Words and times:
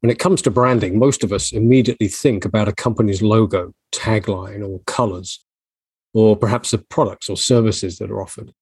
When 0.00 0.10
it 0.10 0.18
comes 0.18 0.42
to 0.42 0.50
branding, 0.50 0.98
most 0.98 1.24
of 1.24 1.32
us 1.32 1.52
immediately 1.52 2.08
think 2.08 2.44
about 2.44 2.68
a 2.68 2.72
company's 2.72 3.20
logo, 3.20 3.72
tagline, 3.92 4.66
or 4.66 4.80
colors, 4.86 5.44
or 6.14 6.36
perhaps 6.36 6.70
the 6.70 6.78
products 6.78 7.28
or 7.28 7.36
services 7.36 7.98
that 7.98 8.10
are 8.10 8.22
offered. 8.22 8.52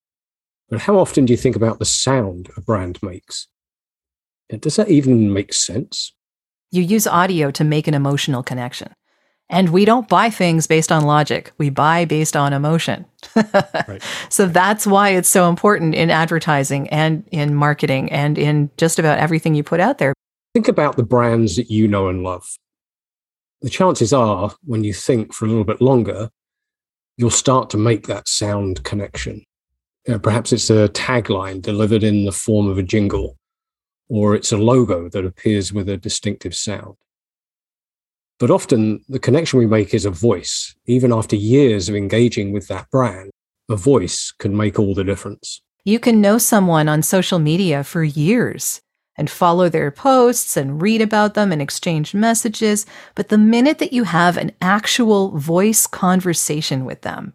But 0.69 0.81
how 0.81 0.99
often 0.99 1.27
do 1.27 1.33
you 1.33 1.37
think 1.37 1.55
about 1.55 1.79
the 1.79 1.85
sound 1.85 2.51
a 2.57 2.61
brand 2.61 2.99
makes? 3.03 3.49
And 4.51 4.61
does 4.61 4.77
that 4.77 4.89
even 4.89 5.33
make 5.33 5.53
sense? 5.53 6.13
You 6.71 6.83
use 6.83 7.07
audio 7.07 7.51
to 7.53 7.65
make 7.65 7.87
an 7.87 7.95
emotional 7.95 8.43
connection. 8.43 8.93
And 9.49 9.71
we 9.71 9.85
don't 9.85 10.09
buy 10.09 10.31
things 10.31 10.67
based 10.67 10.91
on 10.91 11.05
logic. 11.05 11.53
We 11.57 11.71
buy 11.71 12.05
based 12.05 12.35
on 12.37 12.53
emotion. 12.53 13.05
right. 13.37 14.03
So 14.29 14.47
that's 14.47 14.87
why 14.87 15.11
it's 15.11 15.29
so 15.29 15.49
important 15.49 15.95
in 15.95 16.11
advertising 16.11 16.89
and 16.89 17.25
in 17.31 17.55
marketing 17.55 18.11
and 18.11 18.39
in 18.39 18.71
just 18.77 18.99
about 18.99 19.19
everything 19.19 19.55
you 19.55 19.63
put 19.63 19.79
out 19.79 19.99
there. 19.99 20.16
Think 20.57 20.69
about 20.69 20.97
the 20.97 21.03
brands 21.03 21.57
that 21.57 21.71
you 21.71 21.87
know 21.87 22.09
and 22.09 22.23
love. 22.23 22.57
The 23.61 23.69
chances 23.69 24.15
are, 24.15 24.55
when 24.65 24.85
you 24.85 24.95
think 24.95 25.35
for 25.35 25.45
a 25.45 25.49
little 25.49 25.65
bit 25.65 25.83
longer, 25.83 26.31
you'll 27.19 27.29
start 27.29 27.69
to 27.69 27.77
make 27.77 28.07
that 28.07 28.27
sound 28.27 28.83
connection. 28.83 29.45
You 30.07 30.15
know, 30.15 30.19
perhaps 30.19 30.55
it's 30.55 30.71
a 30.71 30.89
tagline 30.89 31.61
delivered 31.61 32.03
in 32.03 32.25
the 32.25 32.33
form 32.33 32.69
of 32.69 32.79
a 32.79 32.83
jingle, 32.83 33.37
or 34.09 34.35
it's 34.35 34.51
a 34.51 34.57
logo 34.57 35.11
that 35.11 35.27
appears 35.27 35.75
with 35.75 35.91
a 35.91 35.99
distinctive 35.99 36.55
sound. 36.55 36.95
But 38.39 38.51
often 38.51 39.05
the 39.11 39.19
connection 39.19 39.59
we 39.59 39.67
make 39.67 39.93
is 39.93 40.07
a 40.07 40.11
voice. 40.11 40.75
Even 40.87 41.13
after 41.13 41.37
years 41.37 41.91
of 41.91 41.97
engaging 41.97 42.51
with 42.53 42.67
that 42.69 42.91
brand, 42.91 43.31
a 43.69 43.77
voice 43.77 44.33
can 44.39 44.57
make 44.57 44.79
all 44.79 44.95
the 44.95 45.05
difference. 45.05 45.61
You 45.85 46.01
can 46.01 46.23
know 46.23 46.39
someone 46.39 46.89
on 46.89 47.03
social 47.03 47.39
media 47.39 47.85
for 47.85 48.03
years 48.03 48.81
and 49.17 49.31
follow 49.31 49.69
their 49.69 49.91
posts 49.91 50.57
and 50.57 50.83
read 50.83 51.01
about 51.01 51.35
them 51.35 51.53
and 51.53 51.63
exchange 51.63 52.15
messages. 52.15 52.87
But 53.15 53.29
the 53.29 53.39
minute 53.39 53.79
that 53.79 53.93
you 53.93 54.05
have 54.05 54.37
an 54.37 54.53
actual 54.61 55.37
voice 55.39 55.87
conversation 55.87 56.85
with 56.85 57.03
them, 57.03 57.33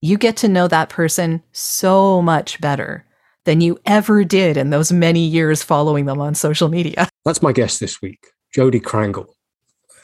you 0.00 0.16
get 0.16 0.36
to 0.38 0.48
know 0.48 0.66
that 0.68 0.88
person 0.88 1.42
so 1.52 2.22
much 2.22 2.60
better 2.60 3.04
than 3.44 3.60
you 3.60 3.78
ever 3.86 4.24
did 4.24 4.56
in 4.56 4.70
those 4.70 4.92
many 4.92 5.20
years 5.20 5.62
following 5.62 6.06
them 6.06 6.20
on 6.20 6.34
social 6.34 6.68
media. 6.68 7.08
That's 7.24 7.42
my 7.42 7.52
guest 7.52 7.80
this 7.80 8.00
week, 8.00 8.28
Jodi 8.54 8.80
Krangle. 8.80 9.26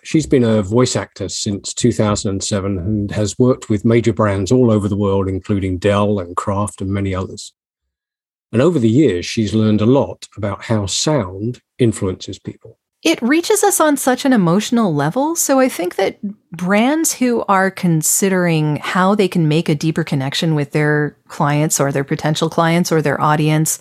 She's 0.03 0.27
been 0.27 0.45
a 0.45 0.62
voice 0.62 0.95
actor 0.95 1.29
since 1.29 1.75
2007 1.75 2.79
and 2.79 3.11
has 3.11 3.37
worked 3.39 3.69
with 3.69 3.85
major 3.85 4.12
brands 4.12 4.53
all 4.53 4.71
over 4.71 4.87
the 4.87 4.97
world, 4.97 5.29
including 5.29 5.79
Dell 5.79 6.21
and 6.21 6.37
Kraft 6.37 6.81
and 6.81 6.91
many 6.91 7.12
others. 7.12 7.53
And 8.53 8.63
over 8.63 8.79
the 8.79 8.89
years, 8.89 9.27
she's 9.27 9.55
learned 9.55 9.81
a 9.81 9.87
lot 9.87 10.29
about 10.37 10.65
how 10.65 10.87
sound 10.87 11.61
influences 11.79 12.39
people. 12.39 12.79
It 13.03 13.21
reaches 13.23 13.63
us 13.63 13.81
on 13.81 13.97
such 13.97 14.25
an 14.25 14.33
emotional 14.33 14.95
level. 14.95 15.37
So 15.37 15.61
I 15.61 15.69
think 15.69 15.97
that 15.97 16.19
brands 16.51 17.13
who 17.15 17.45
are 17.47 17.71
considering 17.71 18.77
how 18.77 19.15
they 19.15 19.29
can 19.29 19.47
make 19.47 19.69
a 19.69 19.75
deeper 19.75 20.03
connection 20.03 20.55
with 20.55 20.73
their 20.73 21.17
clients 21.29 21.79
or 21.79 21.93
their 21.93 22.05
potential 22.05 22.49
clients 22.49 22.91
or 22.91 23.03
their 23.03 23.21
audience, 23.21 23.79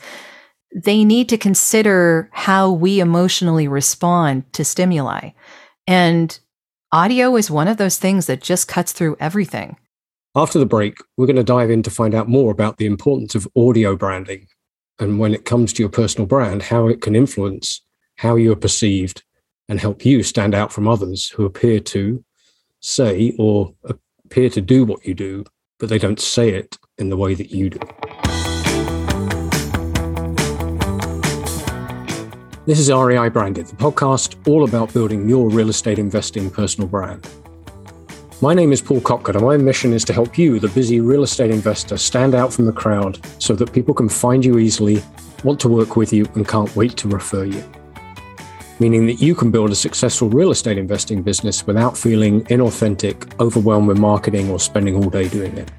they 0.76 1.04
need 1.04 1.30
to 1.30 1.38
consider 1.38 2.30
how 2.34 2.72
we 2.72 3.00
emotionally 3.00 3.68
respond 3.68 4.52
to 4.54 4.66
stimuli. 4.66 5.32
And 5.88 6.38
audio 6.92 7.36
is 7.36 7.50
one 7.50 7.68
of 7.68 7.78
those 7.78 7.98
things 7.98 8.28
that 8.28 8.42
just 8.42 8.68
cuts 8.68 8.92
through 8.92 9.18
everything. 9.20 9.78
After 10.36 10.60
the 10.60 10.66
break, 10.66 10.98
we're 11.16 11.28
going 11.28 11.38
to 11.38 11.44
dive 11.44 11.72
in 11.72 11.82
to 11.84 11.90
find 11.90 12.14
out 12.14 12.28
more 12.28 12.52
about 12.52 12.78
the 12.78 12.86
importance 12.86 13.36
of 13.36 13.48
audio 13.56 13.96
branding 13.96 14.48
and 15.00 15.20
when 15.20 15.34
it 15.34 15.46
comes 15.46 15.74
to 15.74 15.84
your 15.84 15.90
personal 15.90 16.26
brand, 16.26 16.64
how 16.64 16.88
it 16.88 17.02
can 17.02 17.16
influence 17.16 17.82
how 18.18 18.36
you 18.36 18.52
are 18.52 18.58
perceived 18.58 19.24
and 19.68 19.80
help 19.80 20.06
you 20.06 20.24
stand 20.24 20.56
out 20.56 20.72
from 20.72 20.88
others 20.88 21.30
who 21.30 21.46
appear 21.46 21.80
to 21.80 22.24
say 22.80 23.34
or 23.38 23.74
appear 24.26 24.50
to 24.50 24.62
do 24.62 24.86
what 24.86 25.06
you 25.06 25.14
do, 25.14 25.44
but 25.80 25.90
they 25.90 25.98
don't 25.98 26.20
say 26.20 26.50
it 26.50 26.78
in 26.98 27.10
the 27.10 27.18
way 27.18 27.34
that 27.34 27.52
you 27.52 27.70
do. 27.70 27.80
This 32.66 32.80
is 32.80 32.90
REI 32.90 33.30
Branded, 33.30 33.68
the 33.68 33.76
podcast 33.76 34.48
all 34.48 34.64
about 34.64 34.94
building 34.94 35.28
your 35.28 35.50
real 35.50 35.70
estate 35.70 36.00
investing 36.00 36.50
personal 36.50 36.88
brand. 36.88 37.28
My 38.42 38.54
name 38.54 38.74
is 38.74 38.82
Paul 38.82 39.00
Copcutt, 39.00 39.36
and 39.36 39.46
my 39.46 39.56
mission 39.56 39.94
is 39.94 40.04
to 40.06 40.14
help 40.14 40.38
you, 40.38 40.60
the 40.60 40.68
busy 40.68 41.00
real 41.00 41.24
estate 41.24 41.52
investor, 41.52 41.96
stand 41.96 42.36
out 42.36 42.52
from 42.52 42.66
the 42.66 42.74
crowd 42.74 43.18
so 43.40 43.56
that 43.56 43.72
people 43.72 43.94
can 43.94 44.10
find 44.10 44.44
you 44.44 44.60
easily, 44.60 45.02
want 45.46 45.58
to 45.62 45.70
work 45.70 45.96
with 45.96 46.12
you, 46.12 46.26
and 46.36 46.46
can't 46.46 46.76
wait 46.76 46.98
to 46.98 47.08
refer 47.08 47.46
you. 47.46 47.64
Meaning 48.78 49.06
that 49.06 49.22
you 49.22 49.36
can 49.36 49.52
build 49.52 49.72
a 49.72 49.76
successful 49.76 50.28
real 50.28 50.52
estate 50.52 50.78
investing 50.78 51.24
business 51.24 51.66
without 51.66 51.98
feeling 51.98 52.44
inauthentic, 52.46 53.40
overwhelmed 53.40 53.88
with 53.88 54.00
marketing, 54.00 54.50
or 54.50 54.60
spending 54.60 54.98
all 54.98 55.10
day 55.10 55.30
doing 55.30 55.58
it. 55.58 55.72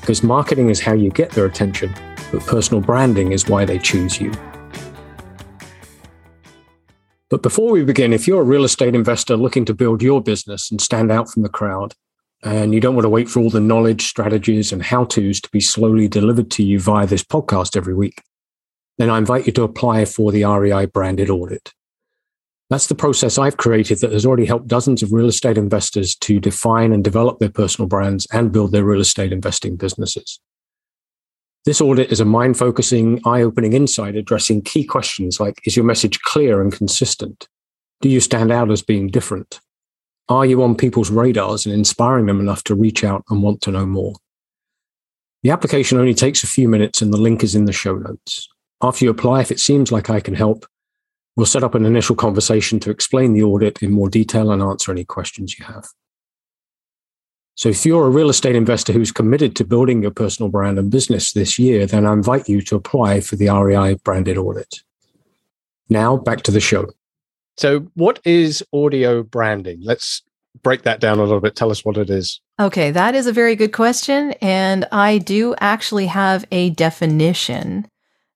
Because 0.00 0.24
marketing 0.24 0.70
is 0.70 0.80
how 0.80 0.92
you 0.92 1.10
get 1.10 1.30
their 1.30 1.46
attention, 1.46 1.94
but 2.32 2.44
personal 2.46 2.80
branding 2.80 3.30
is 3.30 3.48
why 3.48 3.64
they 3.64 3.78
choose 3.78 4.20
you. 4.20 4.32
But 7.28 7.42
before 7.42 7.72
we 7.72 7.84
begin, 7.84 8.12
if 8.12 8.28
you're 8.28 8.42
a 8.42 8.44
real 8.44 8.64
estate 8.64 8.94
investor 8.94 9.36
looking 9.36 9.64
to 9.64 9.74
build 9.74 10.00
your 10.00 10.22
business 10.22 10.70
and 10.70 10.80
stand 10.80 11.10
out 11.10 11.28
from 11.28 11.42
the 11.42 11.48
crowd, 11.48 11.94
and 12.44 12.72
you 12.72 12.80
don't 12.80 12.94
want 12.94 13.04
to 13.04 13.10
wait 13.10 13.28
for 13.28 13.40
all 13.40 13.50
the 13.50 13.60
knowledge, 13.60 14.06
strategies, 14.06 14.72
and 14.72 14.82
how 14.82 15.04
to's 15.04 15.40
to 15.40 15.50
be 15.50 15.60
slowly 15.60 16.06
delivered 16.06 16.50
to 16.52 16.62
you 16.62 16.78
via 16.78 17.06
this 17.06 17.24
podcast 17.24 17.76
every 17.76 17.94
week, 17.94 18.22
then 18.98 19.10
I 19.10 19.18
invite 19.18 19.46
you 19.46 19.52
to 19.54 19.64
apply 19.64 20.04
for 20.04 20.30
the 20.30 20.44
REI 20.44 20.86
branded 20.86 21.28
audit. 21.28 21.72
That's 22.70 22.86
the 22.86 22.94
process 22.94 23.38
I've 23.38 23.56
created 23.56 24.00
that 24.00 24.12
has 24.12 24.26
already 24.26 24.46
helped 24.46 24.68
dozens 24.68 25.02
of 25.02 25.12
real 25.12 25.26
estate 25.26 25.58
investors 25.58 26.16
to 26.16 26.40
define 26.40 26.92
and 26.92 27.02
develop 27.02 27.38
their 27.38 27.50
personal 27.50 27.88
brands 27.88 28.26
and 28.32 28.52
build 28.52 28.72
their 28.72 28.84
real 28.84 29.00
estate 29.00 29.32
investing 29.32 29.76
businesses. 29.76 30.40
This 31.66 31.80
audit 31.80 32.12
is 32.12 32.20
a 32.20 32.24
mind 32.24 32.56
focusing, 32.56 33.20
eye 33.26 33.42
opening 33.42 33.72
insight 33.72 34.14
addressing 34.14 34.62
key 34.62 34.84
questions 34.84 35.40
like 35.40 35.60
Is 35.66 35.74
your 35.74 35.84
message 35.84 36.20
clear 36.20 36.62
and 36.62 36.72
consistent? 36.72 37.48
Do 38.00 38.08
you 38.08 38.20
stand 38.20 38.52
out 38.52 38.70
as 38.70 38.82
being 38.82 39.08
different? 39.08 39.60
Are 40.28 40.46
you 40.46 40.62
on 40.62 40.76
people's 40.76 41.10
radars 41.10 41.66
and 41.66 41.74
inspiring 41.74 42.26
them 42.26 42.38
enough 42.38 42.62
to 42.64 42.76
reach 42.76 43.02
out 43.02 43.24
and 43.30 43.42
want 43.42 43.62
to 43.62 43.72
know 43.72 43.84
more? 43.84 44.14
The 45.42 45.50
application 45.50 45.98
only 45.98 46.14
takes 46.14 46.44
a 46.44 46.48
few 46.48 46.68
minutes 46.68 47.02
and 47.02 47.12
the 47.12 47.18
link 47.18 47.42
is 47.42 47.56
in 47.56 47.64
the 47.64 47.72
show 47.72 47.96
notes. 47.96 48.48
After 48.80 49.04
you 49.04 49.10
apply, 49.10 49.40
if 49.40 49.50
it 49.50 49.58
seems 49.58 49.90
like 49.90 50.08
I 50.08 50.20
can 50.20 50.34
help, 50.34 50.66
we'll 51.34 51.46
set 51.46 51.64
up 51.64 51.74
an 51.74 51.84
initial 51.84 52.14
conversation 52.14 52.78
to 52.80 52.90
explain 52.90 53.32
the 53.32 53.42
audit 53.42 53.82
in 53.82 53.90
more 53.90 54.08
detail 54.08 54.52
and 54.52 54.62
answer 54.62 54.92
any 54.92 55.04
questions 55.04 55.58
you 55.58 55.64
have. 55.64 55.88
So 57.56 57.70
if 57.70 57.86
you're 57.86 58.06
a 58.06 58.10
real 58.10 58.28
estate 58.28 58.54
investor 58.54 58.92
who's 58.92 59.10
committed 59.10 59.56
to 59.56 59.64
building 59.64 60.02
your 60.02 60.10
personal 60.10 60.50
brand 60.50 60.78
and 60.78 60.90
business 60.90 61.32
this 61.32 61.58
year, 61.58 61.86
then 61.86 62.06
I 62.06 62.12
invite 62.12 62.50
you 62.50 62.60
to 62.60 62.76
apply 62.76 63.20
for 63.20 63.36
the 63.36 63.48
REI 63.48 63.94
branded 64.04 64.36
audit. 64.36 64.82
Now 65.88 66.18
back 66.18 66.42
to 66.42 66.50
the 66.50 66.60
show. 66.60 66.90
So 67.56 67.90
what 67.94 68.20
is 68.26 68.62
audio 68.74 69.22
branding? 69.22 69.80
Let's 69.82 70.22
break 70.62 70.82
that 70.82 71.00
down 71.00 71.18
a 71.18 71.22
little 71.22 71.40
bit. 71.40 71.56
Tell 71.56 71.70
us 71.70 71.82
what 71.82 71.96
it 71.96 72.10
is. 72.10 72.40
Okay, 72.60 72.90
that 72.90 73.14
is 73.14 73.26
a 73.26 73.32
very 73.32 73.56
good 73.56 73.72
question. 73.72 74.32
And 74.42 74.86
I 74.92 75.16
do 75.16 75.54
actually 75.58 76.06
have 76.06 76.44
a 76.52 76.70
definition. 76.70 77.88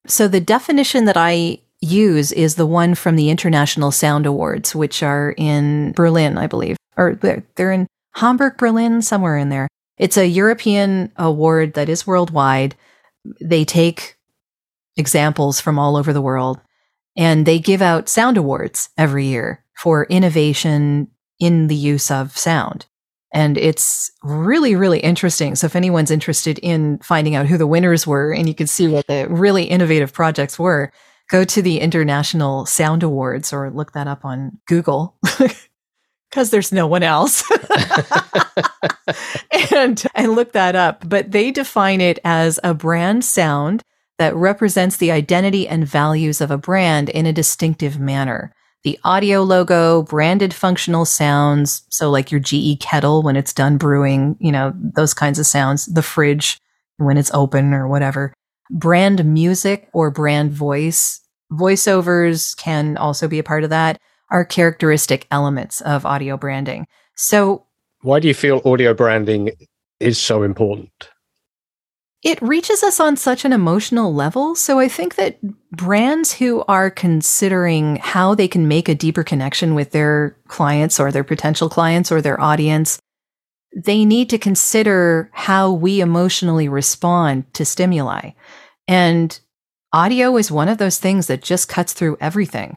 So 0.07 0.29
the 0.29 0.41
definition 0.41 1.05
that 1.05 1.19
I 1.19 1.59
use 1.83 2.33
is 2.33 2.55
the 2.55 2.67
one 2.67 2.95
from 2.95 3.17
the 3.17 3.29
International 3.29 3.91
Sound 3.91 4.25
Awards, 4.25 4.75
which 4.75 5.03
are 5.03 5.35
in 5.37 5.93
Berlin, 5.93 6.39
I 6.39 6.47
believe, 6.47 6.79
or 6.97 7.17
they're 7.57 7.73
in 7.73 7.87
Hamburg, 8.15 8.57
Berlin, 8.59 9.03
somewhere 9.03 9.37
in 9.37 9.49
there. 9.49 9.69
It's 9.99 10.17
a 10.17 10.27
European 10.27 11.13
award 11.17 11.75
that 11.75 11.89
is 11.89 12.07
worldwide. 12.07 12.75
They 13.41 13.65
take 13.65 14.17
examples 14.97 15.61
from 15.61 15.79
all 15.79 15.97
over 15.97 16.13
the 16.13 16.23
world 16.23 16.61
and 17.17 17.45
they 17.45 17.59
give 17.59 17.83
out 17.83 18.09
sound 18.09 18.37
awards 18.37 18.89
every 18.97 19.27
year 19.27 19.65
for 19.77 20.05
innovation 20.07 21.09
in 21.39 21.69
the 21.69 21.75
use 21.75 22.11
of 22.11 22.37
sound. 22.37 22.87
And 23.33 23.57
it's 23.57 24.11
really, 24.23 24.75
really 24.75 24.99
interesting. 25.01 25.55
So 25.55 25.67
if 25.67 25.77
anyone's 25.77 26.11
interested 26.11 26.59
in 26.59 26.99
finding 26.99 27.37
out 27.37 27.47
who 27.47 27.59
the 27.59 27.67
winners 27.67 28.07
were 28.07 28.33
and 28.33 28.49
you 28.49 28.55
can 28.55 28.67
see 28.67 28.89
what 28.89 29.07
the 29.07 29.29
really 29.29 29.65
innovative 29.65 30.13
projects 30.13 30.59
were, 30.59 30.93
go 31.31 31.45
to 31.45 31.63
the 31.63 31.79
International 31.79 32.67
Sound 32.67 33.03
Awards 33.03 33.53
or 33.53 33.71
look 33.71 33.93
that 33.93 34.09
up 34.09 34.25
on 34.25 34.59
Google. 34.67 35.17
because 36.31 36.51
there's 36.51 36.73
no 36.73 36.87
one 36.87 37.03
else. 37.03 37.43
and 39.77 40.03
I 40.15 40.27
looked 40.27 40.53
that 40.53 40.77
up, 40.77 41.09
but 41.09 41.33
they 41.33 41.51
define 41.51 42.01
it 42.01 42.19
as 42.25 42.61
a 42.63 42.73
brand 42.73 43.25
sound 43.25 43.83
that 44.19 44.37
represents 44.37 44.99
the 44.99 45.11
identity 45.11 45.67
and 45.67 45.87
values 45.87 46.41
of 46.41 46.51
a 46.51 46.59
brand 46.59 47.09
in 47.09 47.27
a 47.27 47.33
distinctive 47.33 47.99
manner. 47.99 48.53
The 48.83 48.99
audio 49.05 49.43
logo, 49.43 50.03
branded 50.03 50.55
functional 50.55 51.05
sounds, 51.05 51.83
so 51.91 52.11
like 52.11 52.31
your 52.31 52.41
GE 52.41 52.81
kettle 52.81 53.23
when 53.23 53.37
it's 53.37 53.53
done 53.53 53.77
brewing, 53.77 54.37
you 54.39 54.53
know, 54.53 54.73
those 54.75 55.13
kinds 55.13 55.39
of 55.39 55.47
sounds, 55.47 55.87
the 55.87 56.03
fridge 56.03 56.59
when 56.97 57.17
it's 57.19 57.31
open 57.35 57.75
or 57.75 57.89
whatever. 57.89 58.33
Brand 58.71 59.25
music 59.25 59.89
or 59.93 60.11
brand 60.11 60.53
voice. 60.53 61.21
Voiceovers 61.53 62.57
can 62.57 62.97
also 62.97 63.27
be 63.27 63.39
a 63.39 63.45
part 63.45 63.65
of 63.65 63.71
that 63.71 63.99
are 64.31 64.45
characteristic 64.45 65.27
elements 65.31 65.81
of 65.81 66.07
audio 66.07 66.37
branding. 66.37 66.87
So, 67.17 67.67
why 68.03 68.21
do 68.21 68.29
you 68.29 68.35
feel 68.35 68.63
audio 68.65 68.95
branding 68.95 69.51
is 69.99 70.19
so 70.19 70.43
important? 70.43 71.11
It 72.23 72.41
reaches 72.43 72.83
us 72.83 73.01
on 73.01 73.17
such 73.17 73.45
an 73.47 73.53
emotional 73.53 74.13
level. 74.13 74.55
So 74.55 74.79
I 74.79 74.89
think 74.89 75.15
that 75.15 75.39
brands 75.71 76.35
who 76.35 76.63
are 76.69 76.91
considering 76.91 77.97
how 77.97 78.35
they 78.35 78.47
can 78.47 78.69
make 78.69 78.91
a 78.91 78.95
deeper 78.95 79.25
connection 79.25 79.75
with 79.75 79.93
their 79.93 80.37
clients 80.47 81.01
or 81.01 81.11
their 81.11 81.25
potential 81.25 81.71
clients 81.71 82.13
or 82.13 82.21
their 82.21 82.39
audience, 82.39 83.01
they 83.75 84.05
need 84.05 84.29
to 84.31 84.39
consider 84.39 85.31
how 85.33 85.73
we 85.73 86.01
emotionally 86.01 86.69
respond 86.69 87.53
to 87.55 87.65
stimuli. 87.65 88.33
And 88.87 89.39
audio 89.93 90.37
is 90.37 90.51
one 90.51 90.69
of 90.69 90.77
those 90.77 90.99
things 90.99 91.27
that 91.29 91.43
just 91.43 91.71
cuts 91.71 91.95
through 91.95 92.19
everything. 92.21 92.77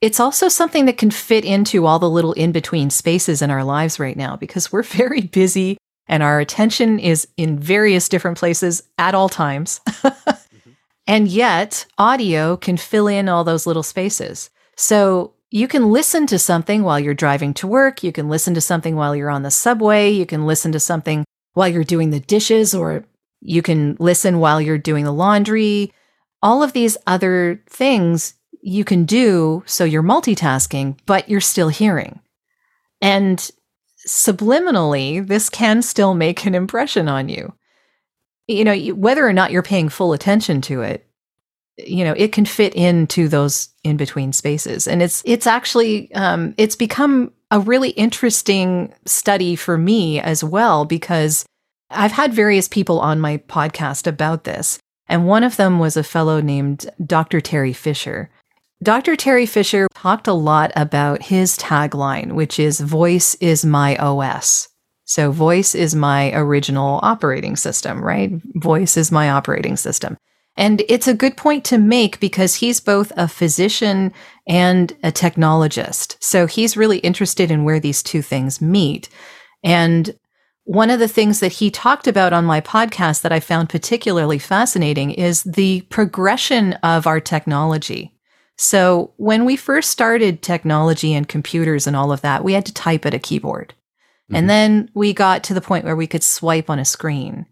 It's 0.00 0.20
also 0.20 0.48
something 0.48 0.84
that 0.86 0.98
can 0.98 1.10
fit 1.10 1.44
into 1.44 1.86
all 1.86 1.98
the 1.98 2.10
little 2.10 2.32
in 2.34 2.52
between 2.52 2.90
spaces 2.90 3.42
in 3.42 3.50
our 3.50 3.64
lives 3.64 3.98
right 3.98 4.16
now 4.16 4.36
because 4.36 4.70
we're 4.70 4.82
very 4.84 5.22
busy 5.22 5.76
and 6.06 6.22
our 6.22 6.40
attention 6.40 6.98
is 6.98 7.28
in 7.36 7.58
various 7.58 8.08
different 8.08 8.38
places 8.38 8.82
at 8.96 9.14
all 9.14 9.28
times. 9.28 9.80
mm-hmm. 9.86 10.70
And 11.06 11.28
yet, 11.28 11.86
audio 11.98 12.56
can 12.56 12.76
fill 12.76 13.08
in 13.08 13.28
all 13.28 13.44
those 13.44 13.66
little 13.66 13.82
spaces. 13.82 14.50
So 14.76 15.34
you 15.50 15.68
can 15.68 15.90
listen 15.90 16.26
to 16.28 16.38
something 16.38 16.82
while 16.82 17.00
you're 17.00 17.14
driving 17.14 17.54
to 17.54 17.66
work. 17.66 18.02
You 18.02 18.12
can 18.12 18.28
listen 18.28 18.54
to 18.54 18.60
something 18.60 18.96
while 18.96 19.14
you're 19.14 19.30
on 19.30 19.42
the 19.42 19.50
subway. 19.50 20.10
You 20.10 20.26
can 20.26 20.46
listen 20.46 20.72
to 20.72 20.80
something 20.80 21.24
while 21.54 21.68
you're 21.68 21.84
doing 21.84 22.10
the 22.10 22.20
dishes, 22.20 22.74
or 22.74 23.04
you 23.40 23.62
can 23.62 23.96
listen 23.98 24.38
while 24.38 24.60
you're 24.60 24.78
doing 24.78 25.04
the 25.04 25.12
laundry. 25.12 25.92
All 26.42 26.62
of 26.62 26.72
these 26.72 26.96
other 27.06 27.62
things 27.68 28.34
you 28.60 28.84
can 28.84 29.04
do 29.04 29.62
so 29.66 29.84
you're 29.84 30.02
multitasking, 30.02 30.96
but 31.06 31.28
you're 31.28 31.40
still 31.40 31.68
hearing. 31.68 32.20
And 33.00 33.50
subliminally, 34.06 35.26
this 35.26 35.48
can 35.50 35.82
still 35.82 36.14
make 36.14 36.44
an 36.46 36.54
impression 36.54 37.08
on 37.08 37.28
you. 37.28 37.52
You 38.46 38.64
know, 38.64 38.76
whether 38.94 39.26
or 39.26 39.32
not 39.32 39.50
you're 39.50 39.62
paying 39.62 39.88
full 39.88 40.12
attention 40.12 40.60
to 40.62 40.82
it, 40.82 41.06
you 41.76 42.04
know, 42.04 42.14
it 42.16 42.32
can 42.32 42.44
fit 42.44 42.74
into 42.74 43.28
those 43.28 43.68
in 43.84 43.96
between 43.96 44.32
spaces. 44.32 44.88
And 44.88 45.02
it's, 45.02 45.22
it's 45.24 45.46
actually, 45.46 46.12
um, 46.14 46.54
it's 46.56 46.74
become 46.74 47.32
a 47.50 47.60
really 47.60 47.90
interesting 47.90 48.92
study 49.04 49.54
for 49.54 49.78
me 49.78 50.20
as 50.20 50.42
well, 50.42 50.84
because 50.84 51.44
I've 51.90 52.12
had 52.12 52.32
various 52.34 52.68
people 52.68 53.00
on 53.00 53.20
my 53.20 53.38
podcast 53.38 54.06
about 54.06 54.44
this. 54.44 54.78
And 55.08 55.26
one 55.26 55.44
of 55.44 55.56
them 55.56 55.78
was 55.78 55.96
a 55.96 56.02
fellow 56.02 56.40
named 56.40 56.90
Dr. 57.04 57.40
Teri 57.40 57.74
Fisher. 57.74 58.30
Dr. 58.80 59.16
Teri 59.16 59.48
Fisher 59.48 59.88
talked 59.94 60.28
a 60.28 60.32
lot 60.32 60.70
about 60.76 61.22
his 61.22 61.58
tagline, 61.58 62.32
which 62.32 62.60
is 62.60 62.78
Voice 62.78 63.34
is 63.36 63.64
my 63.64 63.96
OS. 63.96 64.68
So, 65.04 65.32
voice 65.32 65.74
is 65.74 65.94
my 65.94 66.32
original 66.32 67.00
operating 67.02 67.56
system, 67.56 68.04
right? 68.04 68.30
Voice 68.54 68.96
is 68.96 69.10
my 69.10 69.30
operating 69.30 69.76
system. 69.76 70.16
And 70.56 70.82
it's 70.88 71.08
a 71.08 71.14
good 71.14 71.36
point 71.36 71.64
to 71.66 71.78
make 71.78 72.20
because 72.20 72.56
he's 72.56 72.78
both 72.78 73.10
a 73.16 73.26
physician 73.26 74.12
and 74.46 74.92
a 75.02 75.10
technologist. 75.10 76.16
So, 76.20 76.46
he's 76.46 76.76
really 76.76 76.98
interested 76.98 77.50
in 77.50 77.64
where 77.64 77.80
these 77.80 78.02
two 78.02 78.22
things 78.22 78.60
meet. 78.60 79.08
And 79.64 80.14
one 80.64 80.90
of 80.90 81.00
the 81.00 81.08
things 81.08 81.40
that 81.40 81.52
he 81.52 81.70
talked 81.70 82.06
about 82.06 82.32
on 82.32 82.44
my 82.44 82.60
podcast 82.60 83.22
that 83.22 83.32
I 83.32 83.40
found 83.40 83.70
particularly 83.70 84.38
fascinating 84.38 85.10
is 85.12 85.42
the 85.42 85.80
progression 85.88 86.74
of 86.74 87.06
our 87.06 87.18
technology. 87.18 88.12
So 88.58 89.12
when 89.16 89.44
we 89.44 89.56
first 89.56 89.88
started 89.88 90.42
technology 90.42 91.14
and 91.14 91.28
computers 91.28 91.86
and 91.86 91.94
all 91.94 92.10
of 92.10 92.22
that, 92.22 92.42
we 92.42 92.54
had 92.54 92.66
to 92.66 92.74
type 92.74 93.06
at 93.06 93.14
a 93.14 93.18
keyboard. 93.18 93.72
Mm-hmm. 94.24 94.34
And 94.34 94.50
then 94.50 94.90
we 94.94 95.14
got 95.14 95.44
to 95.44 95.54
the 95.54 95.60
point 95.60 95.84
where 95.84 95.96
we 95.96 96.08
could 96.08 96.24
swipe 96.24 96.68
on 96.68 96.80
a 96.80 96.84
screen. 96.84 97.46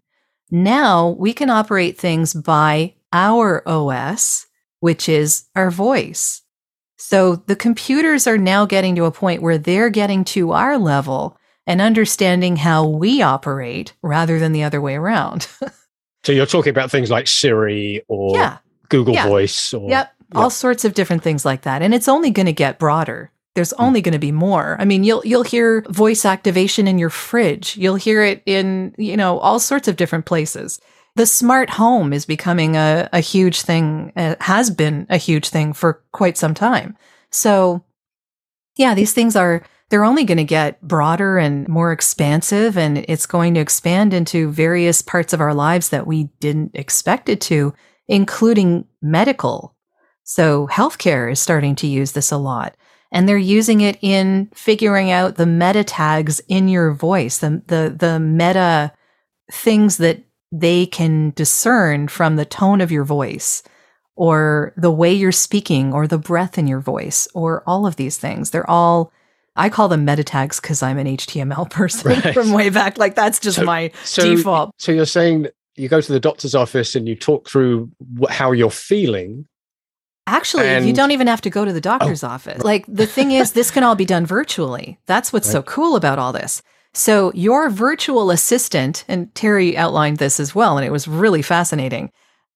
Now 0.51 1.09
we 1.17 1.33
can 1.33 1.49
operate 1.49 1.97
things 1.97 2.33
by 2.33 2.93
our 3.13 3.67
OS, 3.67 4.47
which 4.81 5.07
is 5.07 5.45
our 5.55 5.71
voice. 5.71 6.41
So 6.97 7.37
the 7.37 7.55
computers 7.55 8.27
are 8.27 8.37
now 8.37 8.65
getting 8.65 8.95
to 8.97 9.05
a 9.05 9.11
point 9.11 9.41
where 9.41 9.57
they're 9.57 9.89
getting 9.89 10.25
to 10.25 10.51
our 10.51 10.77
level 10.77 11.37
and 11.65 11.79
understanding 11.79 12.57
how 12.57 12.85
we 12.85 13.21
operate 13.21 13.93
rather 14.01 14.39
than 14.39 14.51
the 14.51 14.63
other 14.63 14.81
way 14.81 14.95
around. 14.95 15.47
so 16.25 16.33
you're 16.33 16.45
talking 16.45 16.71
about 16.71 16.91
things 16.91 17.09
like 17.09 17.27
Siri 17.27 18.03
or 18.09 18.35
yeah. 18.35 18.57
Google 18.89 19.13
yeah. 19.13 19.27
Voice 19.27 19.73
or 19.73 19.89
Yep 19.89 20.13
all 20.35 20.49
sorts 20.49 20.85
of 20.85 20.93
different 20.93 21.23
things 21.23 21.45
like 21.45 21.61
that. 21.63 21.81
And 21.81 21.93
it's 21.93 22.07
only 22.07 22.31
going 22.31 22.45
to 22.47 22.53
get 22.53 22.79
broader. 22.79 23.31
There's 23.55 23.71
hmm. 23.71 23.83
only 23.83 24.01
going 24.01 24.13
to 24.13 24.19
be 24.19 24.31
more. 24.31 24.77
I 24.79 24.85
mean, 24.85 25.03
you'll 25.03 25.25
you'll 25.25 25.43
hear 25.43 25.81
voice 25.89 26.25
activation 26.25 26.87
in 26.87 26.97
your 26.97 27.09
fridge. 27.09 27.77
You'll 27.77 27.95
hear 27.95 28.23
it 28.23 28.43
in, 28.45 28.93
you 28.97 29.17
know, 29.17 29.39
all 29.39 29.59
sorts 29.59 29.87
of 29.87 29.95
different 29.95 30.25
places. 30.25 30.79
The 31.15 31.25
smart 31.25 31.71
home 31.71 32.13
is 32.13 32.27
becoming 32.27 32.77
a, 32.77 33.09
a 33.11 33.19
huge 33.19 33.61
thing, 33.63 34.13
uh, 34.15 34.35
has 34.39 34.69
been 34.69 35.07
a 35.09 35.17
huge 35.17 35.49
thing 35.49 35.73
for 35.73 36.03
quite 36.11 36.37
some 36.37 36.53
time. 36.53 36.95
So, 37.31 37.83
yeah, 38.75 38.93
these 38.93 39.13
things 39.13 39.35
are, 39.35 39.63
they're 39.89 40.03
only 40.03 40.25
going 40.25 40.37
to 40.37 40.43
get 40.43 40.79
broader 40.83 41.39
and 41.39 41.67
more 41.67 41.91
expansive, 41.91 42.77
and 42.77 42.99
it's 42.99 43.25
going 43.25 43.55
to 43.55 43.59
expand 43.59 44.13
into 44.13 44.51
various 44.51 45.01
parts 45.01 45.33
of 45.33 45.41
our 45.41 45.55
lives 45.55 45.89
that 45.89 46.05
we 46.05 46.25
didn't 46.39 46.75
expect 46.75 47.29
it 47.29 47.41
to, 47.41 47.73
including 48.07 48.85
medical 49.01 49.75
so 50.27 50.67
healthcare 50.67 51.31
is 51.31 51.39
starting 51.39 51.73
to 51.75 51.87
use 51.87 52.11
this 52.11 52.33
a 52.33 52.37
lot. 52.37 52.75
And 53.13 53.29
they're 53.29 53.37
using 53.37 53.79
it 53.79 53.97
in 54.01 54.49
figuring 54.53 55.09
out 55.09 55.35
the 55.35 55.45
meta 55.45 55.85
tags 55.85 56.41
in 56.49 56.67
your 56.67 56.91
voice, 56.91 57.37
the, 57.37 57.61
the, 57.67 57.95
the 57.97 58.19
meta 58.19 58.91
things 59.49 59.95
that 59.97 60.21
they 60.51 60.85
can 60.85 61.31
discern 61.31 62.09
from 62.09 62.35
the 62.35 62.43
tone 62.43 62.81
of 62.81 62.91
your 62.91 63.05
voice 63.05 63.63
or 64.17 64.73
the 64.75 64.91
way 64.91 65.13
you're 65.13 65.31
speaking 65.31 65.93
or 65.93 66.07
the 66.07 66.17
breath 66.17 66.57
in 66.57 66.67
your 66.67 66.81
voice 66.81 67.29
or 67.33 67.63
all 67.65 67.87
of 67.87 67.95
these 67.95 68.17
things. 68.17 68.51
They're 68.51 68.69
all, 68.69 69.13
I 69.55 69.69
call 69.69 69.87
them 69.87 70.03
meta 70.03 70.25
tags 70.25 70.59
because 70.59 70.83
I'm 70.83 70.97
an 70.97 71.07
HTML 71.07 71.69
person 71.69 72.19
right. 72.19 72.33
from 72.33 72.51
way 72.51 72.69
back. 72.69 72.97
Like 72.97 73.15
that's 73.15 73.39
just 73.39 73.59
so, 73.59 73.63
my 73.63 73.91
so, 74.03 74.35
default. 74.35 74.71
So 74.77 74.91
you're 74.91 75.05
saying 75.05 75.47
you 75.77 75.87
go 75.87 76.01
to 76.01 76.11
the 76.11 76.19
doctor's 76.19 76.53
office 76.53 76.95
and 76.95 77.07
you 77.07 77.15
talk 77.15 77.47
through 77.47 77.89
how 78.27 78.51
you're 78.51 78.69
feeling 78.69 79.47
Actually, 80.27 80.67
and, 80.67 80.85
you 80.85 80.91
don't 80.91 81.11
even 81.11 81.27
have 81.27 81.39
to 81.41 81.49
go 81.49 81.63
to 81.63 81.71
the 81.71 81.79
oh. 81.79 81.81
doctor's 81.97 82.23
oh, 82.23 82.27
office. 82.27 82.61
Like 82.61 82.85
the 82.87 83.07
thing 83.07 83.31
is, 83.31 83.53
this 83.53 83.71
can 83.71 83.83
all 83.83 83.95
be 83.95 84.05
done 84.05 84.25
virtually. 84.25 84.99
That's 85.05 85.31
what's 85.31 85.47
right. 85.47 85.53
so 85.53 85.63
cool 85.63 85.95
about 85.95 86.19
all 86.19 86.33
this. 86.33 86.61
So, 86.93 87.31
your 87.33 87.69
virtual 87.69 88.29
assistant, 88.29 89.05
and 89.07 89.33
Teri 89.33 89.75
outlined 89.75 90.17
this 90.17 90.39
as 90.39 90.53
well, 90.53 90.77
and 90.77 90.85
it 90.85 90.91
was 90.91 91.07
really 91.07 91.41
fascinating. 91.41 92.11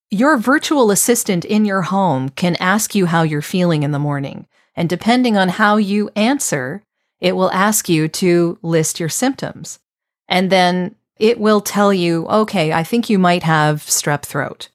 Your 0.10 0.38
virtual 0.38 0.92
assistant 0.92 1.46
in 1.46 1.64
your 1.64 1.84
home 1.84 2.30
can 2.30 2.58
ask 2.58 2.94
you 2.94 3.06
how 3.06 3.24
you're 3.24 3.42
feeling 3.42 3.84
in 3.84 3.92
the 3.92 4.00
morning. 4.00 4.48
And 4.76 4.90
depending 4.90 5.38
on 5.38 5.50
how 5.50 5.78
you 5.78 6.10
answer, 6.16 6.84
it 7.22 7.36
will 7.36 7.52
ask 7.52 7.88
you 7.88 8.08
to 8.08 8.58
list 8.62 9.00
your 9.00 9.10
symptoms. 9.10 9.80
And 10.28 10.50
then 10.50 10.96
it 11.18 11.40
will 11.40 11.62
tell 11.62 11.94
you, 11.94 12.28
okay, 12.28 12.74
I 12.74 12.84
think 12.84 13.10
you 13.10 13.20
might 13.20 13.44
have 13.44 13.84
strep 13.84 14.24
throat. 14.24 14.70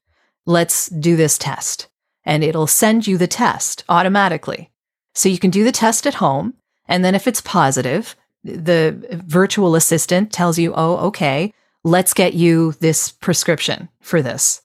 Let's 0.47 0.89
do 0.89 1.17
this 1.17 1.37
test 1.37 1.89
and 2.27 2.43
it'll 2.43 2.67
send 2.67 3.07
you 3.07 3.17
the 3.17 3.29
test 3.29 3.85
automatically. 3.89 4.71
So 5.15 5.29
you 5.29 5.39
can 5.39 5.51
do 5.51 5.65
the 5.65 5.73
test 5.73 6.07
at 6.07 6.15
home. 6.15 6.55
And 6.89 7.05
then 7.05 7.15
if 7.15 7.27
it's 7.27 7.41
positive, 7.41 8.17
the 8.45 9.23
virtual 9.25 9.77
assistant 9.77 10.33
tells 10.33 10.59
you, 10.59 10.75
oh, 10.77 10.97
okay, 11.07 11.55
let's 11.85 12.13
get 12.13 12.35
you 12.35 12.73
this 12.81 13.11
prescription 13.11 13.89
for 14.01 14.21
this. 14.21 14.61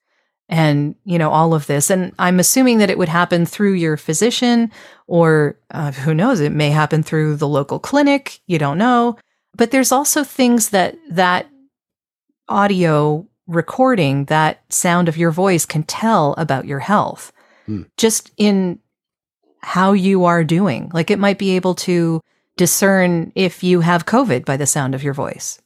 And, 0.49 0.95
you 1.05 1.17
know, 1.17 1.31
all 1.31 1.53
of 1.53 1.67
this. 1.67 1.89
And 1.89 2.13
I'm 2.19 2.39
assuming 2.39 2.79
that 2.79 2.89
it 2.89 2.97
would 2.97 3.07
happen 3.07 3.45
through 3.45 3.73
your 3.73 3.95
physician 3.95 4.69
or 5.07 5.57
uh, 5.69 5.91
who 5.91 6.13
knows, 6.13 6.41
it 6.41 6.51
may 6.51 6.71
happen 6.71 7.03
through 7.03 7.37
the 7.37 7.47
local 7.47 7.79
clinic. 7.79 8.41
You 8.47 8.59
don't 8.59 8.77
know. 8.77 9.17
But 9.55 9.71
there's 9.71 9.91
also 9.91 10.23
things 10.23 10.69
that 10.69 10.97
that 11.09 11.47
audio 12.49 13.25
recording, 13.47 14.25
that 14.25 14.61
sound 14.73 15.07
of 15.07 15.17
your 15.17 15.31
voice 15.31 15.65
can 15.65 15.83
tell 15.83 16.33
about 16.33 16.65
your 16.65 16.79
health 16.79 17.31
mm. 17.67 17.85
just 17.97 18.31
in 18.37 18.79
how 19.61 19.93
you 19.93 20.25
are 20.25 20.43
doing. 20.43 20.91
Like 20.93 21.11
it 21.11 21.19
might 21.19 21.37
be 21.37 21.55
able 21.55 21.75
to 21.75 22.21
discern 22.57 23.31
if 23.35 23.63
you 23.63 23.81
have 23.81 24.05
COVID 24.05 24.45
by 24.45 24.57
the 24.57 24.65
sound 24.65 24.95
of 24.95 25.03
your 25.03 25.13
voice. 25.13 25.61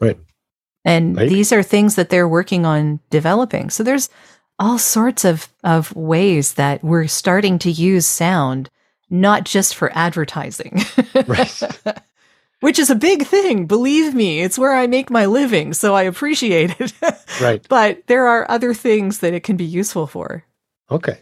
Right. 0.00 0.18
And 0.84 1.16
right. 1.16 1.28
these 1.28 1.52
are 1.52 1.62
things 1.62 1.96
that 1.96 2.10
they're 2.10 2.28
working 2.28 2.66
on 2.66 3.00
developing. 3.10 3.70
So 3.70 3.82
there's 3.82 4.10
all 4.58 4.78
sorts 4.78 5.24
of, 5.24 5.48
of 5.62 5.94
ways 5.96 6.54
that 6.54 6.84
we're 6.84 7.06
starting 7.06 7.58
to 7.60 7.70
use 7.70 8.06
sound, 8.06 8.70
not 9.10 9.44
just 9.44 9.74
for 9.74 9.90
advertising. 9.96 10.82
right. 11.26 11.62
Which 12.60 12.78
is 12.78 12.88
a 12.88 12.94
big 12.94 13.26
thing. 13.26 13.66
Believe 13.66 14.14
me, 14.14 14.40
it's 14.40 14.58
where 14.58 14.74
I 14.74 14.86
make 14.86 15.10
my 15.10 15.26
living. 15.26 15.74
So 15.74 15.94
I 15.94 16.02
appreciate 16.02 16.74
it. 16.80 16.92
right. 17.40 17.66
But 17.68 18.06
there 18.06 18.26
are 18.26 18.50
other 18.50 18.72
things 18.72 19.18
that 19.18 19.34
it 19.34 19.40
can 19.40 19.56
be 19.56 19.66
useful 19.66 20.06
for. 20.06 20.44
Okay. 20.94 21.18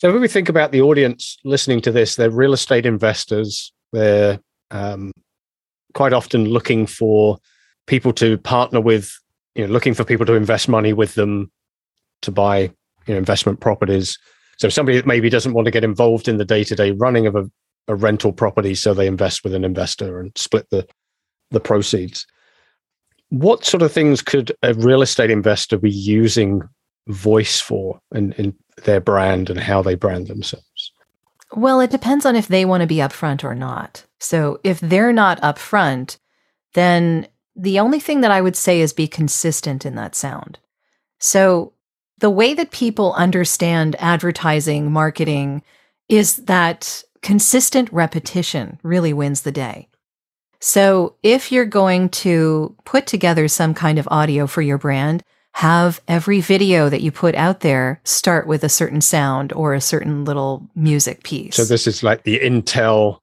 So 0.00 0.12
when 0.12 0.20
we 0.20 0.28
think 0.28 0.50
about 0.50 0.70
the 0.70 0.82
audience 0.82 1.38
listening 1.44 1.80
to 1.82 1.90
this, 1.90 2.16
they're 2.16 2.30
real 2.30 2.52
estate 2.52 2.84
investors. 2.84 3.72
They're 3.92 4.38
um, 4.70 5.12
quite 5.94 6.12
often 6.12 6.44
looking 6.44 6.86
for 6.86 7.38
people 7.86 8.12
to 8.14 8.36
partner 8.36 8.82
with, 8.82 9.10
you 9.54 9.66
know, 9.66 9.72
looking 9.72 9.94
for 9.94 10.04
people 10.04 10.26
to 10.26 10.34
invest 10.34 10.68
money 10.68 10.92
with 10.92 11.14
them 11.14 11.50
to 12.20 12.30
buy, 12.30 12.58
you 13.06 13.14
know, 13.14 13.16
investment 13.16 13.60
properties. 13.60 14.18
So 14.58 14.68
somebody 14.68 14.98
that 14.98 15.06
maybe 15.06 15.30
doesn't 15.30 15.54
want 15.54 15.64
to 15.64 15.70
get 15.70 15.84
involved 15.84 16.28
in 16.28 16.36
the 16.36 16.44
day-to-day 16.44 16.90
running 16.90 17.26
of 17.26 17.34
a, 17.34 17.50
a 17.88 17.94
rental 17.94 18.32
property, 18.32 18.74
so 18.74 18.92
they 18.92 19.06
invest 19.06 19.42
with 19.42 19.54
an 19.54 19.64
investor 19.64 20.20
and 20.20 20.32
split 20.36 20.68
the 20.70 20.86
the 21.50 21.60
proceeds. 21.60 22.26
What 23.28 23.64
sort 23.64 23.82
of 23.82 23.92
things 23.92 24.22
could 24.22 24.52
a 24.62 24.74
real 24.74 25.02
estate 25.02 25.30
investor 25.30 25.78
be 25.78 25.90
using 25.90 26.62
voice 27.08 27.60
for 27.60 28.00
in 28.14 28.54
their 28.82 29.00
brand 29.00 29.50
and 29.50 29.60
how 29.60 29.82
they 29.82 29.94
brand 29.94 30.26
themselves? 30.26 30.92
Well, 31.52 31.80
it 31.80 31.90
depends 31.90 32.26
on 32.26 32.36
if 32.36 32.48
they 32.48 32.64
want 32.64 32.80
to 32.80 32.86
be 32.86 32.96
upfront 32.96 33.44
or 33.44 33.54
not. 33.54 34.04
So 34.18 34.58
if 34.64 34.80
they're 34.80 35.12
not 35.12 35.40
upfront, 35.40 36.18
then 36.72 37.28
the 37.54 37.78
only 37.78 38.00
thing 38.00 38.20
that 38.22 38.32
I 38.32 38.40
would 38.40 38.56
say 38.56 38.80
is 38.80 38.92
be 38.92 39.06
consistent 39.06 39.86
in 39.86 39.94
that 39.94 40.14
sound. 40.14 40.58
So 41.20 41.72
the 42.18 42.30
way 42.30 42.54
that 42.54 42.70
people 42.70 43.12
understand 43.14 43.96
advertising, 43.98 44.90
marketing 44.90 45.62
is 46.08 46.36
that 46.36 47.02
consistent 47.22 47.92
repetition 47.92 48.78
really 48.82 49.12
wins 49.12 49.42
the 49.42 49.52
day. 49.52 49.88
So 50.60 51.14
if 51.22 51.52
you're 51.52 51.64
going 51.64 52.08
to 52.10 52.74
put 52.84 53.06
together 53.06 53.48
some 53.48 53.74
kind 53.74 53.98
of 53.98 54.08
audio 54.10 54.46
for 54.46 54.62
your 54.62 54.78
brand, 54.78 55.22
have 55.54 56.00
every 56.08 56.40
video 56.40 56.88
that 56.88 57.00
you 57.00 57.12
put 57.12 57.34
out 57.36 57.60
there 57.60 58.00
start 58.02 58.44
with 58.44 58.64
a 58.64 58.68
certain 58.68 59.00
sound 59.00 59.52
or 59.52 59.72
a 59.72 59.80
certain 59.80 60.24
little 60.24 60.68
music 60.74 61.22
piece. 61.22 61.54
So 61.54 61.64
this 61.64 61.86
is 61.86 62.02
like 62.02 62.24
the 62.24 62.40
Intel 62.40 63.18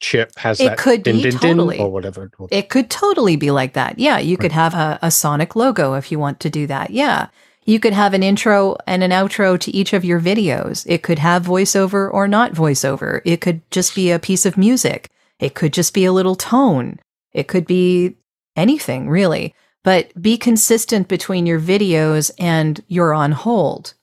chip 0.00 0.36
has 0.36 0.58
it 0.58 0.64
that 0.64 0.78
could 0.78 1.04
din, 1.04 1.16
be 1.16 1.22
din, 1.22 1.38
totally. 1.38 1.76
din 1.76 1.86
or 1.86 1.92
whatever. 1.92 2.28
It 2.50 2.70
could 2.70 2.90
totally 2.90 3.36
be 3.36 3.52
like 3.52 3.74
that. 3.74 4.00
Yeah, 4.00 4.18
you 4.18 4.36
could 4.36 4.50
have 4.50 4.74
a, 4.74 4.98
a 5.00 5.12
sonic 5.12 5.54
logo 5.54 5.94
if 5.94 6.10
you 6.10 6.18
want 6.18 6.40
to 6.40 6.50
do 6.50 6.66
that. 6.66 6.90
Yeah. 6.90 7.28
You 7.64 7.78
could 7.78 7.92
have 7.92 8.14
an 8.14 8.24
intro 8.24 8.76
and 8.88 9.04
an 9.04 9.12
outro 9.12 9.58
to 9.60 9.70
each 9.70 9.92
of 9.92 10.04
your 10.04 10.20
videos. 10.20 10.84
It 10.88 11.04
could 11.04 11.20
have 11.20 11.44
voiceover 11.44 12.12
or 12.12 12.26
not 12.26 12.52
voiceover. 12.52 13.20
It 13.24 13.40
could 13.40 13.60
just 13.70 13.94
be 13.94 14.10
a 14.10 14.18
piece 14.18 14.44
of 14.44 14.56
music. 14.56 15.08
It 15.38 15.54
could 15.54 15.72
just 15.72 15.94
be 15.94 16.04
a 16.04 16.12
little 16.12 16.34
tone. 16.34 16.98
It 17.32 17.46
could 17.46 17.66
be 17.66 18.16
anything, 18.56 19.08
really 19.08 19.54
but 19.82 20.10
be 20.20 20.36
consistent 20.36 21.08
between 21.08 21.46
your 21.46 21.60
videos 21.60 22.30
and 22.38 22.82
your 22.88 23.14
on 23.14 23.32
hold. 23.32 23.94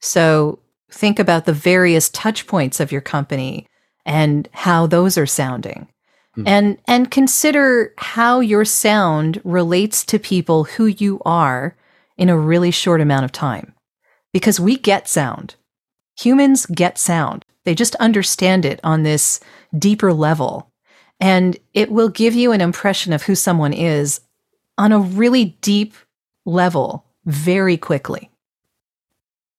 So 0.00 0.60
think 0.90 1.18
about 1.18 1.44
the 1.44 1.52
various 1.52 2.08
touch 2.10 2.46
points 2.46 2.80
of 2.80 2.92
your 2.92 3.00
company 3.00 3.66
and 4.04 4.48
how 4.52 4.86
those 4.86 5.18
are 5.18 5.26
sounding. 5.26 5.88
Hmm. 6.34 6.46
And 6.46 6.78
and 6.86 7.10
consider 7.10 7.92
how 7.98 8.40
your 8.40 8.64
sound 8.64 9.40
relates 9.44 10.04
to 10.06 10.18
people 10.18 10.64
who 10.64 10.86
you 10.86 11.20
are 11.24 11.76
in 12.16 12.28
a 12.28 12.38
really 12.38 12.70
short 12.70 13.00
amount 13.00 13.24
of 13.24 13.32
time. 13.32 13.74
Because 14.32 14.60
we 14.60 14.76
get 14.76 15.08
sound. 15.08 15.54
Humans 16.18 16.66
get 16.66 16.98
sound. 16.98 17.44
They 17.64 17.74
just 17.74 17.94
understand 17.96 18.64
it 18.64 18.80
on 18.84 19.02
this 19.02 19.40
deeper 19.76 20.12
level. 20.12 20.70
And 21.20 21.56
it 21.72 21.90
will 21.90 22.08
give 22.08 22.34
you 22.34 22.52
an 22.52 22.60
impression 22.60 23.12
of 23.12 23.22
who 23.22 23.34
someone 23.34 23.72
is 23.72 24.20
on 24.76 24.92
a 24.92 24.98
really 24.98 25.56
deep 25.60 25.94
level 26.44 27.06
very 27.24 27.76
quickly. 27.76 28.30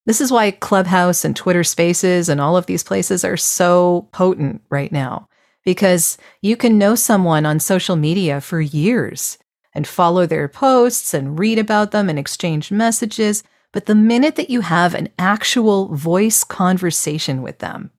This 0.05 0.21
is 0.21 0.31
why 0.31 0.51
Clubhouse 0.51 1.25
and 1.25 1.35
Twitter 1.35 1.63
Spaces 1.63 2.29
and 2.29 2.39
all 2.39 2.57
of 2.57 2.67
these 2.67 2.83
places 2.83 3.23
are 3.23 3.37
so 3.37 4.07
potent 4.11 4.61
right 4.69 4.91
now, 4.91 5.27
because 5.63 6.17
you 6.41 6.55
can 6.55 6.77
know 6.77 6.93
someone 6.93 7.45
on 7.45 7.59
social 7.59 7.95
media 7.95 8.39
for 8.39 8.61
years 8.61 9.39
and 9.73 9.87
follow 9.87 10.25
their 10.25 10.47
posts 10.47 11.13
and 11.13 11.39
read 11.39 11.57
about 11.57 11.91
them 11.91 12.07
and 12.07 12.19
exchange 12.19 12.71
messages. 12.71 13.43
But 13.71 13.87
the 13.87 13.95
minute 13.95 14.35
that 14.35 14.49
you 14.49 14.61
have 14.61 14.93
an 14.93 15.09
actual 15.17 15.93
voice 15.95 16.43
conversation 16.43 17.41
with 17.41 17.59
them, 17.59 17.89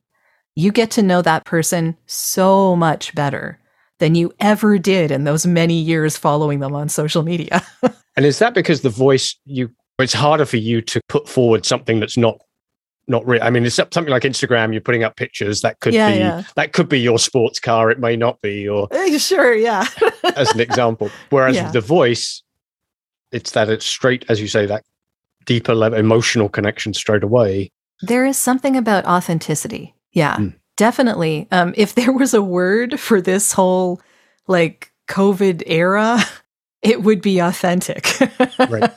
you 0.54 0.72
get 0.72 0.90
to 0.92 1.02
know 1.02 1.22
that 1.22 1.44
person 1.44 1.96
so 2.06 2.76
much 2.76 3.14
better 3.14 3.58
than 3.98 4.14
you 4.14 4.32
ever 4.40 4.78
did 4.78 5.10
in 5.10 5.24
those 5.24 5.46
many 5.46 5.74
years 5.80 6.16
following 6.16 6.60
them 6.60 6.74
on 6.74 6.88
social 6.88 7.22
media. 7.22 7.62
and 8.16 8.26
is 8.26 8.38
that 8.38 8.54
because 8.54 8.82
the 8.82 8.90
voice 8.90 9.36
you 9.44 9.70
it's 9.98 10.12
harder 10.12 10.44
for 10.44 10.58
you 10.58 10.82
to 10.82 11.00
put 11.08 11.28
forward 11.28 11.64
something 11.64 12.00
that's 12.00 12.16
not 12.16 12.38
not 13.08 13.26
real. 13.26 13.42
I 13.42 13.50
mean, 13.50 13.64
it's 13.64 13.76
something 13.76 14.06
like 14.06 14.24
Instagram. 14.24 14.72
You're 14.72 14.80
putting 14.80 15.04
up 15.04 15.16
pictures 15.16 15.60
that 15.60 15.78
could 15.80 15.94
yeah, 15.94 16.10
be 16.10 16.18
yeah. 16.18 16.42
that 16.56 16.72
could 16.72 16.88
be 16.88 17.00
your 17.00 17.18
sports 17.18 17.60
car. 17.60 17.90
It 17.90 18.00
may 18.00 18.16
not 18.16 18.40
be, 18.40 18.68
or 18.68 18.88
sure, 19.18 19.54
yeah. 19.54 19.86
as 20.36 20.52
an 20.52 20.60
example. 20.60 21.10
Whereas 21.30 21.54
Yeah. 21.56 21.70
the 21.70 21.80
voice, 21.80 22.42
it's 23.30 23.52
that 23.52 23.68
it's 23.68 23.86
straight, 23.86 24.24
as 24.28 24.40
you 24.40 24.48
say, 24.48 24.66
that 24.66 24.84
deeper 25.44 25.74
level 25.74 25.98
emotional 25.98 26.48
connection 26.48 26.92
straight 26.94 27.22
away. 27.22 27.70
There 28.02 28.26
is 28.26 28.36
something 28.36 28.76
about 28.76 29.06
authenticity. 29.06 29.94
Yeah, 30.12 30.36
Mm. 30.36 30.54
Definitely. 30.76 31.48
Um, 31.50 31.74
if 31.76 31.94
there 31.94 32.12
was 32.12 32.34
a 32.34 32.42
word 32.42 33.00
for 33.00 33.20
this 33.20 33.52
whole 33.52 34.00
like 34.46 34.92
COVID 35.08 35.62
era, 35.66 36.18
it 36.82 37.02
would 37.02 37.22
be 37.22 37.38
authentic. 37.38 38.06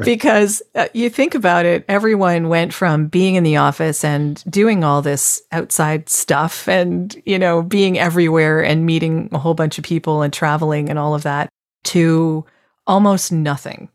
Right. 0.00 0.14
Because 0.14 0.62
uh, 0.74 0.86
you 0.94 1.10
think 1.10 1.34
about 1.34 1.66
it, 1.66 1.84
everyone 1.86 2.48
went 2.48 2.72
from 2.72 3.08
being 3.08 3.34
in 3.34 3.44
the 3.44 3.58
office 3.58 4.02
and 4.02 4.42
doing 4.50 4.82
all 4.82 5.02
this 5.02 5.42
outside 5.52 6.08
stuff 6.08 6.66
and, 6.68 7.20
you 7.26 7.38
know, 7.38 7.60
being 7.60 7.98
everywhere 7.98 8.64
and 8.64 8.86
meeting 8.86 9.28
a 9.32 9.38
whole 9.38 9.52
bunch 9.52 9.76
of 9.76 9.84
people 9.84 10.22
and 10.22 10.32
traveling 10.32 10.88
and 10.88 10.98
all 10.98 11.14
of 11.14 11.24
that 11.24 11.50
to 11.84 12.46
almost 12.86 13.30
nothing. 13.30 13.90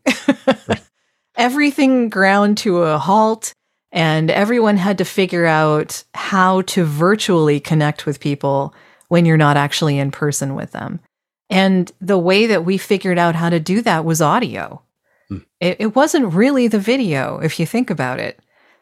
Everything 1.36 2.08
ground 2.08 2.58
to 2.58 2.82
a 2.82 2.98
halt 2.98 3.52
and 3.96 4.30
everyone 4.30 4.76
had 4.76 4.98
to 4.98 5.06
figure 5.06 5.46
out 5.46 6.04
how 6.14 6.60
to 6.62 6.84
virtually 6.84 7.58
connect 7.58 8.04
with 8.04 8.20
people 8.20 8.74
when 9.08 9.24
you're 9.24 9.38
not 9.38 9.56
actually 9.56 9.98
in 9.98 10.10
person 10.10 10.54
with 10.54 10.72
them. 10.72 11.00
And 11.48 11.90
the 11.98 12.18
way 12.18 12.46
that 12.46 12.66
we 12.66 12.76
figured 12.76 13.16
out 13.16 13.34
how 13.34 13.48
to 13.48 13.58
do 13.58 13.80
that 13.80 14.04
was 14.04 14.20
audio. 14.20 14.82
Hmm. 15.28 15.38
It, 15.60 15.76
it 15.80 15.96
wasn't 15.96 16.34
really 16.34 16.68
the 16.68 16.78
video, 16.78 17.38
if 17.38 17.58
you 17.58 17.64
think 17.64 17.88
about 17.88 18.20
it, 18.20 18.38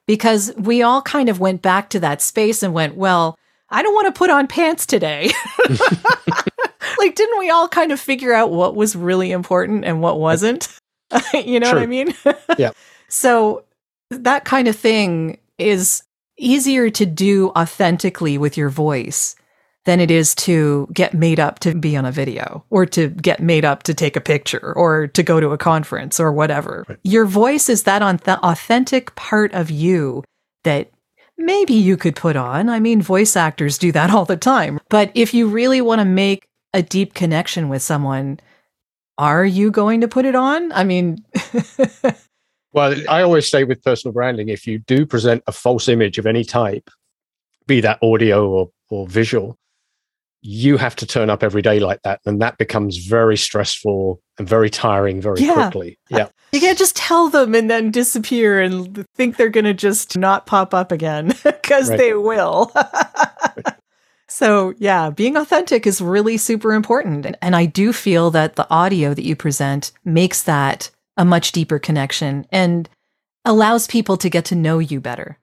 because 0.09 0.53
we 0.57 0.83
all 0.83 1.01
kind 1.01 1.29
of 1.29 1.39
went 1.39 1.63
back 1.63 1.91
to 1.91 2.01
that 2.01 2.21
space 2.21 2.65
and 2.65 2.75
went, 2.75 2.97
well, 2.97 3.39
I 3.71 3.85
don't 3.85 3.95
want 3.95 4.13
to 4.13 4.19
put 4.19 4.31
on 4.31 4.49
pants 4.49 4.85
today. 4.85 5.31
like, 6.99 7.15
didn't 7.15 7.39
we 7.39 7.51
all 7.51 7.69
kind 7.69 7.93
of 7.93 8.01
figure 8.01 8.33
out 8.33 8.51
what 8.51 8.75
was 8.75 8.97
really 8.97 9.31
important 9.31 9.85
and 9.85 10.03
what 10.03 10.19
wasn't? 10.19 10.77
you 11.35 11.61
know 11.61 11.73
what 11.73 11.83
I 11.83 11.87
mean? 11.87 12.15
Yeah. 12.59 12.73
So 13.09 13.65
that 14.11 14.45
kind 14.45 14.69
of 14.69 14.77
thing 14.77 15.39
is 15.59 16.03
easier 16.37 16.91
to 16.91 17.07
do 17.07 17.51
authentically 17.51 18.39
with 18.39 18.57
your 18.57 18.69
voice 18.69 19.37
than 19.85 20.01
it 20.01 20.11
is 20.11 20.35
to 20.35 20.89
get 20.93 21.15
made 21.15 21.39
up 21.39 21.59
to 21.61 21.75
be 21.75 21.97
on 21.97 22.05
a 22.05 22.13
video 22.13 22.65
or 22.71 22.87
to 22.87 23.09
get 23.09 23.41
made 23.41 23.65
up 23.65 23.83
to 23.83 23.95
take 23.95 24.17
a 24.17 24.21
picture 24.21 24.73
or 24.75 25.07
to 25.09 25.23
go 25.23 25.41
to 25.41 25.51
a 25.51 25.59
conference 25.59 26.19
or 26.19 26.33
whatever. 26.33 26.85
Right. 26.89 26.99
Your 27.05 27.27
voice 27.27 27.69
is 27.69 27.83
that 27.83 28.03
auth- 28.03 28.39
authentic 28.41 29.15
part 29.15 29.53
of 29.53 29.71
you 29.71 30.25
that 30.65 30.91
maybe 31.37 31.75
you 31.75 31.97
could 31.97 32.17
put 32.17 32.37
on. 32.37 32.69
I 32.69 32.81
mean, 32.81 33.03
voice 33.03 33.37
actors 33.37 33.77
do 33.77 33.93
that 33.93 34.11
all 34.15 34.25
the 34.25 34.37
time. 34.37 34.81
But 34.89 35.11
if 35.15 35.35
you 35.35 35.49
really 35.49 35.81
want 35.81 36.01
to 36.01 36.07
make 36.07 36.49
a 36.73 36.83
deep 36.83 37.15
connection 37.15 37.69
with 37.69 37.83
someone, 37.83 38.41
are 39.19 39.45
you 39.45 39.71
going 39.71 40.01
to 40.01 40.09
put 40.09 40.25
it 40.25 40.35
on? 40.35 40.73
I 40.73 40.83
mean, 40.85 41.25
Well, 42.75 42.95
I 43.09 43.23
always 43.23 43.49
say 43.49 43.65
with 43.65 43.83
personal 43.83 44.13
branding, 44.13 44.49
if 44.49 44.67
you 44.67 44.79
do 44.81 45.07
present 45.07 45.43
a 45.47 45.53
false 45.53 45.89
image 45.89 46.19
of 46.19 46.27
any 46.27 46.45
type, 46.45 46.91
be 47.67 47.81
that 47.81 47.99
audio 48.03 48.49
or, 48.51 48.71
or 48.91 49.07
visual, 49.07 49.57
you 50.43 50.77
have 50.77 50.95
to 50.97 51.07
turn 51.07 51.31
up 51.31 51.43
every 51.43 51.63
day 51.63 51.79
like 51.81 52.03
that. 52.03 52.21
And 52.27 52.43
that 52.43 52.59
becomes 52.59 52.99
very 52.99 53.37
stressful 53.37 54.21
and 54.39 54.47
very 54.49 54.69
tiring 54.69 55.21
very 55.23 55.41
Yeah. 55.41 55.55
quickly. 55.55 55.99
Uh, 56.13 56.19
yeah. 56.19 56.29
You 56.53 56.61
can't 56.61 56.77
just 56.77 56.97
tell 56.97 57.31
them 57.31 57.55
and 57.55 57.71
then 57.71 57.91
disappear 57.91 58.61
and 58.61 59.07
think 59.15 59.37
they're 59.37 59.49
going 59.49 59.65
to 59.65 59.73
just 59.73 60.19
not 60.19 60.45
pop 60.47 60.75
up 60.75 60.93
again 60.93 61.29
because 61.45 61.89
Right. 61.91 61.99
they 61.99 62.15
will. 62.15 62.73
so, 64.29 64.75
yeah, 64.79 65.11
being 65.11 65.37
authentic 65.37 65.87
is 65.87 66.01
really 66.01 66.37
super 66.37 66.73
important. 66.73 67.37
And 67.41 67.55
I 67.55 67.67
do 67.67 67.93
feel 67.93 68.31
that 68.33 68.57
the 68.57 68.69
audio 68.69 69.15
that 69.15 69.25
you 69.25 69.37
present 69.37 69.93
makes 70.05 70.43
that 70.43 70.91
a 71.17 71.25
much 71.25 71.53
deeper 71.53 71.79
connection 71.79 72.47
and 72.51 72.89
allows 73.45 73.87
people 73.87 74.17
to 74.17 74.29
get 74.31 74.45
to 74.47 74.55
know 74.55 74.79
you 74.79 75.01
better. 75.01 75.39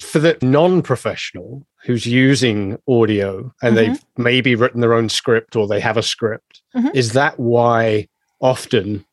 For 0.00 0.18
the 0.18 0.36
non 0.42 0.82
professional 0.82 1.64
who's 1.84 2.04
using 2.04 2.78
audio 2.88 3.52
and 3.62 3.74
Mhm. 3.74 3.76
they've 3.76 4.04
maybe 4.16 4.54
written 4.56 4.80
their 4.80 4.92
own 4.92 5.08
script 5.08 5.54
or 5.54 5.68
they 5.68 5.78
have 5.78 5.96
a 5.96 6.02
script, 6.02 6.62
Mhm. 6.74 6.90
is 6.94 7.12
that 7.12 7.38
why 7.38 8.08
often 8.40 9.04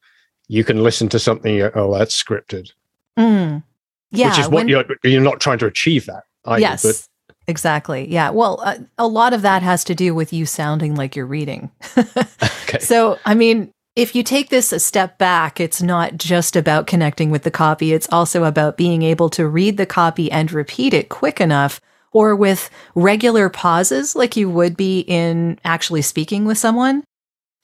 you 0.47 0.63
can 0.63 0.81
listen 0.83 1.07
to 1.09 1.19
something, 1.19 1.61
oh, 1.75 1.95
that's 1.97 2.21
scripted? 2.21 2.71
Mm. 3.17 3.63
Yeah. 4.09 4.29
Which 4.29 4.39
is 4.39 4.45
what 4.47 4.53
when- 4.53 4.67
you're 4.69 4.83
you're 5.03 5.21
not 5.21 5.39
trying 5.39 5.59
to 5.59 5.67
achieve 5.67 6.07
that. 6.07 6.23
Either, 6.45 6.59
yes. 6.61 6.81
But 6.83 7.07
Exactly. 7.47 8.07
Yeah. 8.11 8.29
Well, 8.31 8.59
uh, 8.63 8.77
a 8.97 9.07
lot 9.07 9.33
of 9.33 9.41
that 9.43 9.61
has 9.63 9.83
to 9.85 9.95
do 9.95 10.13
with 10.15 10.31
you 10.33 10.45
sounding 10.45 10.95
like 10.95 11.15
you're 11.15 11.25
reading. 11.27 11.69
okay. 11.97 12.79
So, 12.79 13.19
I 13.25 13.33
mean, 13.35 13.71
if 13.95 14.15
you 14.15 14.23
take 14.23 14.49
this 14.49 14.71
a 14.71 14.79
step 14.79 15.17
back, 15.17 15.59
it's 15.59 15.81
not 15.81 16.17
just 16.17 16.55
about 16.55 16.87
connecting 16.87 17.29
with 17.29 17.43
the 17.43 17.51
copy, 17.51 17.93
it's 17.93 18.07
also 18.11 18.45
about 18.45 18.77
being 18.77 19.01
able 19.01 19.29
to 19.31 19.47
read 19.47 19.77
the 19.77 19.85
copy 19.85 20.31
and 20.31 20.51
repeat 20.51 20.93
it 20.93 21.09
quick 21.09 21.41
enough 21.41 21.81
or 22.13 22.35
with 22.35 22.69
regular 22.95 23.49
pauses, 23.49 24.15
like 24.15 24.35
you 24.35 24.49
would 24.49 24.75
be 24.75 24.99
in 25.01 25.59
actually 25.63 26.01
speaking 26.01 26.45
with 26.45 26.57
someone, 26.57 27.03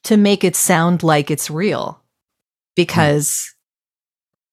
to 0.04 0.16
make 0.16 0.44
it 0.44 0.56
sound 0.56 1.04
like 1.04 1.30
it's 1.30 1.50
real. 1.50 2.02
Because 2.76 3.54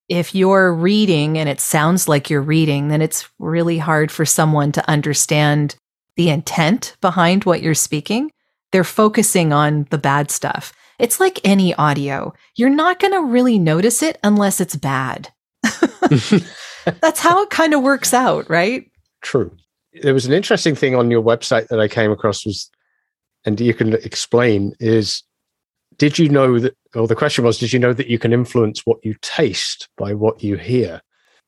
if 0.09 0.35
you're 0.35 0.75
reading 0.75 1.39
and 1.39 1.49
it 1.49 1.61
sounds 1.61 2.09
like 2.09 2.29
you're 2.29 2.43
reading, 2.43 2.89
then 2.89 3.03
it's 3.03 3.29
really 3.39 3.79
hard 3.79 4.11
for 4.11 4.25
someone 4.25 4.73
to 4.73 4.91
understand 4.91 5.77
the 6.17 6.29
intent 6.29 6.97
behind 7.01 7.45
what 7.45 7.63
you're 7.63 7.75
speaking. 7.75 8.31
They're 8.73 8.85
focusing 8.85 9.53
on 9.53 9.87
the 9.91 9.99
bad 9.99 10.31
stuff. 10.31 10.73
It's 10.99 11.21
like 11.21 11.41
any 11.45 11.75
audio. 11.75 12.33
You're 12.57 12.71
not 12.71 13.01
going 13.01 13.13
to 13.13 13.23
really 13.23 13.59
notice 13.59 14.03
it 14.03 14.19
unless 14.23 14.61
it's 14.61 14.77
bad. 14.77 15.31
That's 17.01 17.21
how 17.21 17.43
it 17.43 17.51
kind 17.51 17.75
of 17.75 17.83
works 17.83 18.13
out, 18.13 18.49
right? 18.49 18.91
True. 19.23 19.51
There 20.03 20.15
was 20.15 20.27
an 20.27 20.33
interesting 20.33 20.75
thing 20.75 20.95
on 20.95 21.11
your 21.11 21.23
website 21.23 21.69
that 21.69 21.81
I 21.81 21.89
came 21.89 22.11
across 22.11 22.45
was, 22.45 22.71
and 23.45 23.59
you 23.61 23.75
can 23.75 23.95
explain 23.95 24.75
is, 24.81 25.23
did 25.99 26.19
you 26.19 26.29
know 26.29 26.59
that, 26.59 26.77
or 26.95 27.07
the 27.07 27.15
question 27.15 27.45
was, 27.45 27.59
did 27.59 27.73
you 27.73 27.79
know 27.79 27.93
that 27.93 28.09
you 28.09 28.19
can 28.19 28.33
influence 28.33 28.85
what 28.85 28.99
you 29.05 29.15
taste 29.23 29.89
by 29.97 30.13
what 30.15 30.43
you 30.43 30.57
hear? 30.57 31.01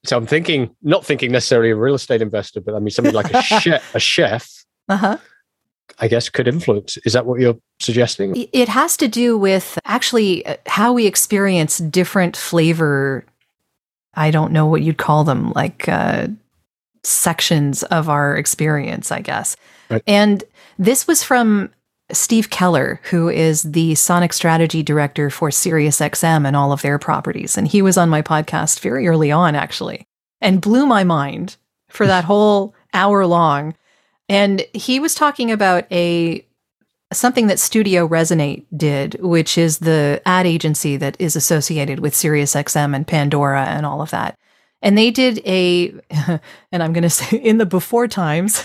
So 0.05 0.17
I'm 0.17 0.27
thinking, 0.27 0.75
not 0.83 1.05
thinking 1.05 1.33
necessarily 1.33 1.71
a 1.71 1.77
real 1.77 1.97
estate 1.97 2.23
investor, 2.23 2.61
but 2.61 2.75
I 2.75 2.79
mean 2.79 2.91
something 2.91 3.15
like 3.15 3.33
a 3.33 3.43
chef, 3.61 3.95
a 3.95 4.01
chef, 4.01 4.65
Uh 4.89 4.97
huh. 4.97 5.19
I 5.99 6.09
guess, 6.09 6.29
could 6.29 6.49
influence. 6.49 6.99
Is 7.05 7.13
that 7.13 7.27
what 7.27 7.41
you're 7.41 7.59
suggesting? 7.81 8.49
It 8.53 8.69
has 8.69 8.97
to 8.99 9.09
do 9.09 9.39
with 9.39 9.79
actually 9.85 10.45
uh, 10.47 10.57
how 10.67 10.93
we 10.93 11.07
experience 11.07 11.79
different 11.79 12.37
flavor. 12.37 13.25
I 14.15 14.31
don't 14.31 14.53
know 14.53 14.67
what 14.67 14.83
you'd 14.83 14.99
call 14.99 15.25
them, 15.25 15.53
like 15.53 15.89
uh, 15.89 16.29
sections 17.03 17.83
of 17.85 18.09
our 18.09 18.37
experience, 18.37 19.11
I 19.11 19.21
guess. 19.21 19.57
Right. 19.89 20.03
And 20.07 20.45
this 20.79 21.07
was 21.07 21.23
from 21.23 21.71
Steve 22.13 22.51
Keller, 22.51 23.01
who 23.05 23.29
is 23.29 23.63
the 23.63 23.95
sonic 23.95 24.33
strategy 24.33 24.83
director 24.83 25.31
for 25.31 25.51
SiriusXM 25.51 26.47
and 26.47 26.55
all 26.55 26.73
of 26.73 26.83
their 26.83 26.99
properties. 26.99 27.57
And 27.57 27.67
he 27.67 27.83
was 27.83 27.97
on 27.97 28.09
my 28.09 28.23
podcast 28.23 28.81
very 28.81 29.09
early 29.09 29.33
on, 29.33 29.55
actually, 29.55 30.07
and 30.41 30.61
blew 30.61 30.87
my 30.87 31.05
mind 31.05 31.57
for 31.89 32.07
that 32.07 32.25
whole 32.27 32.75
hour 32.93 33.27
long. 33.27 33.75
And 34.29 34.65
he 34.73 34.99
was 35.01 35.15
talking 35.15 35.51
about 35.51 35.91
a 35.93 36.45
something 37.13 37.47
that 37.47 37.61
Studio 37.61 38.09
Resonate 38.09 38.65
did, 38.77 39.15
which 39.21 39.57
is 39.57 39.79
the 39.79 40.21
ad 40.27 40.47
agency 40.47 40.97
that 40.97 41.17
is 41.21 41.37
associated 41.37 42.01
with 42.01 42.15
SiriusXM 42.15 42.95
and 42.95 43.07
Pandora 43.07 43.65
and 43.65 43.87
all 43.87 44.03
of 44.03 44.11
that. 44.11 44.37
And 44.83 44.99
they 44.99 45.11
did 45.11 45.41
a, 45.47 45.95
and 46.73 46.83
I'm 46.83 46.93
going 46.93 47.03
to 47.03 47.11
say 47.11 47.37
in 47.43 47.59
the 47.59 47.67
before 47.67 48.09
times, 48.09 48.65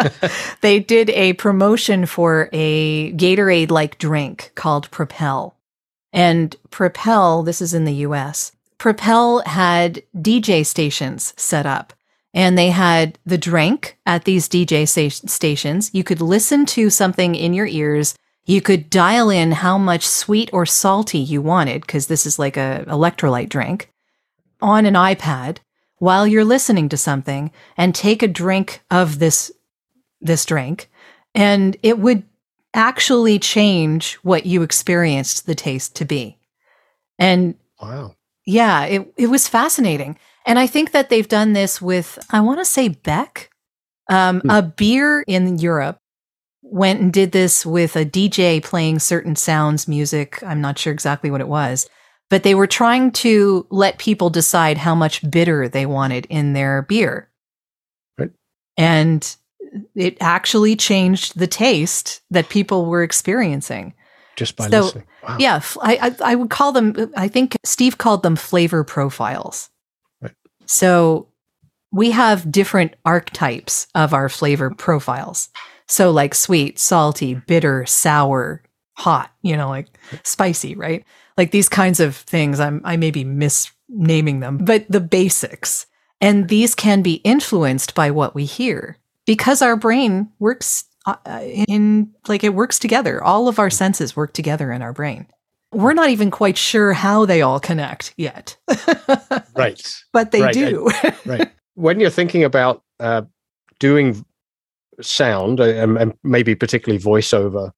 they 0.60 0.80
did 0.80 1.10
a 1.10 1.34
promotion 1.34 2.06
for 2.06 2.48
a 2.52 3.12
Gatorade 3.12 3.70
like 3.70 3.98
drink 3.98 4.52
called 4.54 4.90
Propel. 4.90 5.56
And 6.12 6.56
Propel, 6.70 7.42
this 7.42 7.60
is 7.60 7.74
in 7.74 7.84
the 7.84 7.94
US, 8.06 8.52
Propel 8.78 9.40
had 9.46 10.02
DJ 10.16 10.64
stations 10.64 11.32
set 11.36 11.66
up 11.66 11.92
and 12.34 12.58
they 12.58 12.70
had 12.70 13.16
the 13.24 13.38
drink 13.38 13.96
at 14.04 14.24
these 14.24 14.48
DJ 14.48 14.86
stations. 15.28 15.90
You 15.94 16.02
could 16.02 16.20
listen 16.20 16.66
to 16.66 16.90
something 16.90 17.36
in 17.36 17.54
your 17.54 17.66
ears. 17.66 18.16
You 18.44 18.60
could 18.60 18.90
dial 18.90 19.30
in 19.30 19.52
how 19.52 19.78
much 19.78 20.06
sweet 20.06 20.50
or 20.52 20.66
salty 20.66 21.18
you 21.18 21.40
wanted, 21.40 21.82
because 21.82 22.08
this 22.08 22.26
is 22.26 22.38
like 22.38 22.56
a 22.56 22.84
electrolyte 22.88 23.48
drink, 23.48 23.90
on 24.60 24.84
an 24.84 24.94
iPad 24.94 25.58
while 25.98 26.26
you're 26.26 26.44
listening 26.44 26.88
to 26.90 26.96
something, 26.96 27.52
and 27.76 27.94
take 27.94 28.22
a 28.22 28.28
drink 28.28 28.82
of 28.90 29.20
this 29.20 29.52
this 30.20 30.44
drink, 30.44 30.90
and 31.34 31.76
it 31.82 31.98
would 31.98 32.24
actually 32.74 33.38
change 33.38 34.14
what 34.16 34.44
you 34.44 34.62
experienced 34.62 35.46
the 35.46 35.54
taste 35.54 35.94
to 35.96 36.04
be. 36.04 36.36
And 37.18 37.54
Wow. 37.80 38.16
yeah, 38.44 38.84
it, 38.84 39.14
it 39.16 39.26
was 39.28 39.46
fascinating. 39.46 40.18
And 40.46 40.58
I 40.58 40.66
think 40.66 40.92
that 40.92 41.08
they've 41.08 41.28
done 41.28 41.52
this 41.54 41.80
with, 41.80 42.18
I 42.30 42.40
want 42.40 42.58
to 42.60 42.64
say 42.64 42.88
Beck, 42.88 43.50
um, 44.10 44.40
Hmm. 44.40 44.50
a 44.50 44.62
beer 44.62 45.22
in 45.26 45.58
Europe 45.58 45.98
went 46.62 47.00
and 47.00 47.12
did 47.12 47.32
this 47.32 47.64
with 47.64 47.96
a 47.96 48.04
DJ 48.04 48.60
playing 48.62 48.98
certain 48.98 49.36
sounds, 49.36 49.86
music. 49.88 50.42
I'm 50.42 50.60
not 50.60 50.78
sure 50.78 50.92
exactly 50.92 51.30
what 51.30 51.40
it 51.40 51.48
was, 51.48 51.88
but 52.30 52.42
they 52.42 52.54
were 52.54 52.66
trying 52.66 53.12
to 53.12 53.66
let 53.70 53.98
people 53.98 54.28
decide 54.30 54.78
how 54.78 54.94
much 54.94 55.28
bitter 55.30 55.68
they 55.68 55.86
wanted 55.86 56.26
in 56.30 56.52
their 56.52 56.82
beer. 56.82 57.30
Right. 58.18 58.30
And 58.76 59.36
it 59.94 60.16
actually 60.20 60.76
changed 60.76 61.38
the 61.38 61.46
taste 61.46 62.20
that 62.30 62.48
people 62.48 62.86
were 62.86 63.02
experiencing. 63.02 63.94
Just 64.36 64.56
by 64.56 64.68
So, 64.68 64.80
listening. 64.82 65.04
Wow. 65.26 65.36
Yeah, 65.38 65.60
I 65.80 66.14
I 66.24 66.34
would 66.34 66.50
call 66.50 66.72
them. 66.72 67.12
I 67.16 67.28
think 67.28 67.56
Steve 67.64 67.98
called 67.98 68.22
them 68.22 68.36
flavor 68.36 68.84
profiles. 68.84 69.70
So 70.66 71.28
we 71.92 72.10
have 72.10 72.50
different 72.50 72.94
archetypes 73.04 73.86
of 73.94 74.12
our 74.12 74.28
flavor 74.28 74.70
profiles. 74.70 75.48
So 75.86 76.10
like 76.10 76.34
sweet, 76.34 76.78
salty, 76.78 77.34
bitter, 77.34 77.86
sour, 77.86 78.62
hot. 78.94 79.30
You 79.42 79.56
know, 79.56 79.68
like 79.68 79.88
spicy, 80.22 80.74
right? 80.74 81.04
Like 81.36 81.50
these 81.50 81.68
kinds 81.68 82.00
of 82.00 82.16
things. 82.16 82.60
I'm 82.60 82.80
I 82.84 82.96
may 82.96 83.10
be 83.10 83.24
misnaming 83.24 84.40
them, 84.40 84.58
but 84.58 84.86
the 84.88 85.00
basics. 85.00 85.86
And 86.20 86.48
these 86.48 86.74
can 86.74 87.02
be 87.02 87.14
influenced 87.16 87.94
by 87.94 88.10
what 88.10 88.34
we 88.34 88.44
hear 88.44 88.96
because 89.26 89.62
our 89.62 89.76
brain 89.76 90.30
works 90.38 90.84
uh, 91.06 91.16
in 91.68 92.12
like 92.28 92.44
it 92.44 92.54
works 92.54 92.78
together. 92.78 93.22
All 93.22 93.48
of 93.48 93.58
our 93.58 93.70
senses 93.70 94.16
work 94.16 94.32
together 94.32 94.72
in 94.72 94.80
our 94.80 94.92
brain. 94.92 95.26
We're 95.74 95.94
not 95.94 96.10
even 96.10 96.30
quite 96.30 96.56
sure 96.56 96.92
how 96.92 97.26
they 97.26 97.42
all 97.42 97.60
connect 97.60 98.14
yet, 98.16 98.56
Right. 99.56 99.82
but 100.12 100.30
they 100.30 100.40
Right, 100.42 100.54
do. 100.54 100.90
right. 101.26 101.50
When 101.74 102.00
you're 102.00 102.10
thinking 102.10 102.44
about 102.44 102.82
uh, 103.00 103.22
doing 103.80 104.24
sound 105.00 105.60
uh, 105.60 105.64
and, 105.64 105.96
and 105.98 106.12
maybe 106.22 106.54
particularly 106.54 107.02
voiceover, 107.02 107.72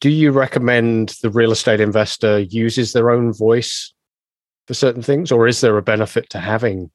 do 0.00 0.08
you 0.08 0.30
recommend 0.32 1.14
the 1.22 1.30
real 1.30 1.52
estate 1.52 1.80
investor 1.80 2.38
uses 2.38 2.92
their 2.92 3.10
own 3.10 3.32
voice 3.32 3.92
for 4.66 4.74
certain 4.74 5.02
things, 5.02 5.30
or 5.32 5.46
is 5.48 5.60
there 5.60 5.76
a 5.76 5.82
benefit 5.82 6.30
to 6.30 6.38
having 6.38 6.90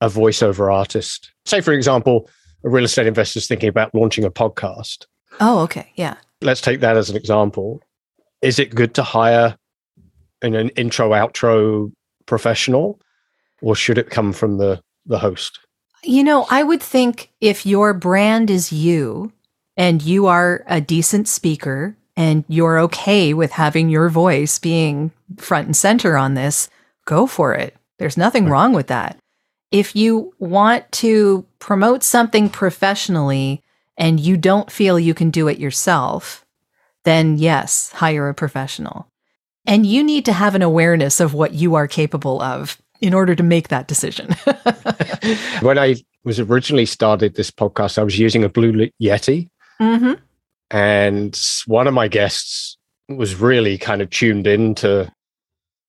a 0.00 0.08
voiceover 0.08 0.72
artist? 0.74 1.30
Say, 1.46 1.60
for 1.60 1.72
example, 1.72 2.28
a 2.64 2.68
real 2.68 2.84
estate 2.84 3.06
investor 3.06 3.38
is 3.38 3.46
thinking 3.46 3.68
about 3.68 3.94
launching 3.94 4.24
a 4.24 4.30
podcast. 4.30 5.06
oh, 5.40 5.60
okay. 5.60 5.90
Yeah. 5.94 6.16
Let's 6.40 6.60
take 6.60 6.80
that 6.80 6.96
as 6.96 7.08
an 7.08 7.16
example. 7.16 7.80
Is 8.42 8.58
it 8.58 8.74
good 8.74 8.94
to 8.94 9.02
hire 9.02 9.56
an, 10.42 10.54
an 10.54 10.68
intro 10.70 11.10
outro 11.10 11.92
professional, 12.26 13.00
or 13.60 13.74
should 13.76 13.98
it 13.98 14.10
come 14.10 14.32
from 14.32 14.58
the 14.58 14.80
the 15.06 15.18
host? 15.18 15.58
You 16.04 16.24
know, 16.24 16.46
I 16.50 16.62
would 16.64 16.82
think 16.82 17.30
if 17.40 17.64
your 17.64 17.94
brand 17.94 18.50
is 18.50 18.72
you 18.72 19.32
and 19.76 20.02
you 20.02 20.26
are 20.26 20.64
a 20.66 20.80
decent 20.80 21.28
speaker 21.28 21.96
and 22.16 22.44
you're 22.48 22.78
okay 22.80 23.32
with 23.34 23.52
having 23.52 23.88
your 23.88 24.08
voice 24.08 24.58
being 24.58 25.12
front 25.38 25.66
and 25.66 25.76
center 25.76 26.16
on 26.16 26.34
this, 26.34 26.68
go 27.04 27.26
for 27.26 27.54
it. 27.54 27.76
There's 27.98 28.16
nothing 28.16 28.44
Right. 28.44 28.50
wrong 28.52 28.72
with 28.72 28.88
that. 28.88 29.16
If 29.70 29.94
you 29.94 30.34
want 30.40 30.90
to 30.92 31.46
promote 31.60 32.02
something 32.02 32.50
professionally 32.50 33.62
and 33.96 34.18
you 34.20 34.36
don't 34.36 34.70
feel 34.72 34.98
you 34.98 35.14
can 35.14 35.30
do 35.30 35.46
it 35.48 35.58
yourself, 35.58 36.44
then 37.04 37.38
yes, 37.38 37.90
hire 37.92 38.28
a 38.28 38.34
professional. 38.34 39.08
And 39.66 39.86
you 39.86 40.02
need 40.02 40.24
to 40.24 40.32
have 40.32 40.54
an 40.54 40.62
awareness 40.62 41.20
of 41.20 41.34
what 41.34 41.54
you 41.54 41.74
are 41.74 41.86
capable 41.86 42.42
of 42.42 42.78
in 43.00 43.14
order 43.14 43.34
to 43.34 43.42
make 43.42 43.68
that 43.68 43.88
decision. 43.88 44.30
when 45.60 45.78
I 45.78 45.96
was 46.24 46.40
originally 46.40 46.86
started 46.86 47.34
this 47.34 47.50
podcast, 47.50 47.98
I 47.98 48.02
was 48.02 48.18
using 48.18 48.44
a 48.44 48.48
Blue 48.48 48.88
Yeti, 49.00 49.48
hmm 49.78 50.12
and 50.72 51.38
one 51.66 51.86
of 51.86 51.92
my 51.92 52.08
guests 52.08 52.78
was 53.08 53.34
really 53.34 53.76
kind 53.76 54.00
of 54.00 54.08
tuned 54.08 54.46
into 54.46 55.12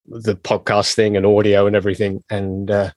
the 0.05 0.35
podcast 0.35 0.93
thing 0.93 1.15
and 1.15 1.25
audio 1.25 1.65
and 1.65 1.75
everything. 1.75 2.21
And 2.29 2.69
uh, 2.69 2.91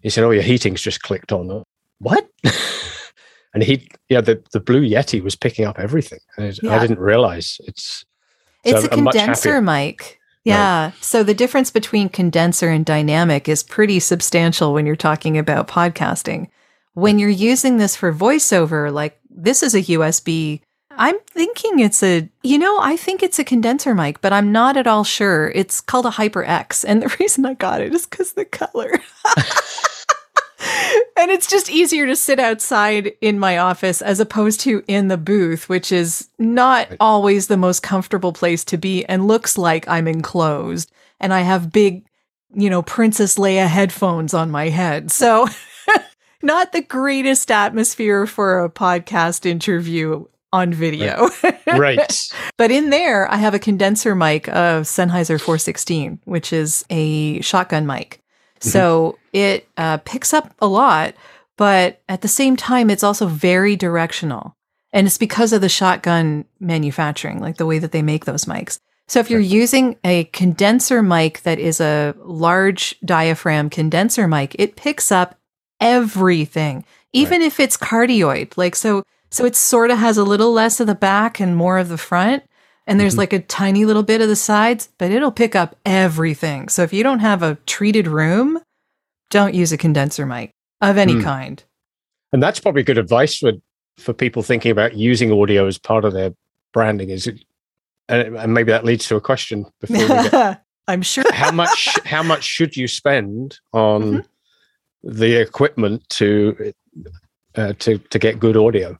he 0.00 0.10
said, 0.10 0.22
"Oh, 0.24 0.30
your 0.30 0.44
heating's 0.44 0.80
just 0.80 1.02
clicked 1.02 1.32
on." 1.32 1.64
What? 1.98 2.28
and 3.54 3.62
he, 3.62 3.88
yeah, 4.08 4.20
the 4.20 4.42
the 4.52 4.60
Blue 4.60 4.82
Yeti 4.82 5.22
was 5.22 5.34
picking 5.36 5.64
up 5.64 5.78
everything. 5.78 6.18
And 6.36 6.46
it- 6.46 6.64
I 6.64 6.78
didn't 6.80 6.98
realize 7.00 7.58
it's. 7.64 8.04
so 8.66 8.76
It's 8.76 8.84
a 8.86 8.92
I'm 8.92 9.04
condenser 9.04 9.62
mic. 9.62 10.18
Yeah. 10.44 10.86
Right. 10.86 10.94
So 11.02 11.22
the 11.22 11.32
difference 11.32 11.70
between 11.70 12.10
condenser 12.10 12.68
and 12.68 12.84
dynamic 12.84 13.48
is 13.48 13.62
pretty 13.62 13.98
substantial 13.98 14.74
when 14.74 14.84
you're 14.84 14.94
talking 14.96 15.38
about 15.38 15.68
podcasting. 15.68 16.48
When 16.92 17.18
you're 17.18 17.30
using 17.30 17.78
this 17.78 17.96
for 17.96 18.12
voiceover, 18.12 18.92
like 18.92 19.18
this 19.30 19.62
is 19.62 19.74
a 19.74 19.82
USB. 19.82 20.60
I'm 20.96 21.16
thinking 21.26 21.80
it's 21.80 22.02
a, 22.04 22.28
you 22.42 22.56
know, 22.58 22.78
I 22.80 22.96
think 22.96 23.22
it's 23.22 23.38
a 23.40 23.44
condenser 23.44 23.94
mic, 23.94 24.20
but 24.20 24.32
I'm 24.32 24.52
not 24.52 24.76
at 24.76 24.86
all 24.86 25.02
sure. 25.02 25.50
It's 25.54 25.80
called 25.80 26.06
a 26.06 26.10
HyperX. 26.10 26.84
And 26.86 27.02
the 27.02 27.16
reason 27.20 27.46
I 27.46 27.54
got 27.54 27.80
it 27.80 27.92
is 27.94 28.06
because 28.06 28.34
the 28.34 28.44
color. 28.44 28.92
and 31.16 31.30
it's 31.30 31.46
just 31.46 31.70
easier 31.70 32.06
to 32.06 32.16
sit 32.16 32.38
outside 32.38 33.12
in 33.20 33.38
my 33.38 33.58
office 33.58 34.02
as 34.02 34.20
opposed 34.20 34.60
to 34.60 34.82
in 34.86 35.08
the 35.08 35.16
booth, 35.16 35.68
which 35.68 35.92
is 35.92 36.28
not 36.38 36.88
always 37.00 37.46
the 37.46 37.56
most 37.56 37.82
comfortable 37.82 38.32
place 38.32 38.64
to 38.66 38.76
be 38.76 39.04
and 39.06 39.26
looks 39.26 39.58
like 39.58 39.88
I'm 39.88 40.08
enclosed. 40.08 40.90
And 41.20 41.32
I 41.32 41.40
have 41.40 41.72
big, 41.72 42.04
you 42.54 42.70
know, 42.70 42.82
Princess 42.82 43.36
Leia 43.36 43.66
headphones 43.66 44.34
on 44.34 44.50
my 44.50 44.68
head. 44.68 45.10
So, 45.10 45.48
not 46.42 46.72
the 46.72 46.82
greatest 46.82 47.50
atmosphere 47.50 48.26
for 48.26 48.64
a 48.64 48.70
podcast 48.70 49.46
interview 49.46 50.24
on 50.52 50.72
video. 50.72 51.28
Right. 51.42 51.66
right. 51.66 52.28
but 52.56 52.70
in 52.70 52.90
there, 52.90 53.30
I 53.30 53.36
have 53.36 53.54
a 53.54 53.58
condenser 53.58 54.14
mic 54.14 54.48
of 54.48 54.84
Sennheiser 54.84 55.40
416, 55.40 56.20
which 56.24 56.52
is 56.52 56.84
a 56.90 57.40
shotgun 57.40 57.86
mic. 57.86 58.20
Mm-hmm. 58.64 58.70
So 58.70 59.18
it 59.32 59.68
uh, 59.76 59.98
picks 59.98 60.32
up 60.32 60.54
a 60.60 60.66
lot, 60.66 61.14
but 61.56 62.02
at 62.08 62.22
the 62.22 62.28
same 62.28 62.56
time, 62.56 62.90
it's 62.90 63.04
also 63.04 63.26
very 63.26 63.76
directional. 63.76 64.56
And 64.92 65.06
it's 65.06 65.18
because 65.18 65.52
of 65.52 65.60
the 65.60 65.68
shotgun 65.68 66.44
manufacturing, 66.60 67.40
like 67.40 67.56
the 67.56 67.66
way 67.66 67.78
that 67.78 67.92
they 67.92 68.02
make 68.02 68.24
those 68.24 68.44
mics. 68.44 68.78
So 69.06 69.20
if 69.20 69.28
you're 69.28 69.40
using 69.40 69.96
a 70.04 70.24
condenser 70.24 71.02
mic 71.02 71.42
that 71.42 71.58
is 71.58 71.80
a 71.80 72.14
large 72.18 72.98
diaphragm 73.04 73.70
condenser 73.70 74.26
mic, 74.26 74.56
it 74.58 74.76
picks 74.76 75.12
up 75.12 75.38
everything, 75.80 76.84
even 77.12 77.40
right. 77.40 77.46
if 77.46 77.60
it's 77.60 77.76
cardioid. 77.76 78.56
Like 78.56 78.74
so, 78.74 79.02
so 79.30 79.44
it 79.44 79.56
sort 79.56 79.90
of 79.90 79.98
has 79.98 80.16
a 80.16 80.24
little 80.24 80.52
less 80.52 80.80
of 80.80 80.86
the 80.86 80.94
back 80.94 81.40
and 81.40 81.56
more 81.56 81.76
of 81.76 81.88
the 81.88 81.98
front. 81.98 82.44
And 82.86 83.00
there's 83.00 83.14
mm-hmm. 83.14 83.20
like 83.20 83.32
a 83.32 83.40
tiny 83.40 83.84
little 83.84 84.02
bit 84.02 84.20
of 84.20 84.28
the 84.28 84.36
sides, 84.36 84.90
but 84.98 85.10
it'll 85.10 85.32
pick 85.32 85.56
up 85.56 85.76
everything. 85.86 86.68
So 86.68 86.82
if 86.82 86.92
you 86.92 87.02
don't 87.02 87.20
have 87.20 87.42
a 87.42 87.56
treated 87.66 88.06
room, 88.06 88.60
don't 89.30 89.54
use 89.54 89.72
a 89.72 89.78
condenser 89.78 90.26
mic 90.26 90.50
of 90.80 90.98
any 90.98 91.14
mm. 91.14 91.22
kind. 91.22 91.64
And 92.32 92.42
that's 92.42 92.60
probably 92.60 92.82
good 92.82 92.98
advice 92.98 93.38
for 93.38 93.52
for 93.96 94.12
people 94.12 94.42
thinking 94.42 94.72
about 94.72 94.96
using 94.96 95.32
audio 95.32 95.66
as 95.66 95.78
part 95.78 96.04
of 96.04 96.12
their 96.12 96.34
branding. 96.72 97.10
Is 97.10 97.26
it, 97.26 97.44
and 98.08 98.52
maybe 98.52 98.72
that 98.72 98.84
leads 98.84 99.06
to 99.08 99.16
a 99.16 99.20
question 99.20 99.66
before 99.80 99.96
we 99.96 100.30
get, 100.30 100.62
I'm 100.88 101.02
sure. 101.02 101.24
how 101.32 101.52
much 101.52 101.96
how 102.04 102.22
much 102.22 102.44
should 102.44 102.76
you 102.76 102.88
spend 102.88 103.58
on 103.72 104.02
mm-hmm. 104.02 105.10
the 105.18 105.40
equipment 105.40 106.06
to 106.10 106.72
uh, 107.54 107.72
to 107.78 107.98
to 107.98 108.18
get 108.18 108.40
good 108.40 108.56
audio? 108.56 108.98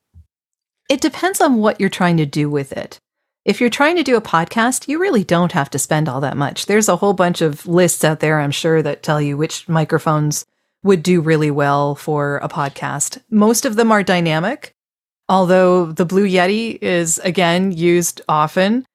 It 0.88 1.00
depends 1.00 1.40
on 1.40 1.56
what 1.56 1.80
you're 1.80 1.88
trying 1.88 2.16
to 2.18 2.26
do 2.26 2.48
with 2.48 2.72
it. 2.72 2.98
If 3.44 3.60
you're 3.60 3.68
trying 3.68 3.96
to 3.96 4.02
do 4.02 4.16
a 4.16 4.22
podcast, 4.22 4.88
you 4.88 4.98
really 4.98 5.22
don't 5.22 5.52
have 5.52 5.68
to 5.70 5.78
spend 5.78 6.08
all 6.08 6.20
that 6.22 6.36
much. 6.36 6.64
There's 6.64 6.88
a 6.88 6.96
whole 6.96 7.12
bunch 7.12 7.42
of 7.42 7.66
lists 7.66 8.02
out 8.02 8.20
there, 8.20 8.40
I'm 8.40 8.50
sure, 8.50 8.80
that 8.80 9.02
tell 9.02 9.20
you 9.20 9.36
which 9.36 9.68
microphones 9.68 10.46
would 10.82 11.02
do 11.02 11.20
really 11.20 11.50
well 11.50 11.94
for 11.94 12.38
a 12.38 12.48
podcast. 12.48 13.20
Most 13.30 13.66
of 13.66 13.76
them 13.76 13.92
are 13.92 14.02
dynamic, 14.02 14.74
although 15.28 15.92
the 15.92 16.06
Blue 16.06 16.26
Yeti 16.26 16.78
is, 16.80 17.18
again, 17.18 17.70
used 17.70 18.22
often, 18.30 18.86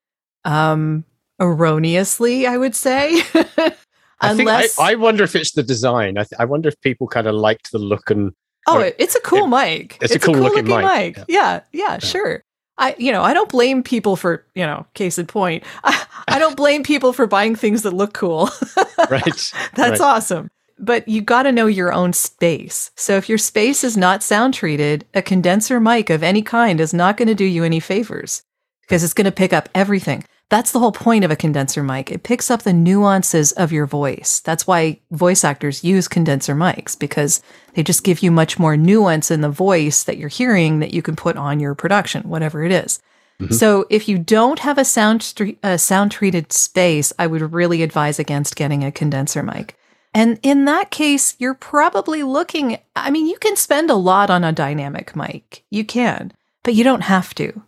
um, 0.46 1.06
erroneously, 1.40 2.48
I 2.48 2.58
would 2.58 2.76
say. 2.76 3.22
Unless 4.22 4.80
I, 4.80 4.94
I, 4.94 4.96
wonder 4.96 5.24
if 5.24 5.36
it's 5.36 5.52
the 5.52 5.64
design. 5.64 6.18
I, 6.18 6.24
th- 6.24 6.40
I 6.40 6.46
wonder 6.46 6.70
if 6.70 6.82
people 6.82 7.08
kind 7.08 7.28
of 7.28 7.36
liked 7.36 7.72
the 7.72 7.80
look 7.80 8.10
and. 8.10 8.34
Oh, 8.68 8.80
it's 8.98 9.16
a 9.16 9.22
cool 9.22 9.46
it, 9.46 9.48
mic. 9.48 9.98
It's, 10.02 10.16
it's, 10.16 10.24
a 10.24 10.28
cool, 10.28 10.36
a 10.36 10.38
cool 10.38 10.48
looking, 10.48 10.66
looking 10.66 10.88
mic. 10.88 11.18
mic. 11.18 11.26
Yeah. 11.30 11.62
Yeah, 11.72 11.92
yeah, 11.92 11.98
sure. 12.00 12.44
I, 12.80 12.96
you 12.98 13.12
know, 13.12 13.22
I 13.22 13.34
don't 13.34 13.50
blame 13.50 13.84
people 13.84 14.16
for, 14.16 14.46
you 14.56 14.66
know, 14.66 14.86
case 14.94 15.20
in 15.20 15.28
point, 15.28 15.64
I, 15.84 16.06
I 16.28 16.40
don't 16.40 16.56
blame 16.56 16.82
people 16.84 17.14
for 17.14 17.28
buying 17.28 17.56
things 17.56 17.84
that 17.84 17.92
look 17.92 18.14
cool. 18.14 18.50
right. 19.10 19.24
That's 19.76 20.00
right. 20.00 20.02
awesome. 20.02 20.50
But 20.80 21.08
you 21.08 21.22
got 21.22 21.44
to 21.44 21.52
know 21.52 21.68
your 21.68 21.92
own 21.92 22.14
space. 22.14 22.90
So 22.96 23.18
if 23.18 23.28
your 23.28 23.38
space 23.38 23.84
is 23.84 23.98
not 23.98 24.24
sound 24.24 24.54
treated, 24.54 25.06
a 25.14 25.22
condenser 25.22 25.82
mic 25.82 26.10
of 26.10 26.24
any 26.24 26.42
kind 26.42 26.80
is 26.80 26.94
not 26.94 27.18
going 27.18 27.28
to 27.28 27.36
do 27.36 27.44
you 27.44 27.66
any 27.66 27.82
favors 27.82 28.44
because 28.82 29.04
it's 29.04 29.14
going 29.14 29.26
to 29.26 29.32
pick 29.32 29.52
up 29.52 29.68
everything. 29.76 30.24
That's 30.50 30.72
the 30.72 30.80
whole 30.80 30.92
point 30.92 31.24
of 31.24 31.30
a 31.30 31.36
condenser 31.36 31.84
mic. 31.84 32.12
It 32.12 32.24
picks 32.24 32.50
up 32.50 32.64
the 32.64 32.74
nuances 32.74 33.52
of 33.52 33.72
your 33.72 33.86
voice. 33.86 34.40
That's 34.40 34.66
why 34.66 35.00
voice 35.12 35.44
actors 35.44 35.84
use 35.84 36.08
condenser 36.08 36.56
mics 36.56 36.98
because 36.98 37.44
they 37.76 37.84
just 37.84 38.04
give 38.04 38.24
you 38.24 38.32
much 38.32 38.58
more 38.58 38.76
nuance 38.76 39.30
in 39.30 39.42
the 39.42 39.50
voice 39.50 40.04
that 40.04 40.18
you're 40.18 40.28
hearing 40.28 40.80
that 40.80 40.94
you 40.94 41.04
can 41.04 41.16
put 41.16 41.38
on 41.38 41.60
your 41.60 41.76
production, 41.76 42.28
whatever 42.28 42.64
it 42.64 42.72
is. 42.72 43.00
Mm-hmm. 43.40 43.54
So 43.54 43.86
if 43.92 44.10
you 44.10 44.18
don't 44.18 44.60
have 44.60 44.80
a 44.80 44.86
sound 44.86 45.34
a 45.64 45.78
sound 45.78 46.12
treated 46.12 46.52
space, 46.52 47.14
I 47.20 47.28
would 47.28 47.54
really 47.54 47.84
advise 47.84 48.18
against 48.18 48.56
getting 48.56 48.84
a 48.84 48.92
condenser 48.92 49.44
mic. 49.44 49.78
And 50.16 50.40
in 50.42 50.66
that 50.66 50.90
case, 50.90 51.36
you're 51.38 51.54
probably 51.54 52.24
looking 52.24 52.80
I 52.96 53.12
mean, 53.12 53.28
you 53.28 53.38
can 53.38 53.56
spend 53.56 53.92
a 53.92 53.96
lot 53.96 54.32
on 54.32 54.44
a 54.44 54.52
dynamic 54.52 55.16
mic. 55.16 55.64
You 55.70 55.86
can, 55.86 56.34
but 56.64 56.74
you 56.74 56.84
don't 56.84 57.02
have 57.02 57.36
to. 57.36 57.64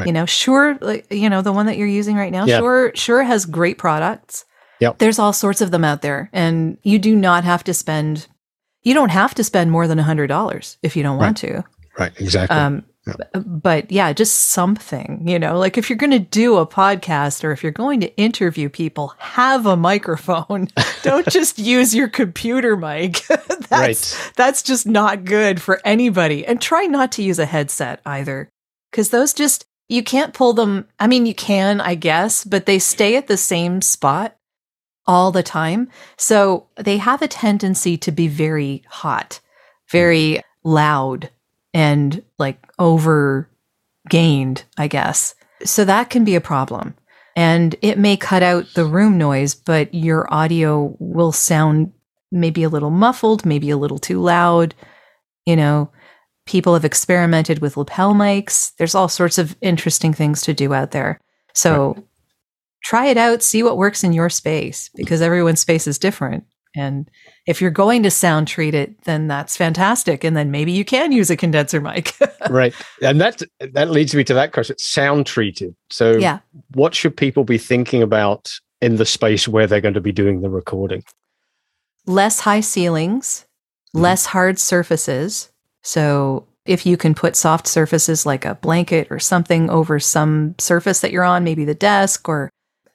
Right. 0.00 0.06
You 0.06 0.12
know, 0.12 0.26
sure, 0.26 0.76
like, 0.80 1.06
you 1.10 1.30
know, 1.30 1.42
the 1.42 1.52
one 1.52 1.66
that 1.66 1.76
you're 1.76 1.86
using 1.86 2.16
right 2.16 2.32
now, 2.32 2.44
yeah. 2.44 2.58
sure, 2.58 2.92
Shure 2.94 3.22
has 3.22 3.46
great 3.46 3.78
products. 3.78 4.44
Yep. 4.80 4.98
There's 4.98 5.18
all 5.18 5.32
sorts 5.32 5.60
of 5.60 5.70
them 5.70 5.84
out 5.84 6.02
there. 6.02 6.30
And 6.32 6.78
you 6.82 6.98
do 6.98 7.14
not 7.14 7.44
have 7.44 7.64
to 7.64 7.74
spend, 7.74 8.26
you 8.82 8.94
don't 8.94 9.10
have 9.10 9.34
to 9.34 9.44
spend 9.44 9.70
more 9.70 9.86
than 9.86 9.98
a 9.98 10.02
hundred 10.02 10.28
dollars 10.28 10.78
if 10.82 10.96
you 10.96 11.02
don't 11.02 11.18
right. 11.18 11.26
want 11.26 11.36
to. 11.38 11.64
Right. 11.98 12.12
Exactly. 12.20 12.56
Um, 12.56 12.84
But 13.34 13.90
yeah, 13.90 14.12
just 14.12 14.50
something, 14.50 15.26
you 15.26 15.38
know, 15.38 15.58
like 15.58 15.78
if 15.78 15.88
you're 15.88 15.96
going 15.96 16.10
to 16.10 16.18
do 16.18 16.58
a 16.58 16.66
podcast 16.66 17.42
or 17.44 17.50
if 17.50 17.62
you're 17.62 17.72
going 17.72 18.00
to 18.00 18.14
interview 18.16 18.68
people, 18.68 19.14
have 19.18 19.66
a 19.66 19.76
microphone. 19.76 20.68
don't 21.02 21.28
just 21.28 21.58
use 21.58 21.94
your 21.94 22.08
computer 22.08 22.76
mic. 22.76 23.26
that's, 23.28 23.70
right. 23.70 24.32
That's 24.36 24.62
just 24.62 24.86
not 24.86 25.24
good 25.24 25.62
for 25.62 25.80
anybody. 25.84 26.46
And 26.46 26.60
try 26.60 26.84
not 26.84 27.12
to 27.12 27.22
use 27.22 27.38
a 27.38 27.46
headset 27.46 28.00
either. 28.04 28.48
Cause 28.92 29.10
those 29.10 29.32
just, 29.32 29.66
you 29.90 30.04
can't 30.04 30.32
pull 30.32 30.52
them. 30.52 30.86
I 31.00 31.08
mean, 31.08 31.26
you 31.26 31.34
can, 31.34 31.80
I 31.80 31.96
guess, 31.96 32.44
but 32.44 32.64
they 32.64 32.78
stay 32.78 33.16
at 33.16 33.26
the 33.26 33.36
same 33.36 33.82
spot 33.82 34.36
all 35.04 35.32
the 35.32 35.42
time. 35.42 35.88
So 36.16 36.68
they 36.76 36.98
have 36.98 37.22
a 37.22 37.28
tendency 37.28 37.98
to 37.98 38.12
be 38.12 38.28
very 38.28 38.84
hot, 38.88 39.40
very 39.90 40.42
loud, 40.62 41.30
and 41.74 42.22
like 42.38 42.64
over 42.78 43.50
gained, 44.08 44.62
I 44.78 44.86
guess. 44.86 45.34
So 45.64 45.84
that 45.84 46.08
can 46.08 46.24
be 46.24 46.36
a 46.36 46.40
problem. 46.40 46.94
And 47.34 47.74
it 47.82 47.98
may 47.98 48.16
cut 48.16 48.44
out 48.44 48.74
the 48.74 48.84
room 48.84 49.18
noise, 49.18 49.56
but 49.56 49.92
your 49.92 50.32
audio 50.32 50.94
will 51.00 51.32
sound 51.32 51.92
maybe 52.30 52.62
a 52.62 52.68
little 52.68 52.90
muffled, 52.90 53.44
maybe 53.44 53.70
a 53.70 53.76
little 53.76 53.98
too 53.98 54.20
loud. 54.20 54.74
You 55.46 55.56
know, 55.56 55.90
People 56.50 56.74
have 56.74 56.84
experimented 56.84 57.60
with 57.60 57.76
lapel 57.76 58.12
mics. 58.12 58.74
There's 58.76 58.96
all 58.96 59.08
sorts 59.08 59.38
of 59.38 59.56
interesting 59.60 60.12
things 60.12 60.42
to 60.42 60.52
do 60.52 60.74
out 60.74 60.90
there. 60.90 61.20
So 61.54 61.92
right. 61.92 62.04
try 62.82 63.06
it 63.06 63.16
out, 63.16 63.40
see 63.40 63.62
what 63.62 63.76
works 63.76 64.02
in 64.02 64.12
your 64.12 64.28
space 64.28 64.90
because 64.96 65.22
everyone's 65.22 65.60
space 65.60 65.86
is 65.86 65.96
different. 65.96 66.42
And 66.74 67.08
if 67.46 67.60
you're 67.60 67.70
going 67.70 68.02
to 68.02 68.10
sound 68.10 68.48
treat 68.48 68.74
it, 68.74 69.00
then 69.04 69.28
that's 69.28 69.56
fantastic. 69.56 70.24
And 70.24 70.36
then 70.36 70.50
maybe 70.50 70.72
you 70.72 70.84
can 70.84 71.12
use 71.12 71.30
a 71.30 71.36
condenser 71.36 71.80
mic. 71.80 72.16
right. 72.50 72.74
And 73.00 73.20
that 73.20 73.42
that 73.60 73.90
leads 73.90 74.12
me 74.12 74.24
to 74.24 74.34
that 74.34 74.50
question. 74.50 74.76
Sound 74.76 75.26
treated. 75.26 75.76
So 75.88 76.16
yeah. 76.16 76.40
what 76.74 76.96
should 76.96 77.16
people 77.16 77.44
be 77.44 77.58
thinking 77.58 78.02
about 78.02 78.50
in 78.80 78.96
the 78.96 79.06
space 79.06 79.46
where 79.46 79.68
they're 79.68 79.80
going 79.80 79.94
to 79.94 80.00
be 80.00 80.10
doing 80.10 80.40
the 80.40 80.50
recording? 80.50 81.04
Less 82.06 82.40
high 82.40 82.60
ceilings, 82.60 83.46
mm-hmm. 83.94 84.02
less 84.02 84.26
hard 84.26 84.58
surfaces, 84.58 85.49
so 85.82 86.46
if 86.66 86.84
you 86.86 86.96
can 86.96 87.14
put 87.14 87.36
soft 87.36 87.66
surfaces 87.66 88.26
like 88.26 88.44
a 88.44 88.54
blanket 88.56 89.08
or 89.10 89.18
something 89.18 89.70
over 89.70 89.98
some 89.98 90.54
surface 90.58 91.00
that 91.00 91.10
you're 91.10 91.24
on, 91.24 91.44
maybe 91.44 91.64
the 91.64 91.74
desk, 91.74 92.28
or 92.28 92.50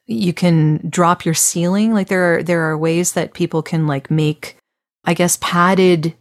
you 0.06 0.34
can 0.34 0.88
drop 0.90 1.26
your 1.26 1.34
ceiling. 1.34 1.94
Like 1.94 2.08
there 2.08 2.36
are 2.36 2.44
there 2.44 2.62
are 2.70 2.78
ways 2.78 3.14
that 3.14 3.34
people 3.34 3.64
can 3.64 3.88
like 3.88 4.12
make, 4.12 4.58
I 5.04 5.14
guess, 5.14 5.38
padded. 5.42 6.14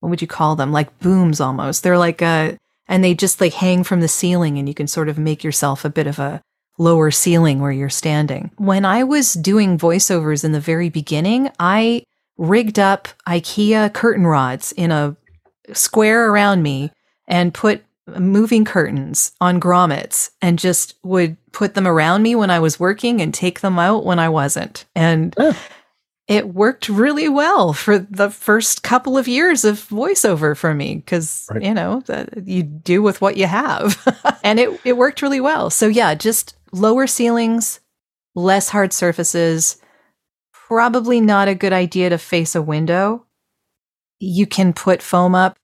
What 0.00 0.10
would 0.10 0.22
you 0.22 0.28
call 0.28 0.56
them? 0.56 0.72
Like 0.72 0.98
booms 1.00 1.40
almost. 1.40 1.82
They're 1.82 1.98
like 1.98 2.22
a, 2.22 2.26
uh, 2.26 2.52
and 2.88 3.02
they 3.02 3.14
just 3.14 3.40
like 3.40 3.54
hang 3.54 3.84
from 3.84 4.00
the 4.00 4.08
ceiling, 4.08 4.58
and 4.58 4.68
you 4.68 4.74
can 4.74 4.86
sort 4.86 5.08
of 5.08 5.18
make 5.18 5.44
yourself 5.44 5.84
a 5.84 5.90
bit 5.90 6.06
of 6.06 6.18
a 6.18 6.40
lower 6.78 7.10
ceiling 7.10 7.60
where 7.60 7.72
you're 7.72 7.88
standing. 7.88 8.50
When 8.56 8.84
I 8.84 9.02
was 9.04 9.34
doing 9.34 9.78
voiceovers 9.78 10.44
in 10.44 10.52
the 10.52 10.60
very 10.60 10.88
beginning, 10.88 11.50
I 11.58 12.04
rigged 12.36 12.78
up 12.78 13.08
IKEA 13.26 13.92
curtain 13.92 14.26
rods 14.26 14.72
in 14.72 14.92
a 14.92 15.16
square 15.72 16.30
around 16.30 16.62
me 16.62 16.92
and 17.26 17.52
put 17.54 17.84
moving 18.06 18.64
curtains 18.64 19.32
on 19.40 19.60
grommets 19.60 20.30
and 20.40 20.58
just 20.58 20.94
would 21.02 21.36
put 21.52 21.74
them 21.74 21.86
around 21.86 22.22
me 22.22 22.34
when 22.34 22.50
I 22.50 22.60
was 22.60 22.78
working 22.78 23.20
and 23.20 23.34
take 23.34 23.60
them 23.60 23.78
out 23.78 24.04
when 24.04 24.18
I 24.18 24.28
wasn't. 24.28 24.84
And 24.94 25.34
oh. 25.38 25.58
it 26.28 26.54
worked 26.54 26.88
really 26.88 27.28
well 27.28 27.72
for 27.72 27.98
the 27.98 28.30
first 28.30 28.82
couple 28.82 29.18
of 29.18 29.26
years 29.26 29.64
of 29.64 29.88
voiceover 29.88 30.56
for 30.56 30.72
me 30.72 30.96
because, 30.96 31.48
right. 31.50 31.62
you 31.62 31.74
know, 31.74 32.02
you 32.44 32.62
do 32.62 33.02
with 33.02 33.20
what 33.20 33.36
you 33.36 33.46
have. 33.46 33.98
and 34.44 34.60
it, 34.60 34.80
it 34.84 34.96
worked 34.96 35.22
really 35.22 35.40
well. 35.40 35.70
So, 35.70 35.88
yeah, 35.88 36.14
just 36.14 36.56
lower 36.72 37.06
ceilings, 37.06 37.80
less 38.34 38.68
hard 38.68 38.92
surfaces. 38.92 39.78
Probably 40.52 41.20
not 41.20 41.48
a 41.48 41.54
good 41.54 41.72
idea 41.72 42.10
to 42.10 42.18
face 42.18 42.54
a 42.54 42.62
window. 42.62 43.25
You 44.18 44.46
can 44.46 44.72
put 44.72 45.02
foam 45.02 45.34
up 45.34 45.58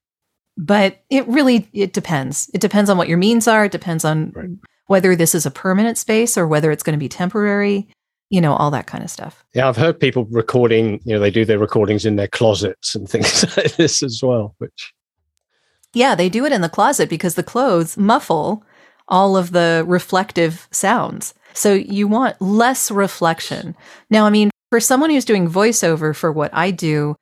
but 0.55 1.03
it 1.09 1.27
really 1.27 1.67
it 1.73 1.93
depends. 1.93 2.49
It 2.53 2.61
depends 2.61 2.89
on 2.89 2.97
what 2.97 3.07
your 3.07 3.17
means 3.17 3.47
are. 3.47 3.65
It 3.65 3.71
depends 3.71 4.05
on 4.05 4.31
right. 4.35 4.49
whether 4.85 5.15
this 5.15 5.33
is 5.33 5.45
a 5.45 5.51
permanent 5.51 5.97
space 5.97 6.37
or 6.37 6.47
whether 6.47 6.71
it's 6.71 6.83
going 6.83 6.97
to 6.97 7.03
be 7.03 7.09
temporary 7.09 7.87
you 8.33 8.41
know 8.41 8.55
all 8.55 8.71
that 8.71 8.87
kind 8.87 9.03
of 9.03 9.11
stuff. 9.11 9.45
Yeah 9.53 9.67
i've 9.69 9.77
heard 9.77 9.99
people 9.99 10.25
recording 10.25 10.99
you 11.05 11.13
know 11.13 11.19
they 11.19 11.29
do 11.29 11.45
their 11.45 11.59
recordings 11.59 12.03
in 12.03 12.15
their 12.15 12.27
closets 12.27 12.95
and 12.95 13.07
things 13.13 13.45
like 13.55 13.75
this 13.75 14.01
as 14.01 14.21
well 14.23 14.55
which 14.57 14.93
yeah 15.93 16.15
they 16.15 16.29
do 16.29 16.43
it 16.45 16.51
in 16.51 16.61
the 16.61 16.69
closet 16.69 17.09
because 17.09 17.35
the 17.35 17.43
clothes 17.43 17.95
muffle 17.95 18.63
all 19.07 19.35
of 19.35 19.51
the 19.51 19.83
reflective 19.85 20.67
sounds. 20.71 21.33
So 21.53 21.73
you 21.73 22.07
want 22.07 22.41
less 22.41 22.89
reflection. 22.89 23.75
Now 24.09 24.25
i 24.25 24.31
mean 24.31 24.49
for 24.71 24.79
someone 24.79 25.11
who's 25.11 25.25
doing 25.25 25.47
voiceover 25.47 26.15
for 26.15 26.31
what 26.31 26.51
i 26.53 26.71
do 26.71 27.15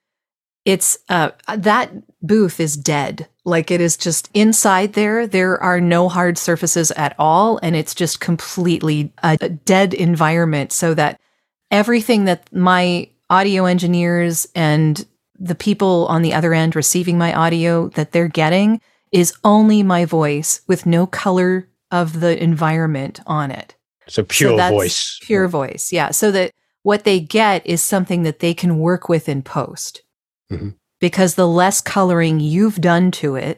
it's 0.65 0.97
uh, 1.10 1.32
that 1.58 1.91
booth 2.21 2.60
is 2.60 2.78
dead. 2.78 3.28
Like 3.43 3.71
it 3.71 3.82
is 3.82 3.97
just 3.97 4.30
inside 4.34 4.93
there. 4.93 5.26
There 5.26 5.62
are 5.62 5.82
no 5.82 6.08
hard 6.08 6.38
surfaces 6.38 6.91
at 6.91 7.15
all. 7.17 7.60
And 7.63 7.76
it's 7.76 7.95
just 7.95 8.19
completely 8.19 9.12
a, 9.24 9.38
dead 9.50 9.93
environment 9.93 10.71
so 10.71 10.93
that 10.93 11.19
everything 11.71 12.26
that 12.26 12.52
my 12.54 13.10
audio 13.30 13.65
engineers 13.65 14.47
and 14.54 15.06
the 15.39 15.56
people 15.56 16.06
on 16.08 16.21
the 16.21 16.34
other 16.34 16.54
end 16.54 16.76
receiving 16.76 17.17
my 17.17 17.34
audio 17.34 17.89
that 17.89 18.12
they're 18.12 18.28
getting 18.28 18.80
is 19.12 19.34
only 19.43 19.82
my 19.82 20.06
voice 20.06 20.62
with 20.67 20.86
no 20.86 21.08
color 21.08 21.67
of 21.89 22.19
the 22.19 22.41
environment 22.41 23.19
on 23.26 23.50
it. 23.50 23.76
So 24.08 24.24
pure 24.24 24.58
so 24.58 24.69
voice. 24.69 25.19
Pure 25.24 25.47
voice. 25.47 25.91
Yeah. 25.91 26.12
So 26.12 26.32
that 26.32 26.52
what 26.84 27.04
they 27.04 27.19
get 27.19 27.65
is 27.65 27.82
something 27.82 28.24
that 28.24 28.39
they 28.39 28.54
can 28.54 28.78
work 28.78 29.10
with 29.10 29.28
in 29.28 29.41
post. 29.41 30.04
Mm-hmm. 30.52 30.70
Because 31.00 31.36
the 31.36 31.48
less 31.48 31.82
coloring 31.82 32.40
you've 32.40 32.80
done 32.80 33.10
to 33.12 33.36
it, 33.36 33.58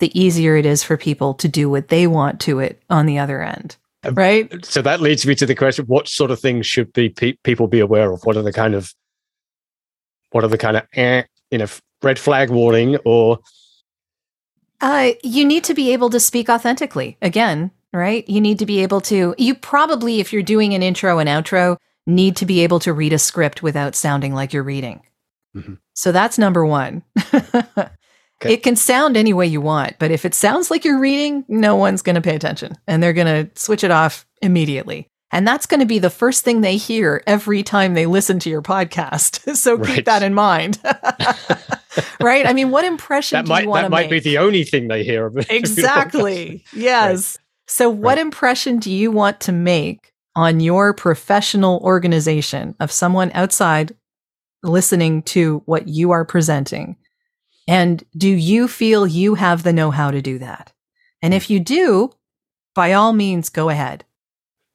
the 0.00 0.18
easier 0.18 0.56
it 0.56 0.66
is 0.66 0.82
for 0.82 0.96
people 0.96 1.34
to 1.34 1.48
do 1.48 1.68
what 1.68 1.88
they 1.88 2.06
want 2.06 2.40
to 2.40 2.58
it 2.58 2.82
on 2.90 3.06
the 3.06 3.18
other 3.18 3.42
end. 3.42 3.76
Um, 4.04 4.14
right. 4.14 4.64
So 4.64 4.82
that 4.82 5.00
leads 5.00 5.26
me 5.26 5.34
to 5.36 5.46
the 5.46 5.54
question: 5.54 5.84
What 5.86 6.08
sort 6.08 6.30
of 6.30 6.40
things 6.40 6.66
should 6.66 6.92
be 6.92 7.08
pe- 7.08 7.36
people 7.44 7.66
be 7.66 7.80
aware 7.80 8.12
of? 8.12 8.24
What 8.24 8.36
are 8.36 8.42
the 8.42 8.52
kind 8.52 8.74
of 8.74 8.92
what 10.30 10.44
are 10.44 10.48
the 10.48 10.58
kind 10.58 10.76
of 10.76 10.86
eh, 10.94 11.22
you 11.50 11.58
know 11.58 11.66
red 12.02 12.18
flag 12.18 12.50
warning 12.50 12.96
or? 13.04 13.38
Uh, 14.80 15.10
you 15.24 15.44
need 15.44 15.64
to 15.64 15.74
be 15.74 15.92
able 15.92 16.10
to 16.10 16.20
speak 16.20 16.48
authentically. 16.48 17.18
Again, 17.20 17.72
right? 17.92 18.28
You 18.28 18.40
need 18.40 18.60
to 18.60 18.66
be 18.66 18.82
able 18.82 19.00
to. 19.02 19.34
You 19.36 19.54
probably, 19.56 20.20
if 20.20 20.32
you're 20.32 20.42
doing 20.42 20.74
an 20.74 20.82
intro 20.82 21.18
and 21.18 21.28
outro, 21.28 21.76
need 22.06 22.36
to 22.36 22.46
be 22.46 22.60
able 22.60 22.78
to 22.80 22.92
read 22.92 23.12
a 23.12 23.18
script 23.18 23.62
without 23.62 23.96
sounding 23.96 24.34
like 24.34 24.52
you're 24.52 24.62
reading. 24.62 25.02
Mm-hmm. 25.56 25.74
So 25.98 26.12
that's 26.12 26.38
number 26.38 26.64
one. 26.64 27.02
okay. 27.34 27.88
It 28.44 28.62
can 28.62 28.76
sound 28.76 29.16
any 29.16 29.32
way 29.32 29.48
you 29.48 29.60
want, 29.60 29.96
but 29.98 30.12
if 30.12 30.24
it 30.24 30.32
sounds 30.32 30.70
like 30.70 30.84
you're 30.84 31.00
reading, 31.00 31.44
no 31.48 31.74
one's 31.74 32.02
going 32.02 32.14
to 32.14 32.20
pay 32.20 32.36
attention 32.36 32.78
and 32.86 33.02
they're 33.02 33.12
going 33.12 33.26
to 33.26 33.60
switch 33.60 33.82
it 33.82 33.90
off 33.90 34.24
immediately. 34.40 35.08
And 35.32 35.44
that's 35.44 35.66
going 35.66 35.80
to 35.80 35.86
be 35.86 35.98
the 35.98 36.08
first 36.08 36.44
thing 36.44 36.60
they 36.60 36.76
hear 36.76 37.24
every 37.26 37.64
time 37.64 37.94
they 37.94 38.06
listen 38.06 38.38
to 38.38 38.48
your 38.48 38.62
podcast. 38.62 39.56
so 39.56 39.74
right. 39.74 39.96
keep 39.96 40.04
that 40.04 40.22
in 40.22 40.34
mind. 40.34 40.78
right? 42.20 42.46
I 42.46 42.52
mean, 42.52 42.70
what 42.70 42.84
impression 42.84 43.34
that 43.38 43.46
do 43.46 43.48
might, 43.48 43.64
you 43.64 43.68
want 43.68 43.86
to 43.86 43.90
make? 43.90 43.96
That 43.98 44.04
might 44.04 44.10
be 44.10 44.20
the 44.20 44.38
only 44.38 44.62
thing 44.62 44.86
they 44.86 45.02
hear. 45.02 45.32
exactly. 45.50 46.64
yes. 46.72 47.36
Right. 47.36 47.44
So, 47.66 47.90
what 47.90 48.10
right. 48.10 48.18
impression 48.18 48.78
do 48.78 48.92
you 48.92 49.10
want 49.10 49.40
to 49.40 49.52
make 49.52 50.12
on 50.36 50.60
your 50.60 50.94
professional 50.94 51.80
organization 51.80 52.76
of 52.78 52.92
someone 52.92 53.32
outside 53.34 53.96
listening 54.62 55.22
to 55.22 55.62
what 55.66 55.88
you 55.88 56.10
are 56.10 56.24
presenting? 56.24 56.96
And 57.66 58.02
do 58.16 58.28
you 58.28 58.66
feel 58.66 59.06
you 59.06 59.34
have 59.34 59.62
the 59.62 59.72
know 59.72 59.90
how 59.90 60.10
to 60.10 60.22
do 60.22 60.38
that? 60.38 60.72
And 61.22 61.34
if 61.34 61.50
you 61.50 61.60
do, 61.60 62.12
by 62.74 62.92
all 62.92 63.12
means, 63.12 63.48
go 63.48 63.68
ahead. 63.68 64.04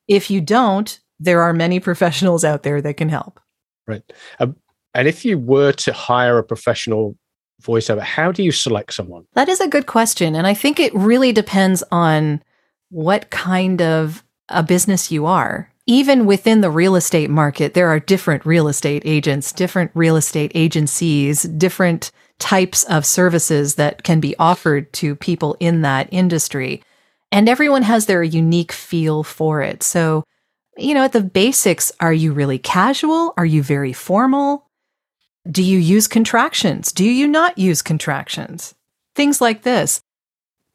If 0.08 0.30
you 0.30 0.42
don't, 0.42 1.00
there 1.20 1.42
are 1.42 1.54
many 1.54 1.80
professionals 1.80 2.44
out 2.44 2.64
there 2.64 2.82
that 2.82 2.98
can 2.98 3.10
help. 3.10 3.40
Right. 3.88 4.04
Um, 4.40 4.56
and 4.94 5.08
if 5.08 5.26
you 5.26 5.38
were 5.40 5.72
to 5.72 5.92
hire 5.92 6.38
a 6.38 6.44
professional 6.44 7.18
voiceover, 7.64 8.02
how 8.02 8.32
do 8.32 8.44
you 8.44 8.52
select 8.52 8.94
someone? 8.94 9.26
That 9.34 9.50
is 9.50 9.60
a 9.60 9.68
good 9.68 9.88
question. 9.88 10.36
And 10.36 10.46
I 10.46 10.54
think 10.54 10.80
it 10.80 10.94
really 10.94 11.32
depends 11.32 11.84
on 11.92 12.44
what 12.90 13.30
kind 13.32 13.82
of 13.82 14.24
a 14.50 14.62
business 14.62 15.12
you 15.12 15.26
are 15.26 15.73
even 15.86 16.26
within 16.26 16.62
the 16.62 16.72
real 16.72 16.96
estate 16.96 17.30
market, 17.30 17.74
there 17.74 17.90
are 17.90 18.00
different 18.00 18.46
real 18.46 18.68
estate 18.68 19.02
agents, 19.06 19.52
different 19.52 19.92
real 19.94 20.16
estate 20.16 20.52
agencies, 20.56 21.44
different 21.44 22.12
types 22.40 22.84
of 22.86 23.06
services 23.06 23.76
that 23.76 24.04
can 24.04 24.20
be 24.20 24.36
offered 24.38 24.92
to 24.94 25.16
people 25.16 25.58
in 25.60 25.82
that 25.82 26.08
industry. 26.12 26.82
And 27.32 27.50
everyone 27.50 27.84
has 27.84 28.06
their 28.06 28.24
unique 28.24 28.72
feel 28.72 29.24
for 29.24 29.62
it. 29.62 29.84
So, 29.84 30.24
you 30.78 30.94
know, 30.94 31.04
at 31.04 31.12
the 31.12 31.22
basics, 31.22 31.92
are 32.00 32.14
you 32.14 32.32
really 32.32 32.60
casual? 32.60 33.34
Are 33.38 33.46
you 33.46 33.62
very 33.62 33.94
formal? 33.94 34.70
Do 35.50 35.62
you 35.62 35.78
use 35.78 36.08
contractions? 36.08 36.94
Do 36.94 37.04
you 37.04 37.28
not 37.28 37.58
use 37.58 37.82
contractions? 37.82 38.74
Things 39.16 39.42
like 39.42 39.64
this. 39.64 40.02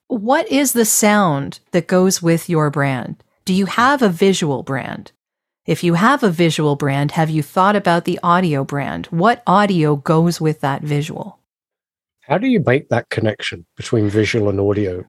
What 0.09 0.49
is 0.49 0.73
the 0.73 0.85
sound 0.85 1.61
that 1.73 1.87
goes 1.87 2.23
with 2.23 2.49
your 2.49 2.71
brand? 2.71 3.23
Do 3.49 3.55
you 3.55 3.65
have 3.65 4.03
a 4.03 4.11
visual 4.11 4.63
brand? 4.63 5.13
If 5.65 5.83
you 5.83 5.95
have 5.95 6.23
a 6.23 6.29
visual 6.29 6.77
brand, 6.77 7.13
have 7.13 7.31
you 7.31 7.43
thought 7.43 7.77
about 7.77 8.05
the 8.05 8.21
audio 8.23 8.63
brand? 8.63 9.07
What 9.07 9.43
audio 9.47 9.97
goes 9.97 10.39
with 10.39 10.61
that 10.61 10.83
visual? 10.83 11.39
How 12.21 12.37
do 12.37 12.47
you 12.47 12.61
make 12.61 12.91
that 12.91 13.09
connection 13.09 13.65
between 13.75 14.11
visual 14.11 14.51
and 14.51 14.61
audio? 14.61 15.07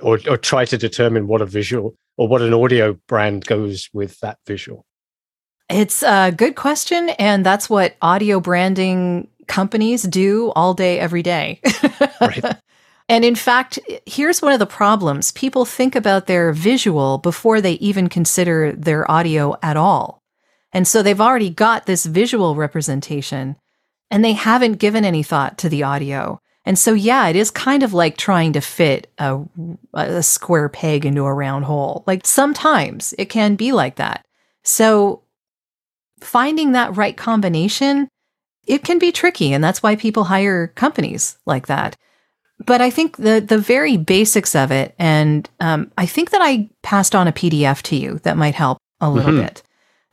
Or, 0.00 0.18
or 0.28 0.36
try 0.36 0.64
to 0.64 0.76
determine 0.76 1.28
what 1.28 1.40
a 1.40 1.46
visual 1.46 1.94
or 2.16 2.26
what 2.26 2.42
an 2.42 2.52
audio 2.52 2.98
brand 3.06 3.46
goes 3.46 3.88
with 3.92 4.18
that 4.18 4.38
visual? 4.48 4.84
It's 5.70 6.02
a 6.02 6.32
good 6.36 6.56
question. 6.56 7.10
And 7.20 7.46
that's 7.46 7.70
what 7.70 7.94
audio 8.02 8.40
branding 8.40 9.28
companies 9.46 10.02
do 10.02 10.50
all 10.56 10.74
day, 10.74 10.98
every 10.98 11.22
day. 11.22 11.60
right. 12.20 12.56
And 13.08 13.24
in 13.24 13.36
fact, 13.36 13.78
here's 14.04 14.42
one 14.42 14.52
of 14.52 14.58
the 14.58 14.66
problems 14.66 15.30
people 15.32 15.64
think 15.64 15.94
about 15.94 16.26
their 16.26 16.52
visual 16.52 17.18
before 17.18 17.60
they 17.60 17.74
even 17.74 18.08
consider 18.08 18.72
their 18.72 19.08
audio 19.10 19.56
at 19.62 19.76
all. 19.76 20.22
And 20.72 20.88
so 20.88 21.02
they've 21.02 21.20
already 21.20 21.50
got 21.50 21.86
this 21.86 22.04
visual 22.04 22.56
representation 22.56 23.56
and 24.10 24.24
they 24.24 24.32
haven't 24.32 24.74
given 24.74 25.04
any 25.04 25.22
thought 25.22 25.58
to 25.58 25.68
the 25.68 25.84
audio. 25.84 26.40
And 26.64 26.76
so, 26.76 26.94
yeah, 26.94 27.28
it 27.28 27.36
is 27.36 27.50
kind 27.52 27.84
of 27.84 27.94
like 27.94 28.16
trying 28.16 28.52
to 28.54 28.60
fit 28.60 29.12
a, 29.18 29.40
a 29.94 30.22
square 30.22 30.68
peg 30.68 31.06
into 31.06 31.24
a 31.24 31.32
round 31.32 31.64
hole. 31.64 32.02
Like 32.08 32.26
sometimes 32.26 33.14
it 33.18 33.26
can 33.26 33.54
be 33.54 33.70
like 33.70 33.96
that. 33.96 34.26
So, 34.64 35.22
finding 36.20 36.72
that 36.72 36.96
right 36.96 37.16
combination, 37.16 38.08
it 38.66 38.82
can 38.82 38.98
be 38.98 39.12
tricky. 39.12 39.52
And 39.52 39.62
that's 39.62 39.82
why 39.82 39.94
people 39.94 40.24
hire 40.24 40.68
companies 40.68 41.38
like 41.46 41.68
that 41.68 41.96
but 42.64 42.80
I 42.80 42.90
think 42.90 43.16
the 43.16 43.40
the 43.40 43.58
very 43.58 43.96
basics 43.96 44.54
of 44.54 44.70
it, 44.70 44.94
and 44.98 45.48
um, 45.60 45.90
I 45.98 46.06
think 46.06 46.30
that 46.30 46.40
I 46.40 46.68
passed 46.82 47.14
on 47.14 47.28
a 47.28 47.32
PDF 47.32 47.82
to 47.82 47.96
you 47.96 48.18
that 48.20 48.36
might 48.36 48.54
help 48.54 48.78
a 49.00 49.10
little 49.10 49.32
mm-hmm. 49.32 49.42
bit. 49.42 49.62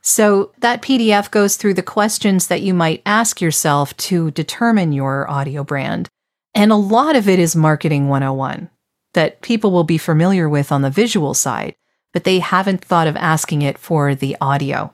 So 0.02 0.52
that 0.58 0.82
PDF 0.82 1.30
goes 1.30 1.56
through 1.56 1.74
the 1.74 1.82
questions 1.82 2.48
that 2.48 2.60
you 2.60 2.74
might 2.74 3.02
ask 3.06 3.40
yourself 3.40 3.96
to 3.96 4.30
determine 4.32 4.92
your 4.92 5.28
audio 5.30 5.64
brand, 5.64 6.08
and 6.54 6.70
a 6.70 6.76
lot 6.76 7.16
of 7.16 7.28
it 7.28 7.38
is 7.38 7.56
marketing 7.56 8.08
101 8.08 8.68
that 9.14 9.40
people 9.40 9.70
will 9.70 9.84
be 9.84 9.96
familiar 9.96 10.48
with 10.48 10.70
on 10.70 10.82
the 10.82 10.90
visual 10.90 11.32
side, 11.34 11.74
but 12.12 12.24
they 12.24 12.40
haven't 12.40 12.84
thought 12.84 13.06
of 13.06 13.16
asking 13.16 13.62
it 13.62 13.78
for 13.78 14.14
the 14.14 14.36
audio. 14.40 14.92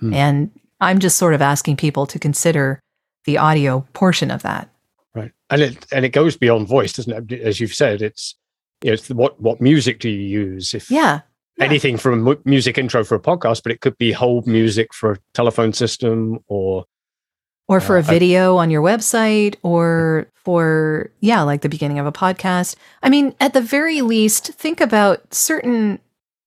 Mm. 0.00 0.14
And 0.14 0.50
I'm 0.80 1.00
just 1.00 1.16
sort 1.18 1.34
of 1.34 1.42
asking 1.42 1.76
people 1.76 2.06
to 2.06 2.18
consider 2.18 2.80
the 3.24 3.38
audio 3.38 3.84
portion 3.92 4.30
of 4.30 4.42
that 4.42 4.70
right. 5.16 5.32
And 5.50 5.62
it 5.62 5.86
and 5.92 6.04
it 6.04 6.10
goes 6.10 6.36
beyond 6.36 6.68
voice 6.68 6.92
doesn't 6.92 7.32
it? 7.32 7.40
As 7.40 7.58
you've 7.60 7.74
said 7.74 8.02
it's 8.02 8.34
you 8.82 8.90
know, 8.90 8.94
it's 8.94 9.08
what 9.10 9.40
what 9.40 9.60
music 9.60 9.98
do 10.00 10.08
you 10.08 10.20
use? 10.44 10.74
If 10.74 10.90
yeah, 10.90 11.20
yeah. 11.58 11.64
anything 11.64 11.96
from 11.96 12.26
a 12.28 12.36
music 12.44 12.78
intro 12.78 13.02
for 13.04 13.14
a 13.16 13.20
podcast 13.20 13.62
but 13.62 13.72
it 13.72 13.80
could 13.80 13.96
be 13.98 14.12
whole 14.12 14.42
music 14.46 14.92
for 14.94 15.12
a 15.12 15.18
telephone 15.34 15.72
system 15.72 16.38
or 16.48 16.84
or 17.68 17.80
for 17.80 17.96
Uh, 17.96 18.00
a 18.00 18.04
I- 18.04 18.10
video 18.10 18.56
on 18.58 18.70
your 18.70 18.82
website 18.82 19.56
or 19.62 20.26
for 20.34 21.10
yeah 21.20 21.42
like 21.42 21.62
the 21.62 21.68
beginning 21.68 21.98
of 21.98 22.06
a 22.06 22.12
podcast. 22.12 22.76
I 23.02 23.08
mean 23.08 23.34
at 23.40 23.52
the 23.54 23.60
very 23.62 24.02
least 24.02 24.52
think 24.52 24.80
about 24.80 25.32
certain 25.34 25.98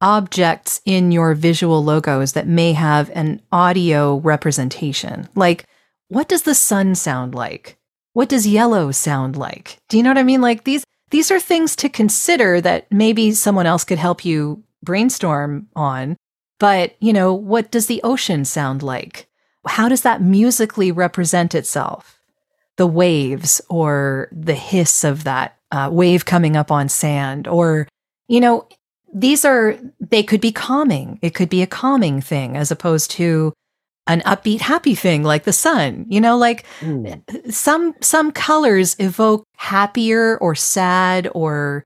objects 0.02 0.80
in 0.86 1.12
your 1.12 1.34
visual 1.34 1.84
logos 1.84 2.32
that 2.34 2.48
may 2.48 2.72
have 2.74 3.10
an 3.14 3.42
audio 3.52 4.18
representation. 4.20 5.28
Like 5.36 5.66
what 6.08 6.30
does 6.30 6.44
the 6.44 6.56
sun 6.56 6.96
sound 6.96 7.36
like 7.36 7.78
what 8.14 8.30
does 8.30 8.48
yellow 8.48 8.92
sound 8.92 9.36
like 9.36 9.80
do 9.90 9.98
you 9.98 10.04
know 10.04 10.10
what 10.10 10.18
i 10.18 10.24
mean 10.24 10.42
like 10.42 10.64
these 10.64 10.84
these 11.12 11.32
are 11.32 11.40
things 11.40 11.76
to 11.76 11.90
consider 11.90 12.62
that 12.62 12.92
maybe 12.92 13.32
someone 13.32 13.66
else 13.66 13.84
could 13.84 13.98
help 13.98 14.24
you 14.24 14.64
brainstorm 14.84 15.68
on 15.76 16.16
but 16.60 16.96
you 17.00 17.14
know 17.14 17.34
what 17.34 17.72
does 17.72 17.88
the 17.88 18.02
ocean 18.04 18.46
sound 18.46 18.84
like 18.84 19.30
how 19.68 19.90
does 19.90 20.02
that 20.02 20.22
musically 20.22 20.92
represent 20.92 21.56
itself? 21.56 22.20
The 22.78 22.88
waves 22.88 23.62
or 23.70 24.30
the 24.32 24.56
hiss 24.56 25.04
of 25.04 25.24
that 25.26 25.58
uh, 25.72 25.90
wave 25.92 26.26
coming 26.26 26.56
up 26.56 26.72
on 26.72 26.90
sand, 26.90 27.48
or, 27.48 27.88
you 28.28 28.40
know, 28.40 28.68
these 29.14 29.44
are, 29.44 29.78
they 30.00 30.24
could 30.24 30.42
be 30.42 30.52
calming. 30.52 31.20
It 31.22 31.36
could 31.36 31.50
be 31.50 31.62
a 31.62 31.68
calming 31.68 32.22
thing 32.22 32.56
as 32.56 32.72
opposed 32.72 33.12
to 33.12 33.54
an 34.10 34.22
upbeat, 34.22 34.60
happy 34.60 34.96
thing 34.96 35.24
like 35.24 35.44
the 35.44 35.54
sun, 35.54 36.06
you 36.10 36.20
know, 36.20 36.36
like 36.36 36.66
some, 37.50 37.96
some 38.02 38.32
colors 38.32 38.96
evoke 39.00 39.46
happier 39.56 40.38
or 40.40 40.56
sad 40.56 41.30
or 41.34 41.86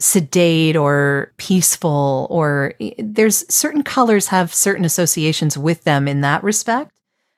sedate 0.00 0.74
or 0.74 1.32
peaceful 1.36 2.26
or 2.30 2.74
there's 2.98 3.44
certain 3.54 3.82
colors 3.82 4.26
have 4.28 4.52
certain 4.52 4.84
associations 4.84 5.56
with 5.56 5.84
them 5.84 6.08
in 6.08 6.22
that 6.22 6.42
respect. 6.42 6.90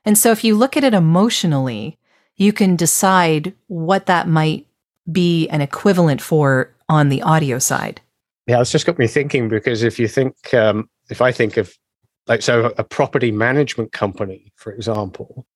And 0.05 0.17
so 0.17 0.31
if 0.31 0.45
you 0.45 0.57
look 0.57 0.77
at 0.77 0.85
it 0.85 0.95
emotionally, 0.95 1.99
you 2.37 2.53
can 2.53 2.77
decide 2.77 3.53
what 3.67 4.07
that 4.07 4.29
might 4.29 4.67
be 5.11 5.49
an 5.49 5.61
equivalent 5.61 6.23
for 6.23 6.73
on 6.89 7.09
the 7.09 7.23
audio 7.23 7.59
side. 7.59 8.01
Yeah, 8.47 8.61
it's 8.61 8.71
just 8.71 8.87
got 8.87 8.99
me 8.99 9.09
thinking 9.09 9.49
because 9.49 9.83
if 9.83 9.99
you 9.99 10.07
think, 10.07 10.55
um, 10.55 10.89
if 11.11 11.21
I 11.21 11.33
think 11.33 11.57
of 11.57 11.77
like, 12.27 12.43
so 12.43 12.73
a 12.77 12.85
property 12.85 13.31
management 13.31 13.93
company, 13.93 14.53
for 14.57 14.73
example, 14.73 15.47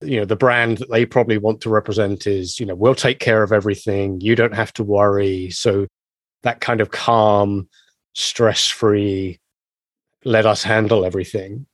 you 0.00 0.18
know, 0.18 0.24
the 0.24 0.36
brand 0.36 0.78
that 0.78 0.90
they 0.90 1.04
probably 1.04 1.38
want 1.38 1.60
to 1.62 1.70
represent 1.70 2.26
is, 2.26 2.60
you 2.60 2.66
know, 2.66 2.74
we'll 2.74 2.94
take 2.94 3.18
care 3.18 3.42
of 3.42 3.52
everything. 3.52 4.20
You 4.20 4.36
don't 4.36 4.54
have 4.54 4.72
to 4.74 4.84
worry. 4.84 5.50
So 5.50 5.86
that 6.42 6.60
kind 6.60 6.80
of 6.80 6.90
calm, 6.90 7.68
stress 8.14 8.68
free, 8.68 9.40
let 10.24 10.46
us 10.46 10.62
handle 10.62 11.04
everything. 11.04 11.66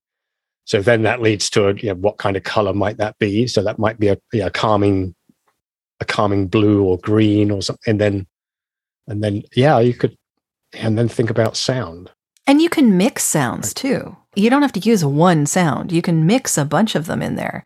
So 0.64 0.80
then 0.80 1.02
that 1.02 1.20
leads 1.20 1.50
to 1.50 1.68
a, 1.68 1.74
you 1.74 1.88
know, 1.88 1.96
what 1.96 2.16
kind 2.16 2.36
of 2.36 2.42
color 2.44 2.72
might 2.72 2.96
that 2.96 3.18
be? 3.18 3.46
So 3.46 3.62
that 3.62 3.78
might 3.78 3.98
be 3.98 4.08
a, 4.08 4.16
a 4.34 4.50
calming, 4.50 5.14
a 6.00 6.06
calming 6.06 6.46
blue 6.46 6.82
or 6.82 6.96
green 6.98 7.50
or 7.50 7.60
something. 7.60 7.90
And 7.90 8.00
then, 8.00 8.26
and 9.06 9.22
then, 9.22 9.42
yeah, 9.54 9.78
you 9.80 9.92
could, 9.92 10.16
and 10.72 10.96
then 10.96 11.08
think 11.08 11.28
about 11.28 11.56
sound. 11.56 12.10
And 12.46 12.62
you 12.62 12.70
can 12.70 12.96
mix 12.96 13.22
sounds 13.22 13.74
too. 13.74 14.16
You 14.34 14.50
don't 14.50 14.62
have 14.62 14.72
to 14.72 14.80
use 14.80 15.04
one 15.04 15.46
sound. 15.46 15.92
You 15.92 16.02
can 16.02 16.26
mix 16.26 16.58
a 16.58 16.64
bunch 16.64 16.94
of 16.94 17.06
them 17.06 17.22
in 17.22 17.36
there. 17.36 17.64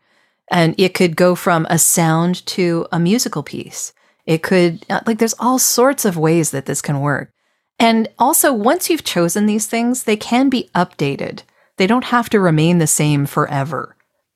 And 0.51 0.75
it 0.77 0.93
could 0.93 1.15
go 1.15 1.35
from 1.35 1.67
a 1.69 1.77
sound 1.77 2.45
to 2.47 2.87
a 2.91 2.99
musical 2.99 3.43
piece. 3.43 3.93
It 4.25 4.43
could, 4.43 4.85
uh, 4.89 5.01
like, 5.05 5.19
there's 5.19 5.35
all 5.39 5.59
sorts 5.59 6.05
of 6.05 6.17
ways 6.17 6.51
that 6.51 6.65
this 6.65 6.81
can 6.81 7.01
work. 7.01 7.31
And 7.79 8.07
also, 8.19 8.53
once 8.53 8.89
you've 8.89 9.03
chosen 9.03 9.45
these 9.45 9.67
things, 9.67 10.03
they 10.03 10.17
can 10.17 10.49
be 10.49 10.69
updated. 10.75 11.43
They 11.77 11.87
don't 11.87 12.05
have 12.05 12.29
to 12.29 12.39
remain 12.39 12.77
the 12.77 12.87
same 12.87 13.25
forever. 13.25 13.95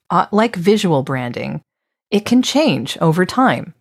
Uh, 0.10 0.28
like 0.32 0.56
visual 0.56 1.04
branding, 1.04 1.62
it 2.10 2.26
can 2.26 2.41
change 2.41 2.98
over 3.02 3.26
time. 3.26 3.74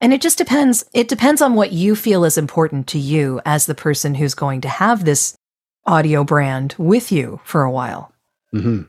And 0.00 0.12
it 0.12 0.20
just 0.20 0.38
depends. 0.38 0.84
It 0.92 1.08
depends 1.08 1.42
on 1.42 1.54
what 1.54 1.72
you 1.72 1.96
feel 1.96 2.24
is 2.24 2.38
important 2.38 2.86
to 2.88 2.98
you 2.98 3.40
as 3.44 3.66
the 3.66 3.74
person 3.74 4.14
who's 4.14 4.34
going 4.34 4.60
to 4.62 4.68
have 4.68 5.04
this 5.04 5.36
audio 5.88 6.22
brand 6.24 6.74
with 6.78 7.10
you 7.10 7.40
for 7.44 7.62
a 7.62 7.70
while. 7.70 8.12
Mm-hmm. 8.54 8.82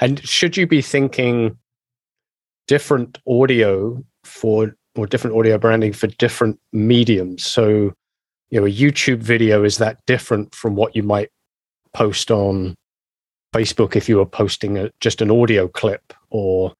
And 0.00 0.26
should 0.26 0.56
you 0.56 0.66
be 0.66 0.82
thinking 0.82 1.56
different 2.66 3.18
audio 3.26 4.04
for 4.24 4.74
or 4.96 5.06
different 5.06 5.36
audio 5.36 5.56
branding 5.58 5.92
for 5.92 6.06
different 6.08 6.58
mediums? 6.72 7.44
So, 7.44 7.92
you 8.50 8.60
know, 8.60 8.66
a 8.66 8.70
YouTube 8.70 9.18
video 9.18 9.64
is 9.64 9.78
that 9.78 10.04
different 10.06 10.54
from 10.54 10.74
what 10.74 10.94
you 10.94 11.02
might 11.02 11.30
post 11.94 12.30
on 12.30 12.74
Facebook 13.54 13.96
if 13.96 14.08
you 14.08 14.16
were 14.16 14.26
posting 14.26 14.78
a, 14.78 14.90
just 15.00 15.22
an 15.22 15.30
audio 15.30 15.68
clip 15.68 16.12
or 16.30 16.72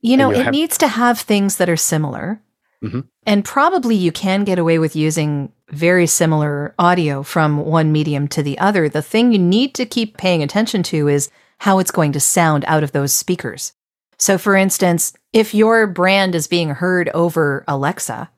You 0.00 0.16
know, 0.16 0.30
it 0.30 0.44
have- 0.44 0.52
needs 0.52 0.76
to 0.78 0.88
have 0.88 1.20
things 1.20 1.56
that 1.56 1.68
are 1.68 1.76
similar. 1.76 2.40
Mhm. 2.82 3.06
And 3.26 3.44
probably 3.44 3.94
you 3.96 4.12
can 4.12 4.44
get 4.44 4.58
away 4.58 4.78
with 4.78 4.94
using 4.94 5.52
very 5.70 6.06
similar 6.06 6.74
audio 6.78 7.22
from 7.22 7.58
one 7.64 7.92
medium 7.92 8.28
to 8.28 8.42
the 8.42 8.58
other. 8.58 8.88
The 8.88 9.02
thing 9.02 9.32
you 9.32 9.38
need 9.38 9.74
to 9.74 9.86
keep 9.86 10.16
paying 10.16 10.42
attention 10.42 10.82
to 10.84 11.08
is 11.08 11.30
how 11.58 11.78
it's 11.78 11.90
going 11.90 12.12
to 12.12 12.20
sound 12.20 12.64
out 12.66 12.82
of 12.82 12.92
those 12.92 13.12
speakers. 13.12 13.72
So, 14.18 14.38
for 14.38 14.54
instance, 14.56 15.12
if 15.32 15.54
your 15.54 15.86
brand 15.86 16.34
is 16.34 16.46
being 16.46 16.70
heard 16.70 17.08
over 17.14 17.64
Alexa, 17.66 18.30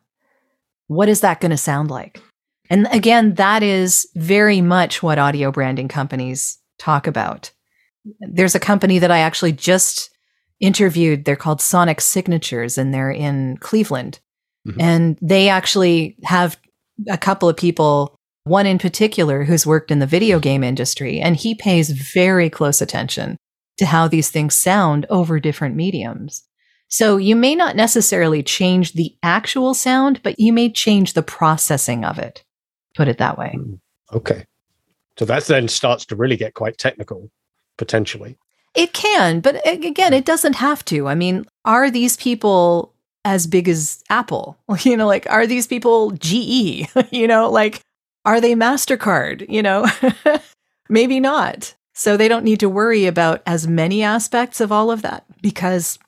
what 0.87 1.09
is 1.09 1.21
that 1.21 1.41
going 1.41 1.51
to 1.51 1.57
sound 1.57 1.91
like? 1.91 2.23
And 2.71 2.89
again, 2.91 3.35
that 3.35 3.63
is 3.63 4.09
very 4.15 4.61
much 4.61 5.03
what 5.03 5.19
audio 5.19 5.51
branding 5.53 5.89
companies 5.89 6.59
talk 6.79 7.07
about. 7.07 7.51
There's 8.21 8.55
a 8.55 8.61
company 8.61 8.99
that 8.99 9.11
I 9.11 9.19
actually 9.19 9.53
just 9.53 10.11
interviewed. 10.61 11.25
They're 11.25 11.37
called 11.37 11.61
Sonic 11.61 12.01
Signatures 12.01 12.79
and 12.79 12.95
they're 12.95 13.11
in 13.11 13.57
Cleveland. 13.59 14.21
Mhm. 14.67 14.77
And 14.81 15.19
they 15.21 15.49
actually 15.49 16.17
have 16.25 16.57
a 17.09 17.19
couple 17.19 17.49
of 17.49 17.57
people, 17.57 18.17
one 18.45 18.67
in 18.67 18.79
particular 18.79 19.45
who's 19.45 19.67
worked 19.67 19.91
in 19.91 19.99
the 19.99 20.07
video 20.07 20.39
game 20.39 20.65
industry, 20.65 21.21
and 21.21 21.37
he 21.37 21.55
pays 21.55 21.91
very 21.91 22.51
close 22.51 22.81
attention 22.81 23.37
to 23.79 23.87
how 23.87 24.09
these 24.09 24.31
things 24.31 24.55
sound 24.55 25.07
over 25.11 25.39
different 25.39 25.77
mediums. 25.77 26.43
So 26.89 27.17
you 27.17 27.35
may 27.35 27.55
not 27.55 27.77
necessarily 27.77 28.43
change 28.43 28.93
the 28.93 29.17
actual 29.23 29.75
sound, 29.75 30.23
but 30.23 30.39
you 30.39 30.53
may 30.53 30.71
change 30.71 31.13
the 31.13 31.23
processing 31.23 32.05
of 32.05 32.19
it. 32.19 32.45
Put 32.95 33.09
it 33.09 33.19
that 33.19 33.37
way. 33.37 33.53
Hmm. 33.57 33.75
okay. 34.13 34.47
So 35.19 35.25
that 35.25 35.45
then 35.45 35.69
starts 35.69 36.05
to 36.07 36.17
really 36.17 36.37
get 36.37 36.55
quite 36.55 36.77
technical 36.77 37.31
potentially. 37.79 38.37
It 38.75 38.93
can, 38.93 39.41
but 39.41 39.67
again, 39.67 40.13
it 40.13 40.27
doesn't 40.27 40.57
have 40.57 40.85
to. 40.87 41.09
I 41.09 41.15
mean, 41.15 41.47
are 41.65 41.91
these 41.91 42.19
people 42.19 42.95
as 43.27 43.47
big 43.47 43.69
as 43.69 44.03
Apple? 44.09 44.57
You 44.85 44.97
know, 44.97 45.07
like, 45.07 45.27
are 45.29 45.47
these 45.47 45.67
people 45.67 46.13
GE? 46.13 46.89
you 47.11 47.27
know, 47.27 47.51
like, 47.51 47.81
are 48.25 48.41
they 48.41 48.55
MasterCard? 48.55 49.47
You 49.51 49.63
know, 49.63 49.87
maybe 50.89 51.21
not. 51.21 51.75
So 51.93 52.17
they 52.17 52.29
don't 52.29 52.45
need 52.45 52.61
to 52.61 52.69
worry 52.69 53.07
about 53.07 53.43
as 53.47 53.67
many 53.67 54.03
aspects 54.03 54.61
of 54.61 54.71
all 54.71 54.91
of 54.91 55.03
that 55.03 55.25
because 55.43 55.99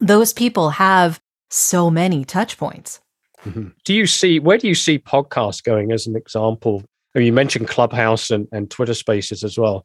those 0.00 0.32
people 0.32 0.70
have 0.70 1.20
so 1.50 1.90
many 1.90 2.24
touch 2.24 2.56
points. 2.56 3.00
Mhm. 3.44 3.72
Do 3.84 3.94
you 3.94 4.06
see 4.06 4.38
where 4.40 4.58
do 4.58 4.68
you 4.68 4.74
see 4.74 4.98
podcasts 4.98 5.62
going 5.62 5.92
as 5.92 6.06
an 6.06 6.16
example? 6.16 6.84
I 7.14 7.18
mean, 7.18 7.26
you 7.26 7.32
mentioned 7.32 7.68
Clubhouse 7.68 8.30
and, 8.30 8.46
and 8.52 8.70
Twitter 8.70 8.94
Spaces 8.94 9.42
as 9.44 9.58
well. 9.58 9.84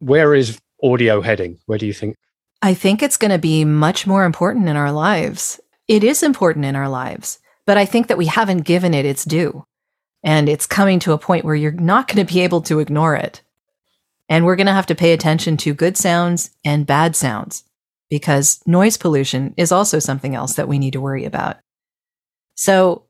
Where 0.00 0.34
is 0.34 0.58
audio 0.82 1.20
heading? 1.20 1.58
Where 1.66 1.78
do 1.78 1.86
you 1.86 1.92
think? 1.92 2.14
I 2.62 2.74
think 2.74 3.02
it's 3.02 3.16
going 3.16 3.30
to 3.30 3.38
be 3.38 3.64
much 3.64 4.06
more 4.06 4.24
important 4.24 4.68
in 4.68 4.76
our 4.76 4.92
lives. 4.92 5.60
It 5.88 6.04
is 6.04 6.22
important 6.22 6.66
in 6.66 6.76
our 6.76 6.88
lives, 6.88 7.38
but 7.66 7.78
I 7.78 7.86
think 7.86 8.06
that 8.06 8.18
we 8.18 8.26
haven't 8.26 8.62
given 8.62 8.94
it 8.94 9.06
its 9.06 9.24
due. 9.24 9.64
And 10.22 10.48
it's 10.48 10.66
coming 10.66 10.98
to 11.00 11.12
a 11.12 11.18
point 11.18 11.44
where 11.44 11.54
you're 11.54 11.72
not 11.72 12.08
going 12.08 12.24
to 12.24 12.32
be 12.32 12.40
able 12.40 12.60
to 12.62 12.80
ignore 12.80 13.16
it. 13.16 13.40
And 14.28 14.44
we're 14.44 14.56
going 14.56 14.66
to 14.66 14.72
have 14.72 14.86
to 14.86 14.94
pay 14.94 15.12
attention 15.12 15.56
to 15.58 15.72
good 15.72 15.96
sounds 15.96 16.50
and 16.64 16.86
bad 16.86 17.16
sounds 17.16 17.64
because 18.10 18.60
noise 18.66 18.96
pollution 18.96 19.54
is 19.56 19.72
also 19.72 19.98
something 19.98 20.34
else 20.34 20.54
that 20.54 20.68
we 20.68 20.78
need 20.78 20.92
to 20.92 21.00
worry 21.00 21.24
about. 21.24 21.56
So 22.54 23.04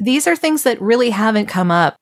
these 0.00 0.26
are 0.26 0.36
things 0.36 0.62
that 0.62 0.80
really 0.80 1.10
haven't 1.10 1.46
come 1.46 1.70
up 1.70 1.96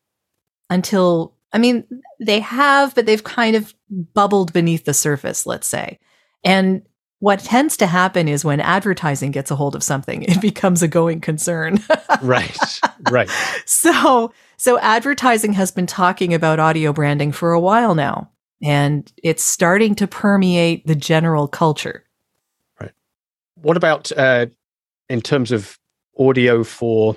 until, 0.70 1.34
I 1.52 1.58
mean, 1.58 1.84
they 2.20 2.40
have, 2.40 2.94
but 2.94 3.06
they've 3.06 3.24
kind 3.24 3.56
of 3.56 3.74
bubbled 3.90 4.52
beneath 4.52 4.84
the 4.84 4.94
surface, 4.94 5.46
let's 5.46 5.66
say. 5.66 5.98
And 6.44 6.82
what 7.22 7.38
tends 7.38 7.76
to 7.76 7.86
happen 7.86 8.26
is 8.26 8.44
when 8.44 8.58
advertising 8.58 9.30
gets 9.30 9.48
a 9.52 9.54
hold 9.54 9.76
of 9.76 9.84
something, 9.84 10.24
it 10.24 10.40
becomes 10.40 10.82
a 10.82 10.88
going 10.88 11.20
concern. 11.20 11.78
Right, 12.20 12.56
right. 13.10 13.28
so, 13.64 14.32
so 14.56 14.78
advertising 14.80 15.52
has 15.54 15.70
been 15.70 15.86
talking 15.86 16.34
about 16.34 16.60
audio 16.60 16.92
branding 16.92 17.32
for 17.32 17.52
a 17.52 17.60
while 17.60 17.94
now, 17.94 18.30
and 18.60 19.10
it's 19.22 19.42
starting 19.42 19.94
to 19.96 20.06
permeate 20.06 20.86
the 20.86 20.94
general 20.94 21.48
culture. 21.48 22.04
Right. 22.80 22.92
What 23.54 23.76
about 23.76 24.12
uh, 24.12 24.46
in 25.08 25.20
terms 25.20 25.52
of 25.52 25.78
audio 26.18 26.62
for 26.64 27.16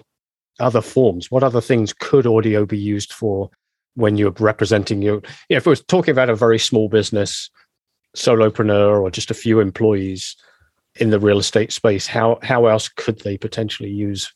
other 0.60 0.82
forms? 0.82 1.30
What 1.30 1.44
other 1.44 1.62
things 1.62 1.94
could 1.94 2.26
audio 2.26 2.66
be 2.66 2.80
used 2.80 3.12
for 3.12 3.50
when 3.96 4.18
you're 4.18 4.36
representing 4.40 5.02
your? 5.02 5.22
Yeah, 5.50 5.58
if 5.58 5.68
we're 5.68 5.76
talking 5.76 6.12
about 6.12 6.30
a 6.30 6.36
very 6.36 6.60
small 6.60 6.90
business, 6.90 7.50
solopreneur, 8.16 9.00
or 9.02 9.12
just 9.12 9.32
a 9.32 9.36
few 9.36 9.60
employees, 9.60 10.36
in 10.98 11.10
the 11.10 11.20
real 11.20 11.40
estate 11.40 11.72
space, 11.72 12.08
how 12.08 12.40
how 12.42 12.66
else 12.66 12.88
could 12.88 13.20
they 13.22 13.38
potentially 13.38 13.90
use 13.90 14.34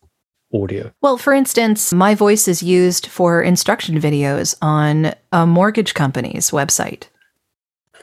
audio? 0.53 0.91
Well, 1.01 1.17
for 1.17 1.33
instance, 1.33 1.93
my 1.93 2.15
voice 2.15 2.47
is 2.47 2.63
used 2.63 3.07
for 3.07 3.41
instruction 3.41 3.99
videos 3.99 4.55
on 4.61 5.13
a 5.31 5.45
mortgage 5.45 5.93
company's 5.93 6.51
website. 6.51 7.07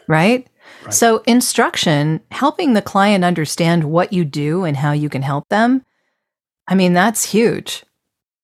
Right? 0.09 0.47
right? 0.85 0.95
So, 0.95 1.23
instruction, 1.27 2.21
helping 2.31 2.73
the 2.73 2.83
client 2.83 3.25
understand 3.25 3.85
what 3.85 4.13
you 4.13 4.25
do 4.25 4.65
and 4.65 4.77
how 4.77 4.93
you 4.93 5.09
can 5.09 5.23
help 5.23 5.49
them. 5.49 5.85
I 6.69 6.75
mean, 6.75 6.93
that's 6.93 7.25
huge. 7.25 7.85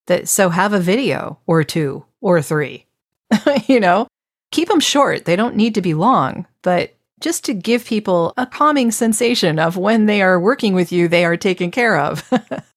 That 0.07 0.29
so 0.29 0.49
have 0.51 0.73
a 0.73 0.81
video 0.81 1.39
or 1.47 1.63
two 1.63 2.05
or 2.21 2.43
three. 2.43 2.87
you 3.67 3.81
know, 3.81 4.09
keep 4.51 4.69
them 4.69 4.81
short. 4.81 5.25
They 5.25 5.37
don't 5.37 5.57
need 5.57 5.75
to 5.77 5.83
be 5.83 5.95
long, 5.95 6.47
but 6.63 6.95
just 7.23 7.45
to 7.45 7.55
give 7.55 7.85
people 7.85 8.35
a 8.37 8.47
calming 8.47 8.91
sensation 8.91 9.59
of 9.59 9.77
when 9.77 10.07
they 10.07 10.21
are 10.21 10.41
working 10.41 10.75
with 10.75 10.93
you, 10.93 11.09
they 11.09 11.25
are 11.25 11.37
taken 11.37 11.71
care 11.71 11.97
of. 11.97 12.29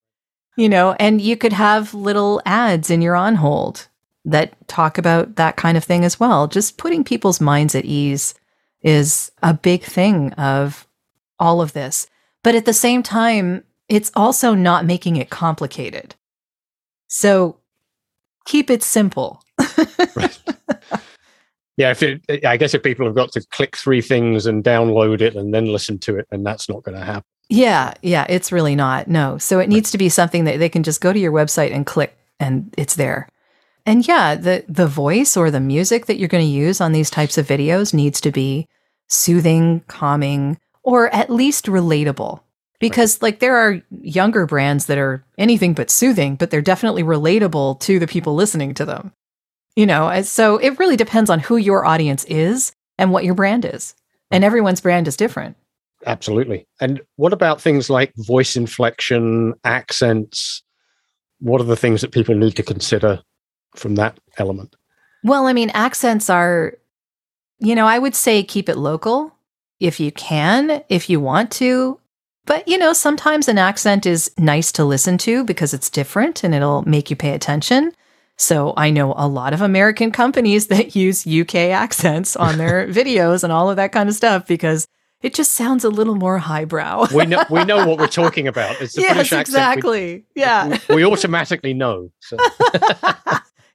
you 0.55 0.69
know, 0.69 0.95
and 0.99 1.19
you 1.19 1.35
could 1.35 1.53
have 1.53 1.93
little 1.93 2.41
ads 2.45 2.89
in 2.89 3.01
your 3.01 3.15
on 3.15 3.35
hold 3.35 3.87
that 4.23 4.67
talk 4.67 4.97
about 4.97 5.35
that 5.35 5.55
kind 5.55 5.77
of 5.77 5.83
thing 5.83 6.05
as 6.05 6.19
well. 6.19 6.47
Just 6.47 6.77
putting 6.77 7.03
people's 7.03 7.41
minds 7.41 7.75
at 7.75 7.85
ease 7.85 8.35
is 8.81 9.31
a 9.43 9.53
big 9.53 9.83
thing 9.83 10.31
of 10.33 10.87
all 11.39 11.61
of 11.61 11.73
this. 11.73 12.07
But 12.43 12.55
at 12.55 12.65
the 12.65 12.73
same 12.73 13.03
time, 13.03 13.63
it's 13.89 14.11
also 14.15 14.53
not 14.53 14.85
making 14.85 15.15
it 15.15 15.29
complicated. 15.29 16.15
So 17.07 17.57
keep 18.45 18.69
it 18.69 18.83
simple. 18.83 19.43
right. 20.15 20.39
Yeah, 21.77 21.91
if 21.91 22.03
it, 22.03 22.45
I 22.45 22.57
guess 22.57 22.73
if 22.73 22.83
people 22.83 23.05
have 23.05 23.15
got 23.15 23.31
to 23.33 23.45
click 23.51 23.75
three 23.75 24.01
things 24.01 24.45
and 24.45 24.63
download 24.63 25.21
it 25.21 25.35
and 25.35 25.53
then 25.53 25.65
listen 25.65 25.99
to 25.99 26.17
it, 26.17 26.27
then 26.31 26.43
that's 26.43 26.69
not 26.69 26.83
going 26.83 26.97
to 26.97 27.03
happen. 27.03 27.25
Yeah, 27.49 27.93
yeah, 28.01 28.25
it's 28.29 28.51
really 28.51 28.75
not. 28.75 29.07
No. 29.07 29.37
So 29.37 29.59
it 29.59 29.69
needs 29.69 29.91
to 29.91 29.97
be 29.97 30.09
something 30.09 30.45
that 30.45 30.57
they 30.57 30.69
can 30.69 30.83
just 30.83 31.01
go 31.01 31.13
to 31.13 31.19
your 31.19 31.31
website 31.31 31.73
and 31.73 31.85
click 31.85 32.17
and 32.39 32.73
it's 32.77 32.95
there. 32.95 33.27
And 33.85 34.07
yeah, 34.07 34.35
the 34.35 34.65
the 34.67 34.87
voice 34.87 35.37
or 35.37 35.51
the 35.51 35.59
music 35.59 36.07
that 36.07 36.17
you're 36.17 36.27
going 36.27 36.45
to 36.45 36.51
use 36.51 36.81
on 36.81 36.91
these 36.91 37.11
types 37.11 37.37
of 37.37 37.47
videos 37.47 37.93
needs 37.93 38.19
to 38.21 38.31
be 38.31 38.67
soothing, 39.07 39.81
calming, 39.87 40.57
or 40.81 41.13
at 41.13 41.29
least 41.29 41.65
relatable. 41.65 42.39
Because 42.79 43.17
right. 43.17 43.23
like 43.23 43.39
there 43.39 43.55
are 43.55 43.81
younger 44.01 44.47
brands 44.47 44.87
that 44.87 44.97
are 44.97 45.23
anything 45.37 45.73
but 45.73 45.91
soothing, 45.91 46.35
but 46.35 46.49
they're 46.49 46.61
definitely 46.61 47.03
relatable 47.03 47.79
to 47.81 47.99
the 47.99 48.07
people 48.07 48.33
listening 48.33 48.73
to 48.73 48.85
them. 48.85 49.11
You 49.75 49.85
know, 49.85 50.21
so 50.21 50.57
it 50.57 50.79
really 50.79 50.95
depends 50.95 51.29
on 51.29 51.39
who 51.39 51.57
your 51.57 51.85
audience 51.85 52.23
is 52.25 52.73
and 52.97 53.11
what 53.11 53.25
your 53.25 53.33
brand 53.33 53.65
is. 53.65 53.93
And 54.31 54.43
everyone's 54.43 54.81
brand 54.81 55.07
is 55.07 55.17
different. 55.17 55.57
Absolutely. 56.05 56.67
And 56.79 57.01
what 57.17 57.33
about 57.33 57.61
things 57.61 57.89
like 57.89 58.13
voice 58.15 58.55
inflection, 58.55 59.53
accents? 59.63 60.63
What 61.39 61.59
are 61.61 61.65
the 61.65 61.75
things 61.75 62.01
that 62.01 62.11
people 62.11 62.35
need 62.35 62.55
to 62.55 62.63
consider 62.63 63.21
from 63.75 63.95
that 63.95 64.19
element? 64.37 64.75
Well, 65.23 65.47
I 65.47 65.53
mean, 65.53 65.71
accents 65.71 66.29
are, 66.29 66.75
you 67.59 67.75
know, 67.75 67.87
I 67.87 67.99
would 67.99 68.15
say 68.15 68.43
keep 68.43 68.69
it 68.69 68.77
local 68.77 69.33
if 69.79 69.99
you 69.99 70.11
can, 70.11 70.83
if 70.87 71.09
you 71.09 71.19
want 71.19 71.51
to. 71.53 71.99
But, 72.45 72.67
you 72.67 72.77
know, 72.77 72.93
sometimes 72.93 73.47
an 73.47 73.57
accent 73.57 74.05
is 74.05 74.31
nice 74.37 74.71
to 74.73 74.85
listen 74.85 75.17
to 75.19 75.43
because 75.43 75.73
it's 75.73 75.89
different 75.89 76.43
and 76.43 76.53
it'll 76.53 76.83
make 76.83 77.09
you 77.09 77.15
pay 77.15 77.31
attention. 77.31 77.91
So 78.37 78.73
I 78.75 78.89
know 78.89 79.13
a 79.15 79.27
lot 79.27 79.53
of 79.53 79.61
American 79.61 80.11
companies 80.11 80.67
that 80.69 80.95
use 80.95 81.25
UK 81.27 81.55
accents 81.55 82.35
on 82.35 82.57
their 82.57 82.87
videos 82.87 83.43
and 83.43 83.51
all 83.51 83.69
of 83.69 83.75
that 83.77 83.91
kind 83.91 84.09
of 84.09 84.15
stuff 84.15 84.47
because 84.47 84.87
it 85.21 85.33
just 85.33 85.51
sounds 85.51 85.83
a 85.83 85.89
little 85.89 86.15
more 86.15 86.37
highbrow. 86.37 87.07
we 87.13 87.25
know 87.25 87.43
we 87.49 87.63
know 87.63 87.87
what 87.87 87.97
we're 87.97 88.07
talking 88.23 88.47
about. 88.47 88.79
It's 88.81 88.93
the 88.93 89.01
yes, 89.01 89.13
British 89.13 89.33
accent. 89.33 89.47
exactly. 89.47 90.25
We, 90.35 90.41
yeah, 90.41 90.77
we, 90.89 90.95
we, 90.95 91.05
automatically 91.05 91.73
know. 91.73 92.11
So. 92.19 92.37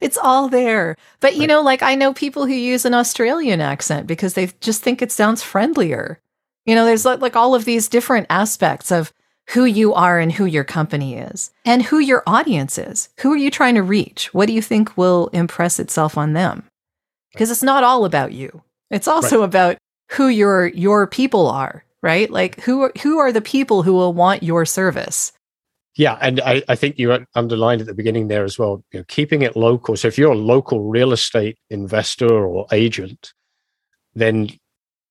it's 0.00 0.18
all 0.18 0.48
there. 0.48 0.96
But 1.18 1.36
you 1.36 1.46
know, 1.46 1.62
like 1.62 1.82
I 1.82 1.94
know 1.94 2.12
people 2.12 2.46
who 2.46 2.52
use 2.52 2.84
an 2.84 2.94
Australian 2.94 3.60
accent 3.60 4.06
because 4.06 4.34
they 4.34 4.50
just 4.60 4.82
think 4.82 5.02
it 5.02 5.10
sounds 5.10 5.42
friendlier. 5.42 6.20
You 6.66 6.74
know, 6.74 6.84
there's 6.84 7.04
like, 7.04 7.20
like 7.20 7.36
all 7.36 7.54
of 7.54 7.64
these 7.64 7.88
different 7.88 8.26
aspects 8.30 8.92
of 8.92 9.12
who 9.52 9.64
you 9.64 9.92
are 9.94 10.18
and 10.18 10.32
who 10.32 10.44
your 10.44 10.64
company 10.64 11.16
is 11.16 11.50
and 11.64 11.82
who 11.82 11.98
your 11.98 12.22
audience 12.26 12.78
is. 12.78 13.08
Who 13.20 13.32
are 13.32 13.36
you 13.36 13.50
trying 13.50 13.74
to 13.74 13.82
reach? 13.82 14.32
What 14.32 14.46
do 14.46 14.52
you 14.52 14.62
think 14.62 14.96
will 14.96 15.28
impress 15.28 15.78
itself 15.78 16.16
on 16.16 16.32
them? 16.34 16.64
Because 17.32 17.50
it's 17.50 17.62
not 17.62 17.84
all 17.84 18.04
about 18.04 18.32
you. 18.32 18.62
It's 18.90 19.08
also 19.08 19.40
right. 19.40 19.44
about 19.44 19.76
who 20.10 20.28
your 20.28 20.68
your 20.68 21.06
people 21.06 21.48
are, 21.48 21.84
right? 22.02 22.30
Like 22.30 22.60
who 22.60 22.90
who 23.02 23.18
are 23.18 23.32
the 23.32 23.40
people 23.40 23.82
who 23.82 23.92
will 23.92 24.12
want 24.12 24.42
your 24.42 24.64
service? 24.64 25.32
Yeah, 25.96 26.18
and 26.20 26.40
I, 26.40 26.62
I 26.68 26.76
think 26.76 26.98
you 26.98 27.26
underlined 27.34 27.80
at 27.80 27.86
the 27.86 27.94
beginning 27.94 28.28
there 28.28 28.44
as 28.44 28.58
well. 28.58 28.84
You 28.92 29.00
know, 29.00 29.04
keeping 29.08 29.42
it 29.42 29.56
local. 29.56 29.96
So 29.96 30.08
if 30.08 30.16
you're 30.16 30.32
a 30.32 30.36
local 30.36 30.88
real 30.88 31.12
estate 31.12 31.58
investor 31.68 32.32
or 32.32 32.66
agent, 32.72 33.32
then 34.14 34.50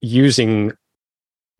using 0.01 0.71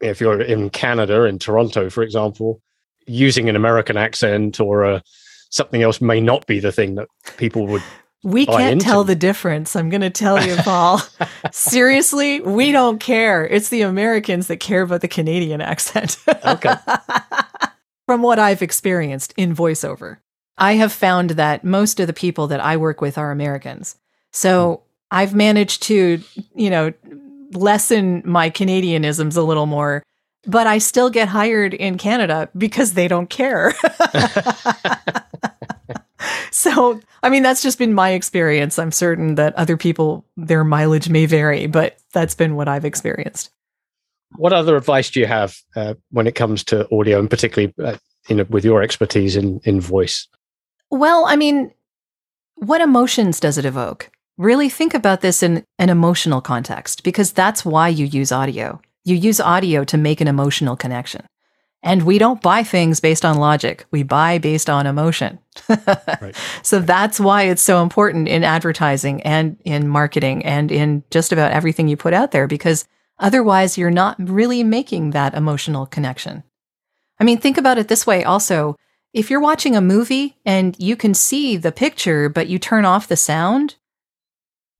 if 0.02 0.22
you're 0.22 0.42
in 0.42 0.70
Canada, 0.70 1.26
in 1.26 1.40
Toronto, 1.40 1.90
for 1.90 2.04
example, 2.04 2.62
using 3.10 3.50
an 3.50 3.56
American 3.56 3.98
accent 3.98 4.60
or 4.60 4.84
a, 4.84 5.04
something 5.50 5.82
else 5.82 6.00
may 6.00 6.22
not 6.22 6.46
be 6.48 6.60
the 6.60 6.72
thing 6.72 6.96
that 6.96 7.08
people 7.38 7.68
would. 7.68 7.84
We 8.24 8.46
can't 8.46 8.74
into. 8.74 8.86
tell 8.86 9.04
the 9.04 9.16
difference. 9.16 9.76
I'm 9.76 9.90
going 9.90 10.02
to 10.02 10.10
tell 10.10 10.46
you, 10.46 10.56
Paul. 10.58 11.02
Seriously, 11.52 12.42
we 12.42 12.72
don't 12.72 13.00
care. 13.00 13.48
It's 13.48 13.70
the 13.70 13.82
Americans 13.82 14.48
that 14.48 14.58
care 14.58 14.82
about 14.82 15.02
the 15.02 15.08
Canadian 15.08 15.62
accent. 15.62 16.18
okay. 16.46 16.76
From 18.06 18.22
what 18.22 18.40
I've 18.40 18.62
experienced 18.62 19.34
in 19.38 19.56
voiceover, 19.56 20.18
I 20.58 20.74
have 20.74 20.92
found 20.92 21.32
that 21.32 21.64
most 21.64 22.00
of 22.00 22.08
the 22.08 22.14
people 22.14 22.48
that 22.48 22.60
I 22.60 22.76
work 22.76 23.02
with 23.02 23.18
are 23.18 23.32
Americans. 23.32 23.96
So 24.32 24.76
hmm. 24.76 24.82
I've 25.12 25.34
managed 25.34 25.84
to, 25.84 26.22
you 26.56 26.70
know, 26.70 26.94
lessen 27.54 28.22
my 28.26 28.50
Canadianisms 28.50 29.38
a 29.38 29.42
little 29.42 29.66
more 29.66 30.04
but 30.46 30.68
I 30.68 30.78
still 30.78 31.10
get 31.10 31.28
hired 31.28 31.74
in 31.74 31.98
Canada 31.98 32.50
because 32.58 32.94
they 32.94 33.08
don't 33.08 33.30
care. 33.30 33.74
so, 36.52 37.00
I 37.24 37.30
mean, 37.30 37.44
that's 37.44 37.62
just 37.62 37.78
been 37.78 37.94
my 37.94 38.12
experience. 38.12 38.80
I'm 38.80 38.92
certain 38.92 39.36
that 39.36 39.56
other 39.56 39.78
people, 39.78 40.26
their 40.38 40.64
mileage 40.64 41.10
may 41.10 41.26
vary, 41.26 41.68
but 41.68 41.98
that's 42.14 42.36
been 42.36 42.56
what 42.56 42.68
I've 42.68 42.86
experienced. 42.86 43.52
What 44.36 44.54
other 44.54 44.76
advice 44.76 45.10
do 45.10 45.20
you 45.20 45.26
have 45.26 45.58
uh, 45.76 45.96
when 46.12 46.28
it 46.28 46.36
comes 46.36 46.64
to 46.66 46.88
audio, 46.96 47.20
and 47.20 47.30
particularly, 47.30 47.74
uh, 47.84 47.98
you 48.28 48.36
know, 48.36 48.46
with 48.50 48.64
your 48.64 48.84
expertise 48.84 49.36
in 49.36 49.60
in 49.64 49.82
voice? 49.82 50.28
Well, 50.92 51.26
I 51.26 51.36
mean, 51.36 51.72
what 52.56 52.82
emotions 52.82 53.40
does 53.40 53.58
it 53.58 53.66
evoke? 53.66 54.12
Really 54.38 54.70
think 54.70 54.94
about 54.94 55.22
this 55.22 55.42
in 55.42 55.66
an 55.80 55.90
emotional 55.90 56.42
context 56.42 57.04
because 57.04 57.34
that's 57.34 57.66
why 57.66 57.90
you 57.90 58.06
use 58.06 58.32
audio. 58.32 58.80
You 59.04 59.16
use 59.16 59.40
audio 59.40 59.84
to 59.86 59.98
make 59.98 60.22
an 60.22 60.28
emotional 60.28 60.76
connection. 60.76 61.26
And 61.82 62.04
we 62.04 62.18
don't 62.18 62.42
buy 62.42 62.64
things 62.64 63.00
based 63.00 63.24
on 63.24 63.38
logic. 63.38 63.86
We 63.90 64.04
buy 64.04 64.38
based 64.38 64.70
on 64.70 64.86
emotion. 64.86 65.40
right. 65.70 66.36
So 66.62 66.80
that's 66.80 67.20
why 67.20 67.44
it's 67.44 67.62
so 67.62 67.82
important 67.82 68.28
in 68.28 68.44
advertising 68.44 69.22
and 69.24 69.58
in 69.64 69.88
marketing 69.88 70.44
and 70.44 70.72
in 70.72 71.04
just 71.10 71.32
about 71.32 71.54
everything 71.54 71.88
you 71.88 71.96
put 71.96 72.14
out 72.14 72.32
there, 72.32 72.48
because 72.48 72.86
otherwise 73.18 73.78
you're 73.78 73.92
not 73.92 74.18
really 74.20 74.64
making 74.64 75.12
that 75.12 75.34
emotional 75.34 75.86
connection. 75.86 76.44
I 77.20 77.24
mean, 77.24 77.38
think 77.38 77.58
about 77.58 77.78
it 77.78 77.88
this 77.88 78.06
way 78.06 78.24
also. 78.26 78.76
If 79.14 79.30
you're 79.30 79.40
watching 79.40 79.76
a 79.76 79.82
movie 79.82 80.38
and 80.46 80.76
you 80.80 80.96
can 80.96 81.14
see 81.14 81.56
the 81.58 81.72
picture, 81.72 82.30
but 82.30 82.48
you 82.48 82.60
turn 82.60 82.86
off 82.86 83.08
the 83.08 83.18
sound, 83.18 83.76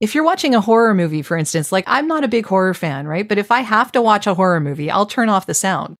if 0.00 0.14
you're 0.14 0.24
watching 0.24 0.54
a 0.54 0.60
horror 0.60 0.94
movie, 0.94 1.22
for 1.22 1.36
instance, 1.36 1.70
like 1.70 1.84
I'm 1.86 2.06
not 2.06 2.24
a 2.24 2.28
big 2.28 2.46
horror 2.46 2.74
fan, 2.74 3.06
right? 3.06 3.28
But 3.28 3.38
if 3.38 3.50
I 3.50 3.60
have 3.60 3.92
to 3.92 4.02
watch 4.02 4.26
a 4.26 4.34
horror 4.34 4.60
movie, 4.60 4.90
I'll 4.90 5.06
turn 5.06 5.28
off 5.28 5.46
the 5.46 5.54
sound 5.54 5.96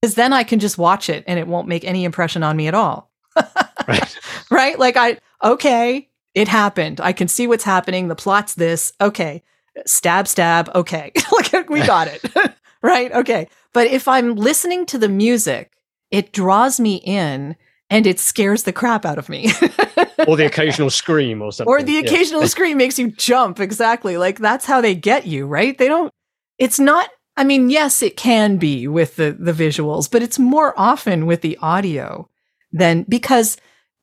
because 0.00 0.14
then 0.14 0.32
I 0.32 0.44
can 0.44 0.60
just 0.60 0.78
watch 0.78 1.08
it 1.08 1.24
and 1.26 1.38
it 1.38 1.48
won't 1.48 1.68
make 1.68 1.84
any 1.84 2.04
impression 2.04 2.42
on 2.42 2.56
me 2.56 2.68
at 2.68 2.74
all. 2.74 3.10
right. 3.88 4.18
right? 4.50 4.78
Like 4.78 4.96
I, 4.96 5.18
okay, 5.42 6.08
it 6.34 6.46
happened. 6.46 7.00
I 7.00 7.12
can 7.12 7.26
see 7.26 7.46
what's 7.46 7.64
happening. 7.64 8.08
The 8.08 8.14
plot's 8.14 8.54
this. 8.54 8.92
Okay. 9.00 9.42
Stab, 9.86 10.28
stab. 10.28 10.70
Okay. 10.74 11.10
like 11.32 11.68
we 11.68 11.80
got 11.84 12.06
it. 12.08 12.22
right. 12.82 13.10
Okay. 13.12 13.48
But 13.72 13.88
if 13.88 14.06
I'm 14.06 14.36
listening 14.36 14.86
to 14.86 14.98
the 14.98 15.08
music, 15.08 15.72
it 16.10 16.32
draws 16.32 16.78
me 16.78 16.96
in 16.96 17.56
and 17.90 18.06
it 18.06 18.18
scares 18.18 18.62
the 18.62 18.72
crap 18.72 19.04
out 19.04 19.18
of 19.18 19.28
me. 19.28 19.50
or 20.26 20.36
the 20.36 20.46
occasional 20.46 20.90
scream 20.90 21.42
or 21.42 21.52
something. 21.52 21.70
Or 21.70 21.82
the 21.82 21.98
occasional 21.98 22.42
yeah. 22.42 22.46
scream 22.48 22.76
makes 22.78 22.98
you 22.98 23.10
jump. 23.10 23.60
Exactly. 23.60 24.16
Like 24.16 24.38
that's 24.38 24.66
how 24.66 24.80
they 24.80 24.94
get 24.94 25.26
you, 25.26 25.46
right? 25.46 25.76
They 25.76 25.88
don't, 25.88 26.12
it's 26.58 26.80
not, 26.80 27.10
I 27.36 27.44
mean, 27.44 27.70
yes, 27.70 28.02
it 28.02 28.16
can 28.16 28.56
be 28.56 28.86
with 28.88 29.16
the, 29.16 29.36
the 29.38 29.52
visuals, 29.52 30.10
but 30.10 30.22
it's 30.22 30.38
more 30.38 30.72
often 30.76 31.26
with 31.26 31.40
the 31.42 31.58
audio 31.60 32.28
than 32.72 33.04
because 33.08 33.56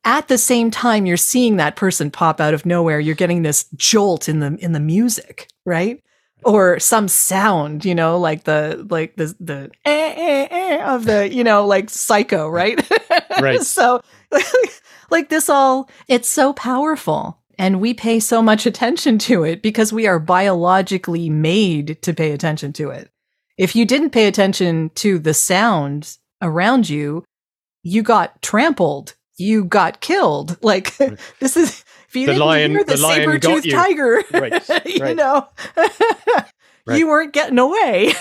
at 0.03 0.27
the 0.27 0.37
same 0.37 0.71
time 0.71 1.05
you're 1.05 1.17
seeing 1.17 1.57
that 1.57 1.75
person 1.75 2.11
pop 2.11 2.41
out 2.41 2.53
of 2.53 2.65
nowhere, 2.65 2.99
you're 2.99 3.15
getting 3.15 3.41
this 3.41 3.65
jolt 3.75 4.27
in 4.27 4.39
the, 4.39 4.57
in 4.59 4.73
the 4.73 4.79
music, 4.79 5.47
right? 5.65 6.01
or 6.43 6.79
some 6.79 7.07
sound, 7.07 7.85
you 7.85 7.93
know, 7.93 8.17
like 8.17 8.43
the 8.45 8.85
like 8.89 9.15
the 9.15 9.35
the 9.39 9.71
eh, 9.85 10.13
eh, 10.17 10.47
eh 10.49 10.83
of 10.83 11.05
the 11.05 11.31
you 11.31 11.43
know 11.43 11.65
like 11.65 11.89
psycho, 11.89 12.47
right? 12.49 12.79
Right. 13.39 13.61
so 13.63 14.01
like 15.09 15.29
this 15.29 15.49
all 15.49 15.89
it's 16.07 16.27
so 16.29 16.53
powerful 16.53 17.37
and 17.57 17.79
we 17.79 17.93
pay 17.93 18.19
so 18.19 18.41
much 18.41 18.65
attention 18.65 19.17
to 19.19 19.43
it 19.43 19.61
because 19.61 19.93
we 19.93 20.07
are 20.07 20.19
biologically 20.19 21.29
made 21.29 22.01
to 22.01 22.13
pay 22.13 22.31
attention 22.31 22.73
to 22.73 22.89
it. 22.89 23.09
If 23.57 23.75
you 23.75 23.85
didn't 23.85 24.09
pay 24.11 24.25
attention 24.27 24.89
to 24.95 25.19
the 25.19 25.33
sounds 25.35 26.17
around 26.41 26.89
you, 26.89 27.23
you 27.83 28.01
got 28.01 28.41
trampled, 28.41 29.15
you 29.37 29.63
got 29.65 30.01
killed. 30.01 30.57
Like 30.63 30.97
this 31.39 31.55
is 31.57 31.83
if 32.07 32.15
you 32.15 32.25
The 32.25 32.33
didn't 32.33 32.47
lion- 32.47 32.71
hear 32.71 32.83
the, 32.83 32.93
the 32.93 32.97
saber-toothed 32.97 33.69
tiger, 33.71 34.23
Right, 34.31 34.85
you 34.85 35.13
know, 35.15 35.47
Right. 36.87 36.97
you 36.97 37.07
weren't 37.07 37.31
getting 37.33 37.59
away. 37.59 38.13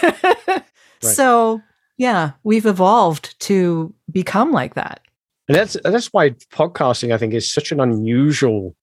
So 1.01 1.63
yeah, 2.01 2.33
we've 2.45 2.65
evolved 2.65 3.39
to 3.41 3.93
become 4.11 4.53
like 4.53 4.75
that. 4.75 5.01
And 5.49 5.55
that's 5.57 5.77
that's 5.85 6.07
why 6.15 6.31
podcasting, 6.51 7.13
I 7.13 7.19
think, 7.19 7.35
is 7.35 7.53
such 7.53 7.73
an 7.73 7.81
unusual 7.81 8.75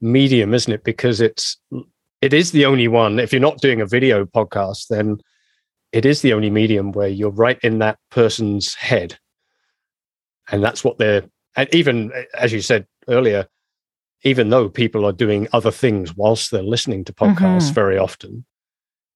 medium, 0.00 0.54
isn't 0.54 0.72
it? 0.72 0.82
Because 0.82 1.20
it's 1.20 1.58
it 2.22 2.32
is 2.32 2.52
the 2.52 2.64
only 2.64 2.88
one. 2.88 3.18
If 3.18 3.32
you're 3.32 3.40
not 3.48 3.60
doing 3.60 3.82
a 3.82 3.86
video 3.86 4.24
podcast, 4.24 4.86
then 4.88 5.18
it 5.92 6.06
is 6.06 6.22
the 6.22 6.32
only 6.32 6.48
medium 6.48 6.92
where 6.92 7.08
you're 7.08 7.30
right 7.46 7.58
in 7.62 7.80
that 7.80 7.98
person's 8.10 8.74
head, 8.74 9.18
and 10.50 10.64
that's 10.64 10.82
what 10.82 10.96
they're. 10.96 11.24
And 11.56 11.68
even 11.74 12.12
as 12.38 12.50
you 12.52 12.62
said 12.62 12.86
earlier, 13.08 13.46
even 14.22 14.48
though 14.48 14.70
people 14.70 15.04
are 15.04 15.12
doing 15.12 15.48
other 15.52 15.70
things 15.70 16.16
whilst 16.16 16.50
they're 16.50 16.62
listening 16.62 17.04
to 17.04 17.12
podcasts 17.12 17.70
Mhm. 17.70 17.74
very 17.74 17.98
often, 17.98 18.46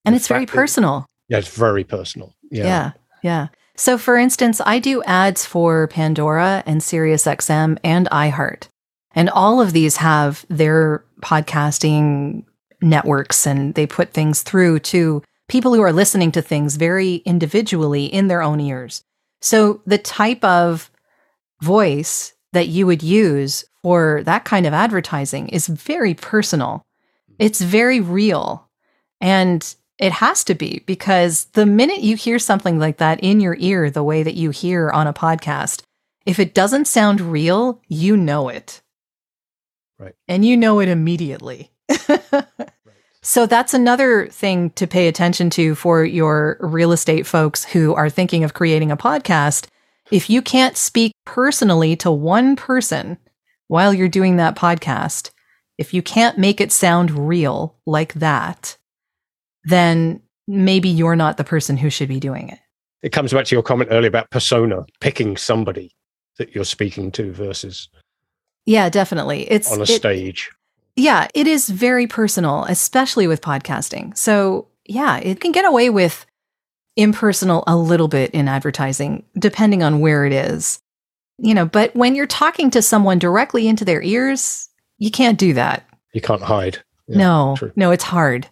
And 0.04 0.14
it's 0.14 0.28
very 0.28 0.40
fact 0.40 0.50
that- 0.52 0.56
personal. 0.56 1.06
yeah, 1.28 1.38
it's 1.38 1.56
very 1.56 1.84
personal. 1.84 2.34
Yeah, 2.50 2.64
Yeah. 2.64 2.92
Yeah. 3.22 3.48
So 3.76 3.96
for 3.96 4.16
instance, 4.16 4.60
I 4.64 4.78
do 4.78 5.02
ads 5.04 5.46
for 5.46 5.88
Pandora 5.88 6.62
and 6.66 6.80
SiriusXM 6.80 7.78
and 7.82 8.08
iHeart. 8.10 8.68
And 9.14 9.30
all 9.30 9.60
of 9.60 9.72
these 9.72 9.96
have 9.96 10.44
their 10.48 11.04
podcasting 11.20 12.44
networks 12.80 13.46
and 13.46 13.74
they 13.74 13.86
put 13.86 14.12
things 14.12 14.42
through 14.42 14.80
to 14.80 15.22
people 15.48 15.74
who 15.74 15.82
are 15.82 15.92
listening 15.92 16.32
to 16.32 16.42
things 16.42 16.76
very 16.76 17.16
individually 17.16 18.06
in 18.06 18.28
their 18.28 18.42
own 18.42 18.60
ears. 18.60 19.02
So 19.40 19.82
the 19.86 19.98
type 19.98 20.42
of 20.44 20.90
voice 21.60 22.32
that 22.52 22.68
you 22.68 22.86
would 22.86 23.02
use 23.02 23.64
for 23.82 24.22
that 24.24 24.44
kind 24.44 24.66
of 24.66 24.72
advertising 24.72 25.48
is 25.48 25.66
very 25.66 26.14
personal. 26.14 26.82
It's 27.38 27.60
very 27.60 28.00
real. 28.00 28.68
And 29.20 29.74
it 30.02 30.12
has 30.12 30.44
to 30.44 30.54
be 30.54 30.82
because 30.86 31.46
the 31.52 31.64
minute 31.64 32.00
you 32.00 32.16
hear 32.16 32.38
something 32.38 32.78
like 32.78 32.98
that 32.98 33.20
in 33.20 33.40
your 33.40 33.56
ear, 33.58 33.90
the 33.90 34.02
way 34.02 34.22
that 34.22 34.34
you 34.34 34.50
hear 34.50 34.90
on 34.90 35.06
a 35.06 35.12
podcast, 35.12 35.82
if 36.26 36.38
it 36.38 36.54
doesn't 36.54 36.86
sound 36.86 37.20
real, 37.20 37.80
you 37.88 38.16
know 38.16 38.48
it. 38.48 38.82
Right. 39.98 40.14
And 40.26 40.44
you 40.44 40.56
know 40.56 40.80
it 40.80 40.88
immediately. 40.88 41.70
So 43.24 43.46
that's 43.46 43.72
another 43.72 44.26
thing 44.26 44.70
to 44.70 44.88
pay 44.88 45.06
attention 45.06 45.48
to 45.50 45.76
for 45.76 46.04
your 46.04 46.56
real 46.58 46.90
estate 46.90 47.24
folks 47.24 47.64
who 47.64 47.94
are 47.94 48.10
thinking 48.10 48.42
of 48.42 48.52
creating 48.52 48.90
a 48.90 48.96
podcast. 48.96 49.68
If 50.10 50.28
you 50.28 50.42
can't 50.42 50.76
speak 50.76 51.12
personally 51.24 51.94
to 51.96 52.10
one 52.10 52.56
person 52.56 53.18
while 53.68 53.94
you're 53.94 54.08
doing 54.08 54.36
that 54.36 54.56
podcast, 54.56 55.30
if 55.78 55.94
you 55.94 56.02
can't 56.02 56.36
make 56.36 56.60
it 56.60 56.72
sound 56.72 57.28
real 57.28 57.76
like 57.86 58.12
that, 58.14 58.76
then 59.64 60.20
maybe 60.48 60.88
you're 60.88 61.16
not 61.16 61.36
the 61.36 61.44
person 61.44 61.76
who 61.76 61.90
should 61.90 62.08
be 62.08 62.20
doing 62.20 62.48
it. 62.48 62.58
it 63.02 63.10
comes 63.12 63.32
back 63.32 63.44
to 63.46 63.54
your 63.54 63.62
comment 63.62 63.88
earlier 63.92 64.08
about 64.08 64.30
persona, 64.30 64.84
picking 65.00 65.36
somebody 65.36 65.90
that 66.38 66.54
you're 66.54 66.64
speaking 66.64 67.10
to 67.12 67.32
versus 67.32 67.88
Yeah, 68.66 68.88
definitely. 68.88 69.50
It's 69.50 69.70
on 69.72 69.78
a 69.80 69.82
it- 69.82 69.86
stage. 69.88 70.50
Yeah, 70.94 71.26
it 71.34 71.46
is 71.46 71.68
very 71.70 72.06
personal, 72.06 72.64
especially 72.68 73.26
with 73.26 73.40
podcasting. 73.40 74.14
So, 74.16 74.68
yeah, 74.84 75.16
it 75.18 75.40
can 75.40 75.50
get 75.50 75.64
away 75.64 75.88
with 75.90 76.26
impersonal 76.96 77.64
a 77.66 77.76
little 77.76 78.08
bit 78.08 78.30
in 78.32 78.46
advertising, 78.48 79.24
depending 79.38 79.82
on 79.82 80.00
where 80.00 80.24
it 80.26 80.32
is. 80.32 80.80
You 81.38 81.54
know, 81.54 81.64
but 81.66 81.96
when 81.96 82.14
you're 82.14 82.26
talking 82.26 82.70
to 82.72 82.82
someone 82.82 83.18
directly 83.18 83.66
into 83.66 83.84
their 83.84 84.02
ears, 84.02 84.68
you 84.98 85.10
can't 85.10 85.38
do 85.38 85.54
that. 85.54 85.88
You 86.12 86.20
can't 86.20 86.42
hide. 86.42 86.78
Yeah, 87.08 87.16
no, 87.18 87.54
true. 87.58 87.72
no, 87.74 87.90
it's 87.90 88.04
hard. 88.04 88.46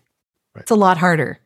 Right. 0.55 0.62
It's 0.62 0.70
a 0.70 0.76
lot 0.76 0.98
harder. 0.98 1.38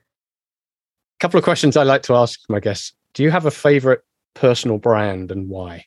A 1.17 1.21
couple 1.21 1.39
of 1.39 1.45
questions 1.45 1.77
I 1.77 1.83
like 1.83 2.03
to 2.05 2.15
ask 2.15 2.41
my 2.49 2.61
guests. 2.61 2.93
Do 3.15 3.23
you 3.23 3.31
have 3.31 3.47
a 3.47 3.51
favorite 3.51 4.03
personal 4.35 4.79
brand 4.79 5.31
and 5.31 5.49
why? 5.49 5.85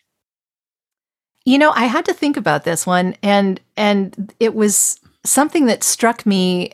You 1.45 1.57
know, 1.57 1.71
I 1.71 1.85
had 1.85 2.05
to 2.05 2.13
think 2.13 2.37
about 2.37 2.63
this 2.63 2.85
one 2.85 3.15
and 3.23 3.59
and 3.75 4.33
it 4.39 4.53
was 4.53 4.99
something 5.23 5.65
that 5.65 5.83
struck 5.83 6.25
me 6.25 6.71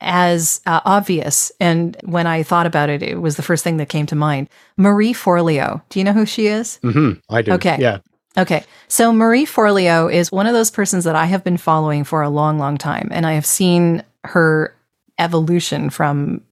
as 0.00 0.60
uh, 0.66 0.80
obvious 0.84 1.50
and 1.60 1.96
when 2.04 2.26
I 2.26 2.42
thought 2.42 2.66
about 2.66 2.90
it 2.90 3.02
it 3.02 3.22
was 3.22 3.36
the 3.36 3.42
first 3.42 3.64
thing 3.64 3.78
that 3.78 3.88
came 3.88 4.06
to 4.06 4.16
mind. 4.16 4.48
Marie 4.76 5.14
Forleo. 5.14 5.82
Do 5.88 5.98
you 5.98 6.04
know 6.04 6.12
who 6.12 6.26
she 6.26 6.46
is? 6.46 6.78
hmm 6.82 7.12
I 7.30 7.42
do. 7.42 7.52
Okay. 7.52 7.76
Yeah. 7.78 7.98
Okay. 8.36 8.64
So 8.88 9.12
Marie 9.12 9.46
Forleo 9.46 10.12
is 10.12 10.32
one 10.32 10.46
of 10.46 10.52
those 10.52 10.70
persons 10.70 11.04
that 11.04 11.14
I 11.14 11.26
have 11.26 11.44
been 11.44 11.56
following 11.56 12.04
for 12.04 12.22
a 12.22 12.28
long 12.28 12.58
long 12.58 12.76
time 12.76 13.08
and 13.12 13.26
I 13.26 13.32
have 13.32 13.46
seen 13.46 14.02
her 14.24 14.73
evolution 15.18 15.90
from 15.90 16.42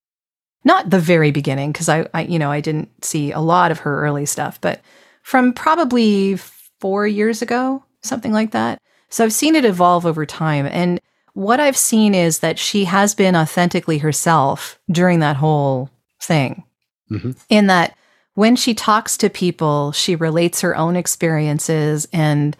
not 0.64 0.90
the 0.90 1.00
very 1.00 1.30
beginning 1.30 1.72
because 1.72 1.88
I, 1.88 2.06
I 2.14 2.22
you 2.22 2.38
know 2.38 2.50
I 2.50 2.60
didn't 2.60 3.04
see 3.04 3.32
a 3.32 3.40
lot 3.40 3.70
of 3.70 3.80
her 3.80 4.02
early 4.02 4.26
stuff, 4.26 4.60
but 4.60 4.80
from 5.22 5.52
probably 5.52 6.36
four 6.80 7.06
years 7.06 7.42
ago, 7.42 7.84
something 8.02 8.32
like 8.32 8.50
that. 8.52 8.78
So 9.08 9.24
I've 9.24 9.32
seen 9.32 9.54
it 9.54 9.64
evolve 9.64 10.06
over 10.06 10.26
time. 10.26 10.66
And 10.66 11.00
what 11.34 11.60
I've 11.60 11.76
seen 11.76 12.14
is 12.14 12.40
that 12.40 12.58
she 12.58 12.84
has 12.84 13.14
been 13.14 13.36
authentically 13.36 13.98
herself 13.98 14.78
during 14.90 15.20
that 15.20 15.36
whole 15.36 15.90
thing. 16.20 16.64
Mhm. 17.10 17.36
In 17.48 17.68
that 17.68 17.96
when 18.34 18.56
she 18.56 18.74
talks 18.74 19.16
to 19.18 19.30
people, 19.30 19.92
she 19.92 20.16
relates 20.16 20.60
her 20.62 20.76
own 20.76 20.96
experiences 20.96 22.08
and 22.12 22.56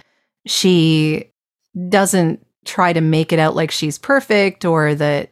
she 0.46 1.30
doesn't 1.88 2.46
try 2.64 2.92
to 2.92 3.00
make 3.00 3.32
it 3.32 3.38
out 3.38 3.57
like 3.57 3.70
she's 3.70 3.98
perfect 3.98 4.64
or 4.64 4.94
that 4.94 5.32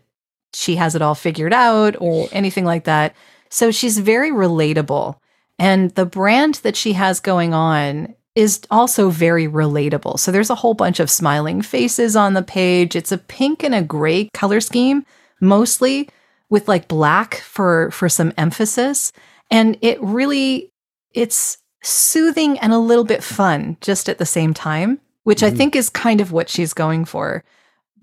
she 0.55 0.76
has 0.76 0.94
it 0.94 1.03
all 1.03 1.14
figured 1.14 1.53
out 1.53 1.96
or 2.01 2.28
anything 2.32 2.64
like 2.64 2.84
that. 2.84 3.14
So 3.51 3.70
she's 3.70 3.98
very 3.98 4.30
relatable. 4.30 5.16
And 5.59 5.90
the 5.92 6.07
brand 6.07 6.57
that 6.57 6.76
she 6.76 6.94
has 6.94 7.20
going 7.20 7.53
on 7.53 8.14
is 8.34 8.61
also 8.70 9.11
very 9.11 9.46
relatable. 9.46 10.18
So 10.18 10.30
there's 10.30 10.51
a 10.51 10.55
whole 10.55 10.74
bunch 10.74 11.01
of 11.01 11.11
smiling 11.11 11.62
faces 11.62 12.14
on 12.16 12.34
the 12.34 12.42
page. 12.42 12.94
It's 12.96 13.12
a 13.12 13.18
pink 13.18 13.62
and 13.62 13.74
a 13.74 13.82
gray 13.82 14.30
color 14.32 14.61
scheme, 14.61 15.05
mostly 15.40 16.09
with 16.48 16.68
like 16.68 16.88
black 16.88 17.36
for 17.36 17.90
for 17.90 18.09
some 18.09 18.32
emphasis. 18.38 19.12
And 19.51 19.76
it 19.82 20.01
really 20.01 20.72
it's 21.12 21.59
soothing 21.82 22.59
and 22.61 22.72
a 22.72 22.78
little 22.78 23.05
bit 23.05 23.22
fun 23.22 23.76
just 23.80 24.09
at 24.09 24.18
the 24.18 24.26
same 24.26 24.55
time, 24.55 25.01
which 25.24 25.42
I 25.42 25.51
Mhm. 25.51 25.57
think 25.57 25.76
is 25.76 25.88
kind 25.90 26.20
of 26.20 26.30
what 26.30 26.48
she's 26.48 26.72
going 26.72 27.05
for. 27.05 27.42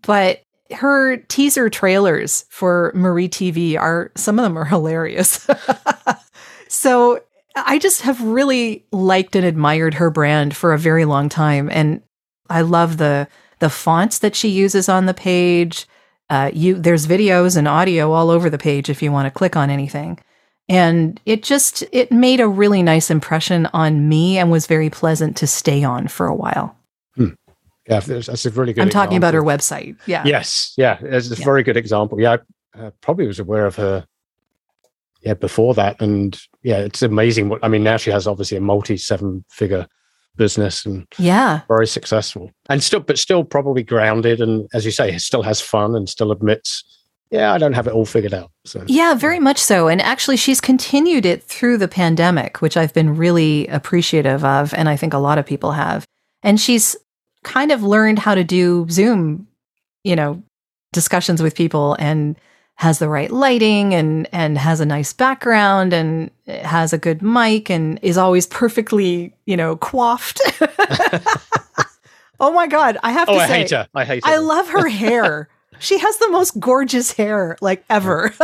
But 0.01 0.41
her 0.71 1.17
teaser 1.17 1.69
trailers 1.69 2.45
for 2.49 2.91
Marie 2.95 3.29
TV 3.29 3.79
are 3.79 4.11
some 4.15 4.39
of 4.39 4.43
them 4.43 4.57
are 4.57 4.65
hilarious. 4.75 5.47
so 6.67 7.21
I 7.55 7.79
just 7.79 8.01
have 8.01 8.21
really 8.21 8.85
liked 8.91 9.35
and 9.35 9.45
admired 9.45 9.95
her 9.95 10.09
brand 10.09 10.55
for 10.55 10.73
a 10.73 10.79
very 10.79 11.05
long 11.05 11.29
time, 11.29 11.69
and 11.71 12.01
I 12.49 12.61
love 12.61 12.97
the 12.97 13.27
the 13.59 13.69
fonts 13.69 14.19
that 14.19 14.35
she 14.35 14.49
uses 14.49 14.87
on 14.87 15.05
the 15.05 15.13
page. 15.13 15.87
Uh, 16.29 16.51
you 16.53 16.75
there's 16.75 17.07
videos 17.07 17.57
and 17.57 17.67
audio 17.67 18.11
all 18.11 18.29
over 18.29 18.49
the 18.49 18.57
page 18.57 18.89
if 18.89 19.01
you 19.01 19.11
want 19.11 19.25
to 19.25 19.37
click 19.37 19.55
on 19.55 19.69
anything, 19.69 20.19
and 20.69 21.19
it 21.25 21.41
just 21.41 21.83
it 21.91 22.11
made 22.11 22.39
a 22.39 22.47
really 22.47 22.83
nice 22.83 23.09
impression 23.09 23.65
on 23.67 24.07
me 24.07 24.37
and 24.37 24.51
was 24.51 24.67
very 24.67 24.89
pleasant 24.89 25.37
to 25.37 25.47
stay 25.47 25.83
on 25.83 26.07
for 26.07 26.27
a 26.27 26.35
while. 26.35 26.76
Yeah. 27.87 27.99
That's 28.01 28.45
a 28.45 28.49
really 28.51 28.73
good 28.73 28.81
I'm 28.81 28.89
talking 28.89 29.17
about 29.17 29.33
her 29.33 29.43
website. 29.43 29.97
Yeah. 30.05 30.23
Yes. 30.25 30.73
Yeah. 30.77 30.97
It's 31.01 31.31
a 31.31 31.35
Yeah. 31.35 31.45
very 31.45 31.63
good 31.63 31.77
example. 31.77 32.19
Yeah. 32.19 32.37
I 32.75 32.79
uh, 32.79 32.91
probably 33.01 33.27
was 33.27 33.39
aware 33.39 33.65
of 33.65 33.75
her. 33.77 34.05
Yeah. 35.21 35.33
Before 35.33 35.73
that. 35.73 35.99
And 36.01 36.39
yeah, 36.63 36.77
it's 36.79 37.01
amazing 37.01 37.49
what, 37.49 37.63
I 37.63 37.67
mean, 37.67 37.83
now 37.83 37.97
she 37.97 38.11
has 38.11 38.27
obviously 38.27 38.57
a 38.57 38.61
multi 38.61 38.97
seven 38.97 39.43
figure 39.49 39.87
business 40.35 40.85
and 40.85 41.07
Yeah. 41.17 41.61
very 41.67 41.87
successful 41.87 42.51
and 42.69 42.83
still, 42.83 42.99
but 42.99 43.17
still 43.17 43.43
probably 43.43 43.83
grounded. 43.83 44.39
And 44.41 44.67
as 44.73 44.85
you 44.85 44.91
say, 44.91 45.17
still 45.17 45.41
has 45.41 45.59
fun 45.59 45.95
and 45.95 46.07
still 46.07 46.31
admits, 46.31 46.83
yeah, 47.31 47.51
I 47.51 47.57
don't 47.57 47.73
have 47.73 47.87
it 47.87 47.93
all 47.93 48.05
figured 48.05 48.33
out. 48.33 48.51
So 48.65 48.83
Yeah, 48.87 49.15
very 49.15 49.39
much 49.39 49.57
so. 49.57 49.87
And 49.87 50.01
actually, 50.01 50.37
she's 50.37 50.61
continued 50.61 51.25
it 51.25 51.43
through 51.43 51.77
the 51.77 51.87
pandemic, 51.87 52.61
which 52.61 52.77
I've 52.77 52.93
been 52.93 53.15
really 53.17 53.67
appreciative 53.67 54.45
of. 54.45 54.73
And 54.75 54.87
I 54.87 54.95
think 54.95 55.13
a 55.13 55.17
lot 55.17 55.37
of 55.39 55.45
people 55.45 55.71
have. 55.71 56.05
And 56.43 56.61
she's 56.61 56.95
kind 57.47 57.71
of 57.71 57.81
learned 57.81 58.19
how 58.19 58.35
to 58.35 58.43
do 58.43 58.85
Zoom, 58.89 59.47
you 60.03 60.15
know, 60.15 60.43
discussions 60.91 61.41
with 61.41 61.55
people 61.55 61.95
and 61.97 62.37
has 62.75 62.99
the 62.99 63.09
right 63.09 63.31
lighting 63.31 63.95
and 63.95 64.27
and 64.31 64.57
has 64.57 64.79
a 64.79 64.85
nice 64.85 65.13
background 65.13 65.93
and 65.93 66.29
has 66.45 66.93
a 66.93 66.97
good 66.97 67.21
mic 67.21 67.69
and 67.69 67.99
is 68.03 68.17
always 68.17 68.45
perfectly, 68.45 69.33
you 69.45 69.57
know, 69.57 69.77
coiffed. 69.77 70.39
oh 72.39 72.51
my 72.51 72.67
god, 72.67 72.97
I 73.01 73.11
have 73.11 73.29
oh, 73.29 73.33
to 73.33 73.39
I 73.39 73.47
say 73.47 73.53
hate 73.59 73.71
her. 73.71 73.87
I 73.95 74.05
hate 74.05 74.25
her. 74.25 74.31
I 74.31 74.37
love 74.37 74.67
her 74.69 74.87
hair. 74.87 75.49
she 75.79 75.97
has 75.97 76.17
the 76.17 76.29
most 76.29 76.59
gorgeous 76.59 77.13
hair 77.13 77.57
like 77.61 77.83
ever. 77.89 78.33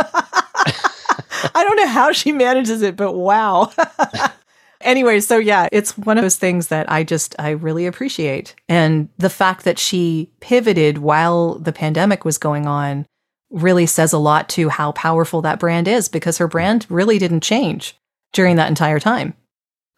I 1.54 1.62
don't 1.62 1.76
know 1.76 1.88
how 1.88 2.12
she 2.12 2.32
manages 2.32 2.82
it, 2.82 2.96
but 2.96 3.12
wow. 3.12 3.70
anyway, 4.84 5.20
so 5.20 5.38
yeah, 5.38 5.68
it's 5.72 5.98
one 5.98 6.18
of 6.18 6.22
those 6.22 6.36
things 6.36 6.68
that 6.68 6.90
I 6.90 7.02
just 7.02 7.34
I 7.38 7.50
really 7.50 7.86
appreciate. 7.86 8.54
And 8.68 9.08
the 9.18 9.30
fact 9.30 9.64
that 9.64 9.78
she 9.78 10.30
pivoted 10.40 10.98
while 10.98 11.56
the 11.56 11.72
pandemic 11.72 12.24
was 12.24 12.38
going 12.38 12.66
on 12.66 13.06
really 13.50 13.86
says 13.86 14.12
a 14.12 14.18
lot 14.18 14.48
to 14.50 14.68
how 14.68 14.92
powerful 14.92 15.42
that 15.42 15.58
brand 15.58 15.88
is 15.88 16.08
because 16.08 16.38
her 16.38 16.48
brand 16.48 16.86
really 16.88 17.18
didn't 17.18 17.42
change 17.42 17.96
during 18.32 18.56
that 18.56 18.68
entire 18.68 19.00
time. 19.00 19.34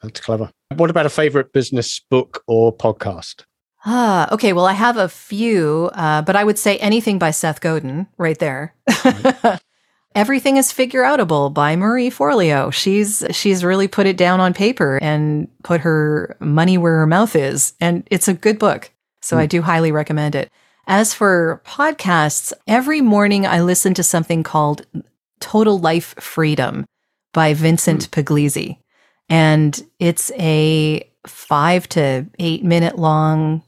That's 0.03 0.21
clever. 0.21 0.51
What 0.75 0.91
about 0.91 1.07
a 1.07 1.11
favorite 1.11 1.53
business 1.53 2.01
book 2.11 2.43
or 2.47 2.75
podcast? 2.77 3.45
Ah, 3.85 4.33
okay. 4.33 4.53
Well, 4.53 4.67
I 4.67 4.73
have 4.73 4.97
a 4.97 5.09
few, 5.09 5.91
uh, 5.95 6.23
but 6.23 6.37
I 6.37 6.45
would 6.45 6.59
say 6.59 6.77
anything 6.79 7.19
by 7.19 7.31
Seth 7.31 7.61
Godin 7.61 8.07
right 8.19 8.39
there. 8.39 8.75
Everything 10.17 10.57
is 10.57 10.73
figure 10.73 11.03
outable 11.03 11.53
by 11.53 11.77
Marie 11.77 12.09
Forleo. 12.09 12.73
She's 12.73 13.23
she's 13.33 13.63
really 13.63 13.87
put 13.87 14.07
it 14.07 14.17
down 14.17 14.41
on 14.41 14.55
paper 14.55 14.99
and 15.03 15.47
put 15.63 15.83
her 15.83 16.39
money 16.41 16.79
where 16.79 16.97
her 16.97 17.07
mouth 17.07 17.37
is, 17.37 17.75
and 17.83 18.03
it's 18.11 18.27
a 18.27 18.33
good 18.33 18.59
book. 18.59 18.91
So 19.21 19.37
mm. 19.37 19.41
I 19.41 19.47
do 19.47 19.61
highly 19.61 19.93
recommend 19.93 20.35
it. 20.35 20.51
As 20.87 21.13
for 21.13 21.61
podcasts, 21.67 22.55
every 22.67 23.03
morning 23.03 23.47
I 23.47 23.61
listen 23.61 23.93
to 23.93 24.03
something 24.03 24.43
called 24.43 24.87
Total 25.41 25.79
Life 25.79 26.15
Freedom 26.19 26.87
by 27.35 27.53
Vincent 27.53 28.11
mm. 28.11 28.23
Puglisi. 28.23 28.79
And 29.29 29.87
it's 29.99 30.33
a 30.39 31.11
five 31.27 31.91
to 31.91 32.25
eight 32.39 32.65
minute 32.65 32.99
long, 32.99 33.63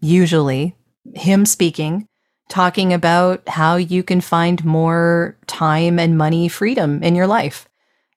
usually, 0.00 0.76
him 1.14 1.46
speaking 1.46 2.08
talking 2.48 2.92
about 2.92 3.46
how 3.48 3.76
you 3.76 4.02
can 4.02 4.20
find 4.20 4.64
more 4.64 5.36
time 5.46 5.98
and 5.98 6.18
money 6.18 6.48
freedom 6.48 7.02
in 7.02 7.14
your 7.14 7.26
life. 7.26 7.68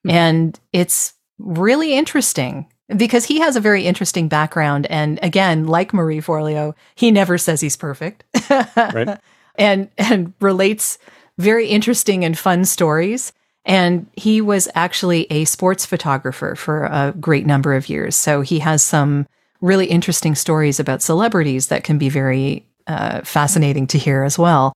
Mm-hmm. 0.06 0.16
And 0.16 0.60
it's 0.74 1.14
really 1.40 1.94
interesting 1.94 2.68
because 2.96 3.26
he 3.26 3.40
has 3.40 3.56
a 3.56 3.62
very 3.62 3.86
interesting 3.86 4.28
background. 4.28 4.86
And 4.88 5.20
again, 5.22 5.68
like 5.68 5.94
Marie 5.94 6.22
Forleo, 6.22 6.74
he 6.96 7.12
never 7.12 7.38
says 7.38 7.62
he's 7.62 7.78
perfect. 7.78 8.24
right. 8.50 9.20
And 9.56 9.90
and 9.98 10.34
relates 10.40 10.98
very 11.38 11.68
interesting 11.68 12.24
and 12.24 12.38
fun 12.38 12.66
stories. 12.66 13.34
And 13.66 14.08
he 14.14 14.40
was 14.40 14.70
actually 14.76 15.26
a 15.30 15.46
sports 15.46 15.86
photographer 15.86 16.56
for 16.56 16.86
a 16.86 17.14
great 17.20 17.46
number 17.46 17.74
of 17.74 17.90
years. 17.90 18.16
So 18.16 18.42
he 18.42 18.60
has 18.60 18.82
some 18.82 19.28
really 19.60 19.88
interesting 19.88 20.36
stories 20.36 20.80
about 20.80 21.02
celebrities 21.02 21.68
that 21.68 21.84
can 21.84 21.98
be 21.98 22.10
very 22.10 22.67
uh, 22.88 23.22
fascinating 23.22 23.88
to 23.88 23.98
hear 23.98 24.24
as 24.24 24.40
well. 24.40 24.74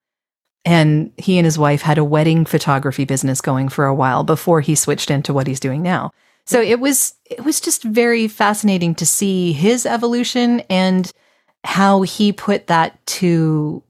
And 0.64 1.12
he 1.18 1.38
and 1.38 1.46
his 1.46 1.58
wife 1.58 1.82
had 1.82 1.98
a 1.98 2.04
wedding 2.04 2.46
photography 2.46 3.06
business 3.06 3.42
going 3.42 3.70
for 3.70 3.86
a 3.86 3.96
while 3.96 4.24
before 4.24 4.62
he 4.62 4.76
switched 4.76 5.10
into 5.10 5.34
what 5.34 5.48
he's 5.48 5.60
doing 5.60 5.82
now. 5.82 6.12
So 6.46 6.62
it 6.62 6.80
was 6.80 7.14
it 7.30 7.44
was 7.44 7.60
just 7.60 7.84
very 7.84 8.28
fascinating 8.28 8.96
to 8.96 9.06
see 9.06 9.54
his 9.54 9.86
evolution 9.86 10.62
and 10.70 11.12
how 11.64 12.02
he 12.02 12.32
put 12.32 12.68
that 12.68 13.04
to 13.06 13.84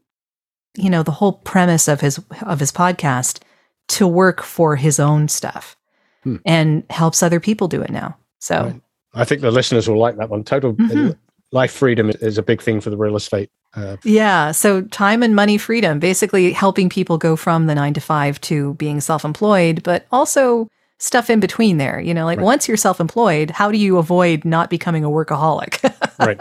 you 0.76 0.90
know 0.90 1.04
the 1.04 1.12
whole 1.12 1.34
premise 1.34 1.88
of 1.88 2.02
his 2.02 2.20
of 2.44 2.60
his 2.60 2.72
podcast 2.72 3.42
to 3.90 4.08
work 4.08 4.42
for 4.42 4.76
his 4.76 5.00
own 5.00 5.28
stuff 5.28 5.76
hmm. 6.24 6.38
and 6.46 6.84
helps 6.90 7.24
other 7.24 7.40
people 7.40 7.68
do 7.68 7.82
it 7.82 7.90
now. 7.90 8.18
So 8.40 8.64
right. 8.64 8.82
I 9.14 9.26
think 9.26 9.42
the 9.42 9.52
listeners 9.52 9.90
will 9.90 10.00
like 10.00 10.18
that 10.18 10.30
one. 10.30 10.44
Total 10.44 10.74
mm-hmm. 10.74 11.12
Life 11.52 11.72
freedom 11.72 12.10
is 12.10 12.38
a 12.38 12.44
big 12.44 12.62
thing 12.62 12.80
for 12.82 12.90
the 12.90 12.98
real 12.98 13.16
estate 13.16 13.50
uh, 13.74 13.98
yeah. 14.04 14.52
So 14.52 14.82
time 14.82 15.24
and 15.24 15.36
money 15.36 15.58
freedom, 15.58 16.00
basically 16.00 16.52
helping 16.52 16.90
people 16.90 17.18
go 17.18 17.36
from 17.36 17.68
the 17.68 17.76
nine 17.76 17.94
to 17.94 18.02
five 18.02 18.40
to 18.42 18.74
being 18.76 19.00
self 19.00 19.24
employed, 19.24 19.84
but 19.84 20.06
also 20.12 20.68
stuff 20.98 21.30
in 21.30 21.40
between 21.40 21.78
there. 21.78 22.00
You 22.00 22.14
know, 22.14 22.26
like 22.26 22.38
right. 22.38 22.46
once 22.46 22.68
you're 22.68 22.78
self 22.78 23.00
employed, 23.00 23.50
how 23.52 23.72
do 23.72 23.78
you 23.78 23.98
avoid 23.98 24.44
not 24.44 24.70
becoming 24.70 25.06
a 25.06 25.10
workaholic? 25.10 25.82
right. 26.20 26.40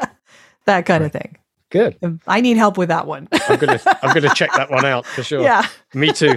that 0.66 0.86
kind 0.86 1.02
right. 1.02 1.06
of 1.06 1.12
thing. 1.12 1.36
Good. 1.70 1.96
I 2.26 2.40
need 2.40 2.56
help 2.56 2.76
with 2.76 2.88
that 2.88 3.06
one. 3.06 3.28
I'm 3.48 3.58
gonna 3.58 3.80
I'm 4.02 4.12
gonna 4.12 4.34
check 4.34 4.50
that 4.54 4.70
one 4.70 4.84
out 4.84 5.06
for 5.06 5.22
sure. 5.22 5.42
Yeah. 5.42 5.68
Me 5.94 6.12
too. 6.12 6.34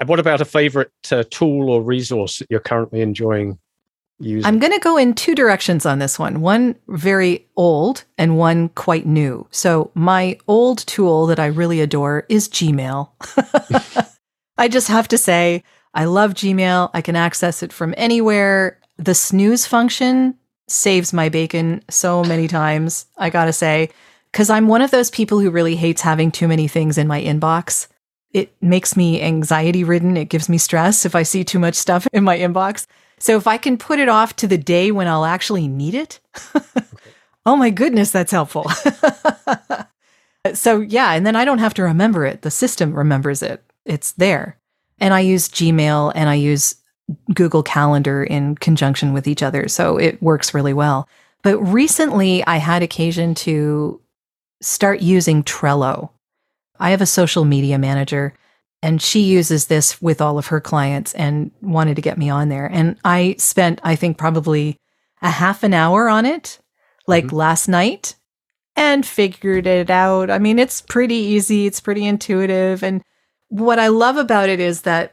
and 0.00 0.08
what 0.08 0.18
about 0.18 0.40
a 0.40 0.46
favorite 0.46 0.92
uh, 1.10 1.24
tool 1.30 1.68
or 1.68 1.82
resource 1.82 2.38
that 2.38 2.46
you're 2.50 2.60
currently 2.60 3.02
enjoying 3.02 3.58
using? 4.18 4.46
I'm 4.46 4.58
going 4.58 4.72
to 4.72 4.80
go 4.80 4.96
in 4.96 5.14
two 5.14 5.34
directions 5.34 5.86
on 5.86 5.98
this 5.98 6.18
one 6.18 6.40
one 6.40 6.76
very 6.88 7.46
old 7.56 8.04
and 8.18 8.38
one 8.38 8.68
quite 8.70 9.06
new. 9.06 9.46
So, 9.50 9.90
my 9.94 10.38
old 10.48 10.78
tool 10.78 11.26
that 11.26 11.40
I 11.40 11.46
really 11.46 11.80
adore 11.80 12.24
is 12.28 12.48
Gmail. 12.48 13.10
I 14.58 14.68
just 14.68 14.88
have 14.88 15.08
to 15.08 15.18
say, 15.18 15.64
I 15.94 16.04
love 16.04 16.34
Gmail. 16.34 16.90
I 16.94 17.00
can 17.00 17.16
access 17.16 17.62
it 17.62 17.72
from 17.72 17.94
anywhere. 17.96 18.78
The 18.96 19.14
snooze 19.14 19.66
function 19.66 20.36
saves 20.68 21.12
my 21.12 21.28
bacon 21.28 21.82
so 21.88 22.24
many 22.24 22.48
times, 22.48 23.06
I 23.16 23.30
got 23.30 23.46
to 23.46 23.52
say, 23.52 23.90
because 24.30 24.50
I'm 24.50 24.68
one 24.68 24.82
of 24.82 24.90
those 24.90 25.10
people 25.10 25.40
who 25.40 25.50
really 25.50 25.76
hates 25.76 26.00
having 26.00 26.30
too 26.30 26.48
many 26.48 26.68
things 26.68 26.98
in 26.98 27.06
my 27.06 27.20
inbox. 27.22 27.88
It 28.32 28.54
makes 28.62 28.96
me 28.96 29.20
anxiety 29.20 29.84
ridden. 29.84 30.16
It 30.16 30.30
gives 30.30 30.48
me 30.48 30.56
stress 30.58 31.04
if 31.04 31.14
I 31.14 31.22
see 31.22 31.44
too 31.44 31.58
much 31.58 31.74
stuff 31.74 32.06
in 32.12 32.24
my 32.24 32.38
inbox. 32.38 32.86
So 33.22 33.36
if 33.36 33.46
I 33.46 33.56
can 33.56 33.78
put 33.78 34.00
it 34.00 34.08
off 34.08 34.34
to 34.36 34.48
the 34.48 34.58
day 34.58 34.90
when 34.90 35.06
I'll 35.06 35.24
actually 35.24 35.68
need 35.68 35.94
it, 35.94 36.18
oh 37.46 37.54
my 37.54 37.70
goodness, 37.70 38.10
that's 38.10 38.32
helpful. 38.32 38.68
so 40.54 40.80
yeah, 40.80 41.12
and 41.12 41.24
then 41.24 41.36
I 41.36 41.44
don't 41.44 41.60
have 41.60 41.74
to 41.74 41.84
remember 41.84 42.26
it. 42.26 42.42
The 42.42 42.50
system 42.50 42.92
remembers 42.92 43.40
it. 43.40 43.62
It's 43.84 44.10
there. 44.10 44.58
And 44.98 45.14
I 45.14 45.20
use 45.20 45.48
Gmail 45.48 46.10
and 46.16 46.28
I 46.28 46.34
use 46.34 46.74
Google 47.32 47.62
Calendar 47.62 48.24
in 48.24 48.56
conjunction 48.56 49.12
with 49.12 49.28
each 49.28 49.44
other. 49.44 49.68
So 49.68 49.98
it 49.98 50.20
works 50.20 50.52
really 50.52 50.74
well. 50.74 51.08
But 51.44 51.60
recently 51.60 52.44
I 52.44 52.56
had 52.56 52.82
occasion 52.82 53.36
to 53.36 54.00
start 54.60 55.00
using 55.00 55.44
Trello. 55.44 56.10
I 56.80 56.90
have 56.90 57.00
a 57.00 57.06
social 57.06 57.44
media 57.44 57.78
manager 57.78 58.34
and 58.82 59.00
she 59.00 59.20
uses 59.20 59.66
this 59.66 60.02
with 60.02 60.20
all 60.20 60.38
of 60.38 60.48
her 60.48 60.60
clients 60.60 61.14
and 61.14 61.52
wanted 61.60 61.94
to 61.96 62.02
get 62.02 62.18
me 62.18 62.28
on 62.28 62.48
there. 62.48 62.66
And 62.66 62.96
I 63.04 63.36
spent, 63.38 63.80
I 63.84 63.94
think, 63.94 64.18
probably 64.18 64.76
a 65.22 65.30
half 65.30 65.62
an 65.62 65.72
hour 65.72 66.08
on 66.08 66.26
it, 66.26 66.58
like 67.06 67.26
mm-hmm. 67.26 67.36
last 67.36 67.68
night, 67.68 68.16
and 68.74 69.06
figured 69.06 69.68
it 69.68 69.88
out. 69.88 70.30
I 70.30 70.38
mean, 70.38 70.58
it's 70.58 70.80
pretty 70.80 71.14
easy, 71.14 71.66
it's 71.66 71.80
pretty 71.80 72.04
intuitive. 72.04 72.82
And 72.82 73.02
what 73.48 73.78
I 73.78 73.86
love 73.86 74.16
about 74.16 74.48
it 74.48 74.58
is 74.58 74.82
that 74.82 75.12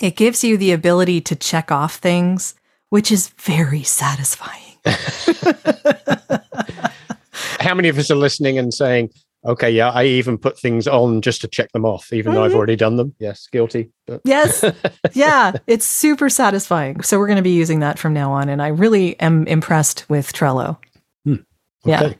it 0.00 0.16
gives 0.16 0.42
you 0.42 0.56
the 0.56 0.72
ability 0.72 1.20
to 1.22 1.36
check 1.36 1.70
off 1.70 1.96
things, 1.96 2.54
which 2.90 3.12
is 3.12 3.28
very 3.38 3.84
satisfying. 3.84 4.62
How 7.60 7.74
many 7.74 7.88
of 7.88 7.98
us 7.98 8.10
are 8.10 8.16
listening 8.16 8.58
and 8.58 8.74
saying, 8.74 9.10
Okay, 9.46 9.70
yeah, 9.70 9.90
I 9.90 10.04
even 10.04 10.38
put 10.38 10.58
things 10.58 10.88
on 10.88 11.22
just 11.22 11.40
to 11.42 11.48
check 11.48 11.70
them 11.72 11.84
off, 11.84 12.12
even 12.12 12.30
mm-hmm. 12.30 12.34
though 12.34 12.44
I've 12.44 12.50
mm-hmm. 12.50 12.58
already 12.58 12.76
done 12.76 12.96
them. 12.96 13.14
Yes, 13.18 13.46
guilty. 13.46 13.90
But. 14.06 14.20
Yes, 14.24 14.64
yeah, 15.12 15.52
it's 15.66 15.86
super 15.86 16.28
satisfying. 16.28 17.02
So 17.02 17.18
we're 17.18 17.28
going 17.28 17.36
to 17.36 17.42
be 17.42 17.50
using 17.50 17.80
that 17.80 17.98
from 17.98 18.12
now 18.12 18.32
on, 18.32 18.48
and 18.48 18.60
I 18.60 18.68
really 18.68 19.18
am 19.20 19.46
impressed 19.46 20.08
with 20.08 20.32
Trello. 20.32 20.78
Hmm. 21.24 21.34
Okay. 21.86 22.08
Yeah. 22.08 22.12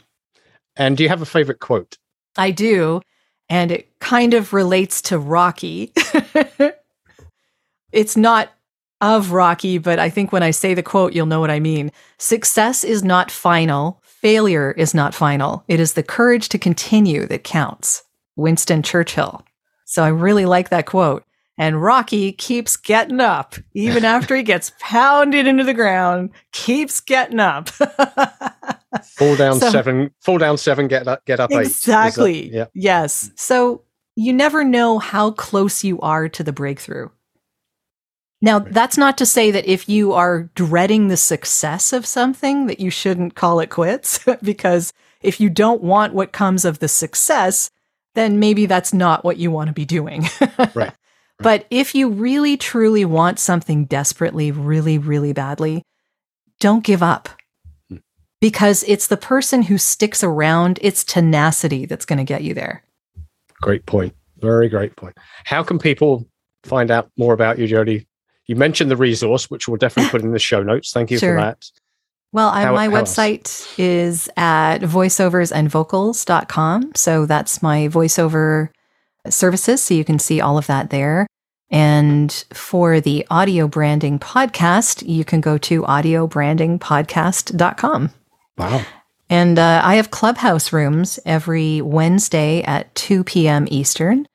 And 0.77 0.97
do 0.97 1.03
you 1.03 1.09
have 1.09 1.23
a 1.23 1.27
favorite 1.27 1.59
quote? 1.59 1.99
I 2.37 2.53
do, 2.53 3.01
and 3.49 3.73
it 3.73 3.99
kind 3.99 4.35
of 4.35 4.53
relates 4.53 5.03
to 5.03 5.19
Rocky. 5.19 5.93
it's 7.93 8.17
not 8.17 8.53
of 9.01 9.33
Rocky, 9.33 9.79
but 9.79 9.99
I 9.99 10.11
think 10.11 10.33
when 10.33 10.43
I 10.43 10.51
say 10.51 10.75
the 10.75 10.83
quote, 10.83 11.13
you'll 11.13 11.27
know 11.27 11.41
what 11.41 11.51
I 11.51 11.61
mean. 11.61 11.93
Success 12.19 12.85
is 12.85 13.03
not 13.03 13.31
final, 13.31 14.01
failure 14.27 14.73
is 14.73 14.93
not 14.93 15.15
final. 15.15 15.63
It 15.69 15.79
is 15.79 15.93
the 15.93 16.03
courage 16.03 16.49
to 16.49 16.59
continue 16.59 17.27
that 17.27 17.45
counts. 17.45 18.03
Winston 18.35 18.83
Churchill. 18.83 19.45
So 19.85 20.03
I 20.03 20.09
really 20.09 20.47
like 20.47 20.71
that 20.71 20.85
quote. 20.85 21.23
And 21.57 21.81
Rocky 21.81 22.33
keeps 22.33 22.77
getting 22.77 23.21
up, 23.21 23.55
even 23.73 24.05
after 24.17 24.35
he 24.35 24.43
gets 24.43 24.73
pounded 24.81 25.47
into 25.47 25.63
the 25.63 25.75
ground, 25.75 26.31
keeps 26.51 27.01
getting 27.01 27.39
up. 27.39 27.69
fall 29.17 29.37
down 29.37 29.61
so, 29.61 29.71
seven, 29.71 30.11
fall 30.23 30.39
down 30.39 30.59
seven, 30.59 30.89
get 30.89 31.07
up, 31.07 31.25
get 31.25 31.39
up 31.39 31.53
exactly. 31.53 31.61
eight. 31.61 32.47
Exactly. 32.47 32.53
Yeah. 32.53 32.67
Yes. 32.75 33.31
So 33.37 33.85
you 34.17 34.33
never 34.33 34.65
know 34.65 34.99
how 34.99 35.31
close 35.31 35.85
you 35.85 36.01
are 36.01 36.29
to 36.31 36.43
the 36.43 36.53
breakthrough. 36.53 37.11
Now, 38.47 38.61
that's 38.61 38.97
not 38.97 39.19
to 39.19 39.27
say 39.27 39.51
that 39.51 39.67
if 39.67 39.89
you 39.89 40.13
are 40.13 40.49
dreading 40.55 41.09
the 41.09 41.17
success 41.17 41.93
of 41.93 42.07
something 42.07 42.69
that 42.69 42.79
you 42.79 42.91
shouldn't 42.91 43.35
call 43.35 43.59
it 43.59 43.71
quits 43.71 44.21
because 44.43 44.93
if 45.21 45.41
you 45.41 45.51
don't 45.51 45.83
want 45.83 46.15
what 46.15 46.31
comes 46.31 46.65
of 46.65 46.79
the 46.79 46.87
success, 46.87 47.73
then 48.15 48.39
maybe 48.39 48.67
that's 48.67 48.93
not 48.93 49.25
what 49.25 49.37
you 49.37 49.51
want 49.51 49.67
to 49.67 49.75
be 49.75 49.85
doing. 49.85 50.29
right. 50.75 50.93
But 51.41 51.67
if 51.71 51.93
you 51.93 52.09
really 52.09 52.57
truly 52.57 53.05
want 53.05 53.41
something 53.41 53.85
desperately, 53.87 54.53
really, 54.53 54.97
really 54.97 55.33
badly, 55.33 55.83
don't 56.61 56.85
give 56.85 57.03
up 57.03 57.29
Hmm. 57.91 57.97
because 58.41 58.85
it's 58.87 59.09
the 59.09 59.17
person 59.17 59.63
who 59.63 59.77
sticks 59.77 60.23
around, 60.23 60.79
it's 60.83 61.03
tenacity 61.03 61.85
that's 61.85 62.07
going 62.07 62.19
to 62.19 62.25
get 62.25 62.45
you 62.45 62.55
there. 62.55 62.85
Great 63.61 63.87
point. 63.87 64.15
Very 64.39 64.69
great 64.69 64.95
point. 64.95 65.17
How 65.43 65.65
can 65.65 65.81
people 65.81 66.29
find 66.63 66.93
out 66.93 67.11
more 67.17 67.35
about 67.35 67.59
you, 67.59 67.67
Jody? 67.67 68.06
You 68.47 68.57
mentioned 68.57 68.91
the 68.91 68.97
resource, 68.97 69.51
which 69.51 69.69
we'll 69.69 69.77
definitely 69.77 70.11
put 70.11 70.23
in 70.23 70.33
the 70.33 70.39
show 70.39 70.63
notes. 70.63 70.93
Thank 70.93 71.11
you 71.11 71.19
Sure. 71.19 71.37
for 71.37 71.41
that. 71.43 71.71
Well, 72.33 72.49
I, 72.49 72.63
How- 72.63 72.73
my 72.75 72.89
how 72.89 72.97
else? 72.97 73.15
website 73.17 73.79
is 73.79 74.29
at 74.37 74.79
voiceoversandvocals.com. 74.81 76.93
So 76.95 77.27
that's 77.27 77.63
my 77.63 77.89
voiceover 77.89 78.69
services. 79.29 79.83
So 79.83 79.95
you 79.95 80.05
can 80.05 80.19
see 80.19 80.41
all 80.41 80.59
of 80.59 80.67
that 80.67 80.91
there. 80.91 81.27
And 81.71 82.31
for 82.53 83.01
the 83.01 83.27
audio 83.31 83.67
branding 83.67 84.19
podcast, 84.21 85.09
you 85.09 85.25
can 85.25 85.41
go 85.41 85.59
to 85.59 85.83
audiobrandingpodcast.com. 85.83 88.11
Wow. 88.59 88.83
And 89.29 89.59
uh, 89.59 89.81
I 89.85 89.97
have 89.97 90.13
clubhouse 90.13 90.73
rooms 90.73 91.19
every 91.27 91.81
Wednesday 91.81 92.63
at 92.63 92.95
2 92.95 93.25
p.m. 93.25 93.67
Eastern. 93.71 94.29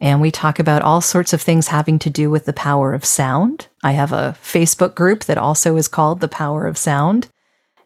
And 0.00 0.20
we 0.20 0.30
talk 0.30 0.58
about 0.58 0.82
all 0.82 1.00
sorts 1.00 1.32
of 1.32 1.42
things 1.42 1.68
having 1.68 1.98
to 2.00 2.10
do 2.10 2.30
with 2.30 2.44
the 2.44 2.52
power 2.52 2.94
of 2.94 3.04
sound. 3.04 3.68
I 3.82 3.92
have 3.92 4.12
a 4.12 4.36
Facebook 4.40 4.94
group 4.94 5.24
that 5.24 5.38
also 5.38 5.76
is 5.76 5.88
called 5.88 6.20
The 6.20 6.28
Power 6.28 6.66
of 6.66 6.78
Sound. 6.78 7.28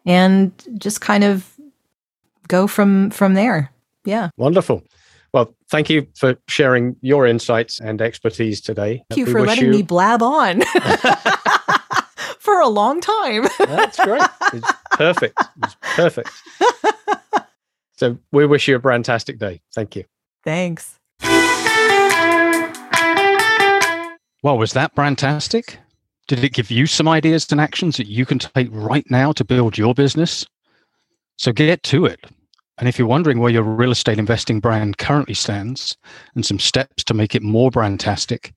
And 0.05 0.51
just 0.77 1.01
kind 1.01 1.23
of 1.23 1.49
go 2.47 2.67
from 2.67 3.09
from 3.09 3.33
there. 3.33 3.71
Yeah. 4.05 4.29
Wonderful. 4.37 4.83
Well, 5.33 5.55
thank 5.69 5.89
you 5.89 6.07
for 6.15 6.37
sharing 6.47 6.95
your 7.01 7.25
insights 7.25 7.79
and 7.79 8.01
expertise 8.01 8.61
today. 8.61 9.03
Thank 9.09 9.17
you 9.17 9.25
We 9.25 9.31
for 9.31 9.41
letting 9.41 9.71
me 9.71 9.81
blab 9.81 10.21
on 10.21 10.61
for 12.39 12.59
a 12.59 12.67
long 12.67 13.01
time. 13.01 13.47
That's 13.57 13.97
great. 13.97 14.21
It's 14.53 14.71
perfect. 14.91 15.41
It's 15.63 15.75
perfect. 15.95 16.29
So 17.95 18.17
we 18.31 18.45
wish 18.47 18.67
you 18.67 18.75
a 18.75 18.81
fantastic 18.81 19.37
day. 19.37 19.61
Thank 19.73 19.95
you. 19.95 20.03
Thanks. 20.43 20.99
Well, 24.43 24.57
was 24.57 24.73
that 24.73 24.93
fantastic? 24.93 25.79
Did 26.27 26.43
it 26.43 26.51
give 26.51 26.69
you 26.69 26.85
some 26.85 27.07
ideas 27.07 27.49
and 27.49 27.61
actions 27.61 27.95
that 27.95 28.07
you 28.07 28.25
can 28.25 28.39
take 28.39 28.67
right 28.71 29.09
now 29.09 29.31
to 29.31 29.45
build 29.45 29.77
your 29.77 29.93
business? 29.93 30.45
So 31.37 31.53
get 31.53 31.81
to 31.83 32.05
it. 32.05 32.19
And 32.77 32.89
if 32.89 32.99
you're 32.99 33.07
wondering 33.07 33.39
where 33.39 33.53
your 33.53 33.63
real 33.63 33.91
estate 33.91 34.19
investing 34.19 34.59
brand 34.59 34.97
currently 34.97 35.33
stands 35.33 35.95
and 36.35 36.45
some 36.45 36.59
steps 36.59 37.05
to 37.05 37.13
make 37.13 37.35
it 37.35 37.41
more 37.41 37.71
brandtastic, 37.71 38.51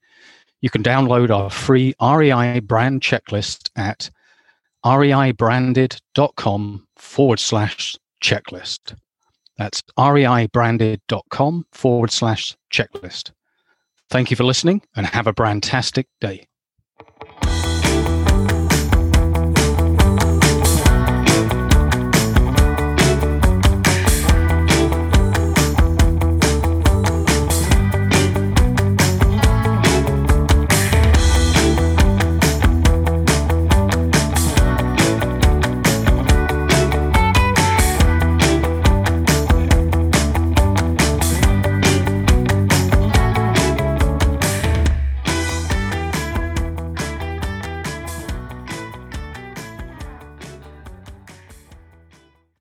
you 0.60 0.70
can 0.70 0.82
download 0.82 1.30
our 1.30 1.50
free 1.50 1.94
REI 2.02 2.58
brand 2.58 3.00
checklist 3.00 3.70
at 3.76 4.10
reibranded.com 4.84 6.86
forward 6.96 7.38
slash 7.38 7.96
checklist. 8.20 8.96
That's 9.56 9.82
reibranded.com 9.96 11.66
forward 11.70 12.10
slash 12.10 12.56
checklist. 12.72 13.30
Thank 14.10 14.30
you 14.30 14.36
for 14.36 14.44
listening 14.44 14.82
and 14.94 15.06
have 15.06 15.26
a 15.26 15.34
brandtastic 15.34 16.06
day. 16.20 16.46